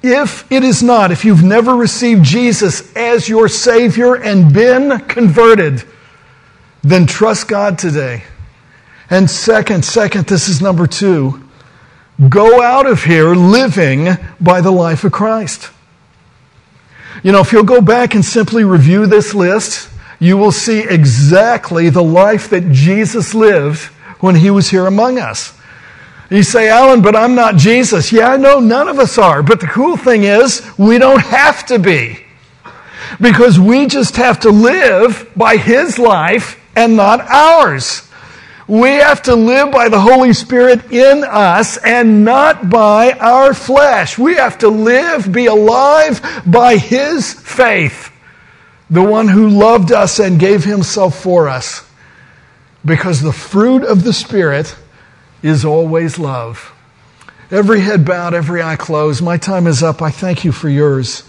If 0.01 0.49
it 0.51 0.63
is 0.63 0.83
not, 0.83 1.11
if 1.11 1.23
you've 1.23 1.43
never 1.43 1.75
received 1.75 2.23
Jesus 2.23 2.93
as 2.95 3.29
your 3.29 3.47
Savior 3.47 4.15
and 4.15 4.53
been 4.53 4.99
converted, 5.01 5.83
then 6.81 7.05
trust 7.05 7.47
God 7.47 7.79
today. 7.79 8.23
And 9.09 9.29
second, 9.29 9.85
second, 9.85 10.25
this 10.25 10.49
is 10.49 10.61
number 10.61 10.87
two. 10.87 11.41
Go 12.29 12.61
out 12.61 12.85
of 12.85 13.03
here 13.03 13.33
living 13.33 14.09
by 14.39 14.61
the 14.61 14.71
life 14.71 15.03
of 15.03 15.11
Christ. 15.11 15.71
You 17.23 17.31
know, 17.31 17.39
if 17.39 17.51
you'll 17.51 17.63
go 17.63 17.81
back 17.81 18.15
and 18.15 18.23
simply 18.23 18.63
review 18.63 19.05
this 19.07 19.33
list, 19.33 19.89
you 20.19 20.35
will 20.35 20.51
see 20.51 20.79
exactly 20.79 21.89
the 21.89 22.03
life 22.03 22.49
that 22.49 22.71
Jesus 22.71 23.33
lived 23.33 23.89
when 24.23 24.35
he 24.35 24.49
was 24.49 24.69
here 24.69 24.85
among 24.85 25.19
us. 25.19 25.53
You 26.29 26.43
say, 26.43 26.69
Alan, 26.69 27.01
but 27.01 27.13
I'm 27.13 27.35
not 27.35 27.57
Jesus. 27.57 28.09
Yeah, 28.13 28.29
I 28.29 28.37
know 28.37 28.61
none 28.61 28.87
of 28.87 28.97
us 28.97 29.17
are. 29.17 29.43
But 29.43 29.59
the 29.59 29.67
cool 29.67 29.97
thing 29.97 30.23
is, 30.23 30.65
we 30.77 30.97
don't 30.97 31.19
have 31.19 31.65
to 31.65 31.77
be. 31.77 32.23
Because 33.19 33.59
we 33.59 33.85
just 33.85 34.15
have 34.15 34.39
to 34.39 34.49
live 34.49 35.29
by 35.35 35.57
his 35.57 35.99
life 35.99 36.57
and 36.73 36.95
not 36.95 37.19
ours. 37.19 38.09
We 38.65 38.91
have 38.91 39.23
to 39.23 39.35
live 39.35 39.73
by 39.73 39.89
the 39.89 39.99
Holy 39.99 40.31
Spirit 40.31 40.89
in 40.89 41.25
us 41.25 41.75
and 41.75 42.23
not 42.23 42.69
by 42.69 43.11
our 43.11 43.53
flesh. 43.53 44.17
We 44.17 44.35
have 44.35 44.57
to 44.59 44.69
live, 44.69 45.33
be 45.33 45.47
alive 45.47 46.21
by 46.45 46.77
His 46.77 47.33
faith. 47.33 48.09
The 48.89 49.03
one 49.03 49.27
who 49.27 49.49
loved 49.49 49.91
us 49.91 50.19
and 50.19 50.39
gave 50.39 50.63
Himself 50.63 51.21
for 51.21 51.49
us 51.49 51.85
because 52.85 53.21
the 53.21 53.31
fruit 53.31 53.83
of 53.83 54.03
the 54.03 54.13
Spirit 54.13 54.75
is 55.41 55.65
always 55.65 56.19
love. 56.19 56.73
Every 57.51 57.81
head 57.81 58.05
bowed, 58.05 58.33
every 58.33 58.63
eye 58.63 58.75
closed. 58.75 59.21
My 59.21 59.37
time 59.37 59.67
is 59.67 59.83
up. 59.83 60.01
I 60.01 60.09
thank 60.09 60.43
you 60.43 60.51
for 60.51 60.69
yours. 60.69 61.21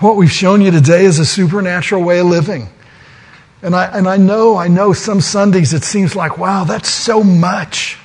What 0.00 0.16
we've 0.16 0.30
shown 0.30 0.60
you 0.60 0.70
today 0.70 1.04
is 1.04 1.18
a 1.18 1.26
supernatural 1.26 2.04
way 2.04 2.20
of 2.20 2.26
living. 2.26 2.68
And 3.62 3.74
I, 3.74 3.86
and 3.86 4.06
I 4.06 4.16
know, 4.16 4.56
I 4.56 4.68
know 4.68 4.92
some 4.92 5.20
Sundays 5.20 5.72
it 5.72 5.82
seems 5.82 6.14
like, 6.14 6.38
wow, 6.38 6.62
that's 6.62 6.88
so 6.88 7.24
much. 7.24 7.98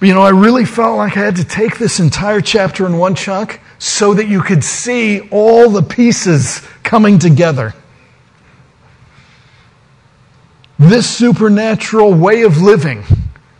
But 0.00 0.08
you 0.08 0.14
know, 0.14 0.22
I 0.22 0.30
really 0.30 0.64
felt 0.64 0.96
like 0.96 1.16
I 1.16 1.20
had 1.20 1.36
to 1.36 1.44
take 1.44 1.78
this 1.78 2.00
entire 2.00 2.40
chapter 2.40 2.86
in 2.86 2.96
one 2.96 3.14
chunk 3.14 3.60
so 3.78 4.14
that 4.14 4.26
you 4.26 4.40
could 4.40 4.64
see 4.64 5.28
all 5.30 5.68
the 5.68 5.82
pieces 5.82 6.66
coming 6.82 7.18
together. 7.18 7.74
This 10.82 11.08
supernatural 11.08 12.12
way 12.12 12.42
of 12.42 12.60
living 12.60 13.04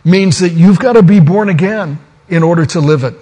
means 0.03 0.39
that 0.39 0.49
you've 0.49 0.77
got 0.77 0.93
to 0.93 1.01
be 1.01 1.21
born 1.21 1.47
again 1.47 1.99
in 2.27 2.43
order 2.43 2.65
to 2.65 2.81
live 2.81 3.05
it. 3.05 3.15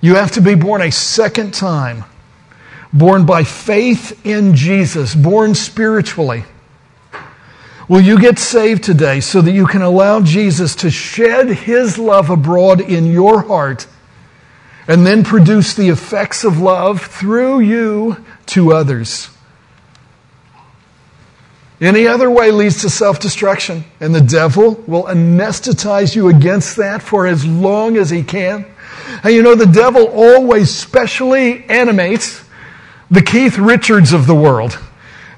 You 0.00 0.14
have 0.14 0.30
to 0.32 0.40
be 0.40 0.54
born 0.54 0.80
a 0.80 0.92
second 0.92 1.52
time 1.52 2.04
born 2.92 3.26
by 3.26 3.42
faith 3.42 4.24
in 4.24 4.54
Jesus, 4.54 5.12
born 5.12 5.56
spiritually. 5.56 6.44
Will 7.88 8.00
you 8.00 8.16
get 8.16 8.38
saved 8.38 8.84
today 8.84 9.18
so 9.18 9.42
that 9.42 9.50
you 9.50 9.66
can 9.66 9.82
allow 9.82 10.20
Jesus 10.20 10.76
to 10.76 10.90
shed 10.92 11.48
his 11.48 11.98
love 11.98 12.30
abroad 12.30 12.80
in 12.80 13.06
your 13.06 13.42
heart 13.42 13.88
and 14.86 15.04
then 15.04 15.24
produce 15.24 15.74
the 15.74 15.88
effects 15.88 16.44
of 16.44 16.60
love 16.60 17.02
through 17.02 17.58
you 17.58 18.24
to 18.46 18.72
others? 18.72 19.33
Any 21.84 22.06
other 22.06 22.30
way 22.30 22.50
leads 22.50 22.80
to 22.80 22.88
self 22.88 23.20
destruction, 23.20 23.84
and 24.00 24.14
the 24.14 24.20
devil 24.22 24.82
will 24.86 25.02
anesthetize 25.04 26.16
you 26.16 26.28
against 26.28 26.76
that 26.76 27.02
for 27.02 27.26
as 27.26 27.44
long 27.44 27.98
as 27.98 28.08
he 28.08 28.22
can. 28.22 28.64
And 29.22 29.34
you 29.34 29.42
know, 29.42 29.54
the 29.54 29.66
devil 29.66 30.06
always 30.08 30.70
specially 30.70 31.62
animates 31.68 32.42
the 33.10 33.20
Keith 33.20 33.58
Richards 33.58 34.14
of 34.14 34.26
the 34.26 34.34
world. 34.34 34.78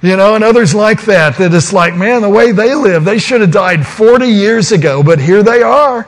You 0.02 0.16
know, 0.16 0.36
and 0.36 0.44
others 0.44 0.72
like 0.72 1.06
that, 1.06 1.36
that 1.38 1.52
it's 1.52 1.72
like, 1.72 1.96
man, 1.96 2.22
the 2.22 2.30
way 2.30 2.52
they 2.52 2.76
live, 2.76 3.04
they 3.04 3.18
should 3.18 3.40
have 3.40 3.50
died 3.50 3.84
40 3.84 4.28
years 4.28 4.70
ago, 4.70 5.02
but 5.02 5.18
here 5.18 5.42
they 5.42 5.62
are. 5.62 6.06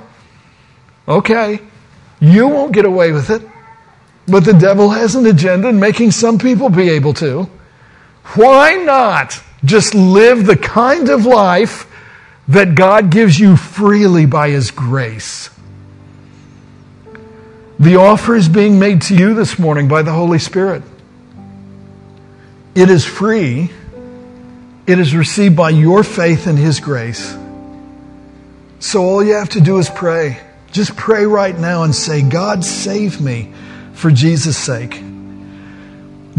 Okay, 1.09 1.59
you 2.21 2.47
won't 2.47 2.71
get 2.71 2.85
away 2.85 3.11
with 3.11 3.31
it, 3.31 3.43
but 4.29 4.45
the 4.45 4.53
devil 4.53 4.91
has 4.91 5.17
an 5.17 5.27
agenda 5.27 5.67
in 5.67 5.81
making 5.81 6.13
some 6.13 6.39
people 6.39 6.69
be 6.69 6.91
able 6.91 7.15
to. 7.15 7.51
Why 8.37 8.75
not 8.75 9.43
just 9.65 9.95
live 9.95 10.47
the 10.47 10.57
kind 10.57 11.09
of 11.09 11.27
life 11.27 11.87
that 12.49 12.75
God 12.75 13.11
gives 13.11 13.39
you 13.39 13.57
freely 13.57 14.27
by 14.27 14.51
His 14.51 14.71
grace? 14.71 15.51
The 17.79 17.97
offer 17.97 18.35
is 18.35 18.49
being 18.49 18.79
made 18.79 19.03
to 19.03 19.15
you 19.15 19.35
this 19.35 19.59
morning 19.59 19.87
by 19.87 20.03
the 20.03 20.13
Holy 20.13 20.39
Spirit. 20.39 20.83
It 22.75 22.91
is 22.91 23.05
free. 23.05 23.71
It 24.87 24.99
is 24.99 25.15
received 25.15 25.57
by 25.57 25.71
your 25.71 26.03
faith 26.03 26.47
in 26.47 26.57
His 26.57 26.81
grace. 26.81 27.37
So 28.81 29.03
all 29.03 29.23
you 29.23 29.35
have 29.35 29.51
to 29.51 29.61
do 29.61 29.79
is 29.79 29.91
pray. 29.91 30.41
Just 30.73 30.97
pray 30.97 31.25
right 31.25 31.57
now 31.57 31.83
and 31.83 31.95
say, 31.95 32.23
God, 32.23 32.65
save 32.65 33.21
me 33.21 33.53
for 33.95 34.11
Jesus' 34.11 34.57
sake. 34.57 35.03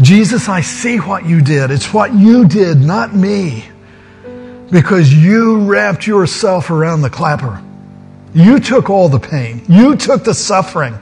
Jesus, 0.00 0.48
I 0.48 0.62
see 0.62 0.98
what 0.98 1.26
you 1.26 1.42
did. 1.42 1.70
It's 1.70 1.92
what 1.92 2.14
you 2.14 2.46
did, 2.48 2.80
not 2.80 3.14
me. 3.14 3.64
Because 4.70 5.12
you 5.12 5.64
wrapped 5.64 6.06
yourself 6.06 6.70
around 6.70 7.02
the 7.02 7.10
clapper. 7.10 7.62
You 8.32 8.60
took 8.60 8.88
all 8.88 9.08
the 9.08 9.18
pain. 9.18 9.62
You 9.68 9.96
took 9.96 10.24
the 10.24 10.34
suffering. 10.34 10.94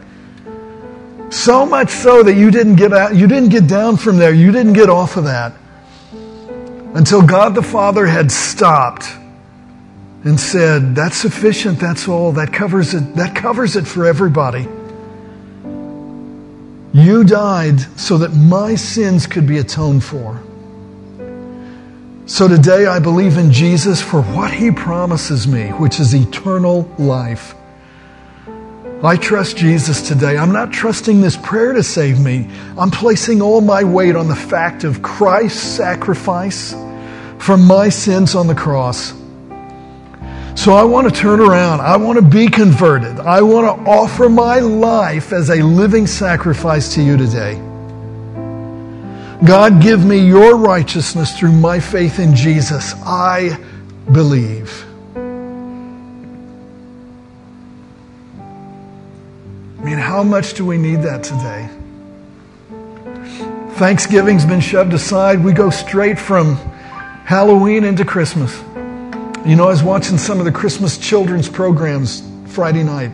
So 1.31 1.67
much 1.67 1.91
so 1.91 2.23
that 2.23 2.35
you 2.35 2.51
didn't 2.51 2.77
get 2.77 2.93
out, 2.93 3.15
you 3.15 3.27
didn't 3.27 3.51
get 3.51 3.67
down 3.67 3.99
from 3.99 4.17
there, 4.17 4.33
you 4.33 4.51
didn't 4.51 4.73
get 4.73 4.89
off 4.89 5.17
of 5.17 5.25
that 5.25 5.53
until 6.95 7.21
God 7.21 7.55
the 7.55 7.63
Father 7.63 8.07
had 8.07 8.33
stopped 8.33 9.07
and 10.25 10.41
said, 10.41 10.95
That's 10.95 11.17
sufficient, 11.17 11.79
that's 11.79 12.09
all, 12.09 12.33
that 12.33 12.53
covers 12.53 12.95
it, 12.95 13.15
that 13.17 13.37
covers 13.37 13.77
it 13.77 13.87
for 13.87 14.07
everybody. 14.07 14.67
You 16.99 17.23
died 17.23 17.79
so 17.97 18.19
that 18.19 18.35
my 18.35 18.75
sins 18.75 19.29
could 19.29 19.47
be 19.47 19.59
atoned 19.59 20.03
for. 20.03 20.43
So 22.27 22.49
today 22.49 22.87
I 22.87 22.99
believe 22.99 23.39
in 23.39 23.53
Jesus 23.53 24.03
for 24.03 24.21
what 24.21 24.53
he 24.53 24.73
promises 24.73 25.47
me, 25.47 25.69
which 25.69 26.01
is 26.01 26.13
eternal 26.13 26.93
life. 26.99 27.55
I 29.05 29.17
trust 29.17 29.57
Jesus 29.57 30.09
today. 30.09 30.37
I'm 30.37 30.51
not 30.51 30.73
trusting 30.73 31.21
this 31.21 31.37
prayer 31.37 31.73
to 31.73 31.85
save 31.85 32.19
me. 32.19 32.51
I'm 32.77 32.91
placing 32.91 33.43
all 33.43 33.61
my 33.61 33.85
weight 33.85 34.17
on 34.17 34.27
the 34.27 34.35
fact 34.35 34.83
of 34.83 35.01
Christ's 35.01 35.63
sacrifice 35.63 36.73
for 37.39 37.57
my 37.57 37.91
sins 37.91 38.35
on 38.35 38.49
the 38.49 38.57
cross. 38.57 39.13
So 40.59 40.73
I 40.73 40.83
want 40.83 41.09
to 41.09 41.15
turn 41.15 41.39
around. 41.39 41.83
I 41.83 41.97
want 41.97 42.19
to 42.19 42.25
be 42.25 42.49
converted. 42.49 43.21
I 43.21 43.43
want 43.43 43.65
to 43.65 43.75
offer 43.89 44.29
my 44.29 44.59
life 44.59 45.33
as 45.33 45.51
a 45.51 45.63
living 45.63 46.05
sacrifice 46.05 46.93
to 46.97 47.03
you 47.03 47.17
today. 47.17 47.55
God, 49.47 49.81
give 49.81 50.05
me 50.05 50.19
your 50.19 50.57
righteousness 50.57 51.39
through 51.39 51.53
my 51.53 51.79
faith 51.79 52.19
in 52.19 52.35
Jesus. 52.35 52.95
I 53.05 53.57
believe. 54.11 54.85
I 55.15 55.21
mean, 59.85 59.99
how 59.99 60.25
much 60.25 60.55
do 60.55 60.67
we 60.67 60.77
need 60.77 61.03
that 61.03 61.23
today? 61.23 61.69
Thanksgiving's 63.77 64.45
been 64.45 64.61
shoved 64.61 64.93
aside. 64.93 65.45
We 65.45 65.53
go 65.53 65.71
straight 65.71 66.19
from 66.19 66.57
Halloween 67.27 67.85
into 67.85 68.05
Christmas. 68.05 68.61
You 69.47 69.57
know, 69.57 69.65
I 69.65 69.69
was 69.69 69.83
watching 69.83 70.19
some 70.19 70.39
of 70.41 70.45
the 70.45 70.53
Christmas 70.53 70.99
children's 70.99 71.49
programs 71.49 72.23
Friday 72.47 72.83
night. 72.83 73.13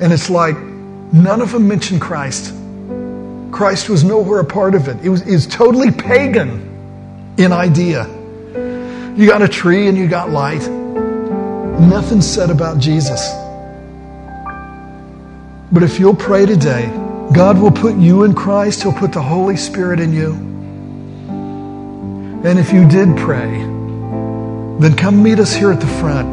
And 0.00 0.12
it's 0.12 0.30
like 0.30 0.56
none 0.56 1.40
of 1.40 1.52
them 1.52 1.68
mention 1.68 2.00
Christ. 2.00 2.52
Christ 3.52 3.88
was 3.88 4.02
nowhere 4.02 4.40
a 4.40 4.44
part 4.44 4.74
of 4.74 4.88
it. 4.88 4.96
It 5.04 5.10
was, 5.10 5.22
it 5.22 5.32
was 5.32 5.46
totally 5.46 5.90
pagan 5.92 7.34
in 7.38 7.52
idea. 7.52 8.06
You 9.16 9.26
got 9.26 9.42
a 9.42 9.48
tree 9.48 9.86
and 9.88 9.96
you 9.96 10.08
got 10.08 10.30
light. 10.30 10.66
Nothing 11.78 12.22
said 12.22 12.50
about 12.50 12.78
Jesus. 12.78 13.30
But 15.70 15.82
if 15.82 16.00
you'll 16.00 16.16
pray 16.16 16.46
today, 16.46 16.86
God 17.32 17.58
will 17.58 17.70
put 17.70 17.96
you 17.96 18.24
in 18.24 18.34
Christ, 18.34 18.82
He'll 18.82 18.92
put 18.92 19.12
the 19.12 19.22
Holy 19.22 19.56
Spirit 19.56 20.00
in 20.00 20.12
you. 20.12 20.32
And 22.44 22.58
if 22.58 22.72
you 22.72 22.88
did 22.88 23.16
pray, 23.16 23.71
then 24.80 24.96
come 24.96 25.22
meet 25.22 25.38
us 25.38 25.54
here 25.54 25.70
at 25.70 25.80
the 25.80 25.86
front. 25.86 26.28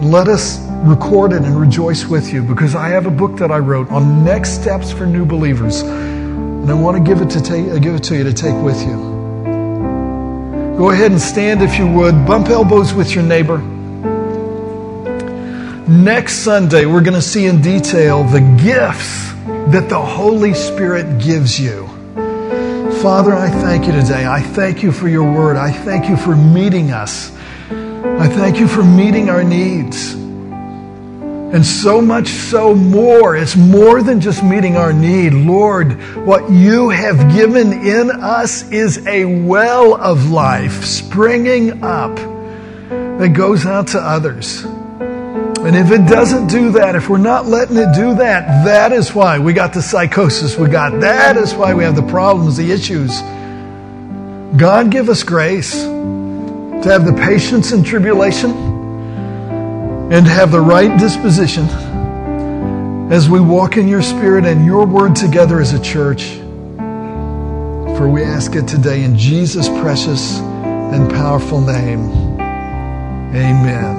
And 0.00 0.10
let 0.10 0.28
us 0.28 0.58
record 0.84 1.32
it 1.32 1.42
and 1.42 1.58
rejoice 1.58 2.04
with 2.04 2.32
you 2.32 2.42
because 2.42 2.74
I 2.74 2.88
have 2.88 3.06
a 3.06 3.10
book 3.10 3.38
that 3.38 3.50
I 3.50 3.58
wrote 3.58 3.90
on 3.90 4.24
next 4.24 4.60
steps 4.60 4.92
for 4.92 5.06
new 5.06 5.24
believers. 5.24 5.80
And 5.80 6.70
I 6.70 6.74
want 6.74 6.96
to 6.96 7.02
give 7.02 7.22
it 7.22 7.30
to, 7.30 7.38
uh, 7.38 7.78
give 7.78 7.94
it 7.94 8.02
to 8.04 8.16
you 8.16 8.24
to 8.24 8.32
take 8.32 8.56
with 8.62 8.80
you. 8.82 9.14
Go 10.76 10.90
ahead 10.90 11.12
and 11.12 11.20
stand 11.20 11.62
if 11.62 11.78
you 11.78 11.86
would. 11.86 12.26
Bump 12.26 12.48
elbows 12.48 12.92
with 12.92 13.14
your 13.14 13.24
neighbor. 13.24 13.58
Next 15.86 16.38
Sunday, 16.38 16.86
we're 16.86 17.02
going 17.02 17.14
to 17.14 17.22
see 17.22 17.46
in 17.46 17.60
detail 17.62 18.24
the 18.24 18.40
gifts 18.62 19.32
that 19.70 19.88
the 19.88 20.00
Holy 20.00 20.54
Spirit 20.54 21.22
gives 21.22 21.60
you. 21.60 21.93
Father, 23.04 23.34
I 23.34 23.50
thank 23.50 23.84
you 23.84 23.92
today. 23.92 24.24
I 24.24 24.40
thank 24.40 24.82
you 24.82 24.90
for 24.90 25.08
your 25.08 25.30
word. 25.30 25.58
I 25.58 25.70
thank 25.70 26.08
you 26.08 26.16
for 26.16 26.34
meeting 26.34 26.90
us. 26.90 27.36
I 27.70 28.26
thank 28.28 28.58
you 28.58 28.66
for 28.66 28.82
meeting 28.82 29.28
our 29.28 29.44
needs. 29.44 30.14
And 30.14 31.66
so 31.66 32.00
much 32.00 32.28
so 32.28 32.74
more. 32.74 33.36
It's 33.36 33.56
more 33.56 34.02
than 34.02 34.22
just 34.22 34.42
meeting 34.42 34.78
our 34.78 34.94
need. 34.94 35.34
Lord, 35.34 36.00
what 36.24 36.50
you 36.50 36.88
have 36.88 37.30
given 37.34 37.74
in 37.86 38.10
us 38.10 38.66
is 38.70 39.06
a 39.06 39.26
well 39.26 39.96
of 39.96 40.30
life 40.30 40.82
springing 40.82 41.84
up 41.84 42.16
that 42.16 43.34
goes 43.34 43.66
out 43.66 43.88
to 43.88 43.98
others. 44.00 44.64
And 45.60 45.76
if 45.76 45.90
it 45.90 46.06
doesn't 46.06 46.48
do 46.48 46.72
that, 46.72 46.94
if 46.94 47.08
we're 47.08 47.18
not 47.18 47.46
letting 47.46 47.76
it 47.76 47.94
do 47.94 48.14
that, 48.16 48.64
that 48.64 48.92
is 48.92 49.14
why 49.14 49.38
we 49.38 49.52
got 49.52 49.72
the 49.72 49.82
psychosis 49.82 50.56
we 50.56 50.68
got. 50.68 51.00
That 51.00 51.36
is 51.36 51.54
why 51.54 51.74
we 51.74 51.84
have 51.84 51.96
the 51.96 52.02
problems, 52.02 52.56
the 52.56 52.70
issues. 52.70 53.20
God 54.58 54.90
give 54.90 55.08
us 55.08 55.22
grace 55.22 55.72
to 55.72 56.82
have 56.84 57.06
the 57.06 57.14
patience 57.14 57.72
in 57.72 57.82
tribulation 57.82 58.50
and 60.12 60.26
to 60.26 60.30
have 60.30 60.52
the 60.52 60.60
right 60.60 60.98
disposition 60.98 61.64
as 63.10 63.28
we 63.28 63.40
walk 63.40 63.76
in 63.76 63.88
your 63.88 64.02
spirit 64.02 64.44
and 64.44 64.66
your 64.66 64.86
word 64.86 65.16
together 65.16 65.60
as 65.60 65.72
a 65.72 65.80
church. 65.80 66.34
For 67.96 68.08
we 68.08 68.22
ask 68.22 68.54
it 68.54 68.68
today 68.68 69.02
in 69.02 69.16
Jesus' 69.16 69.68
precious 69.68 70.38
and 70.38 71.10
powerful 71.10 71.60
name. 71.60 72.10
Amen. 73.34 73.94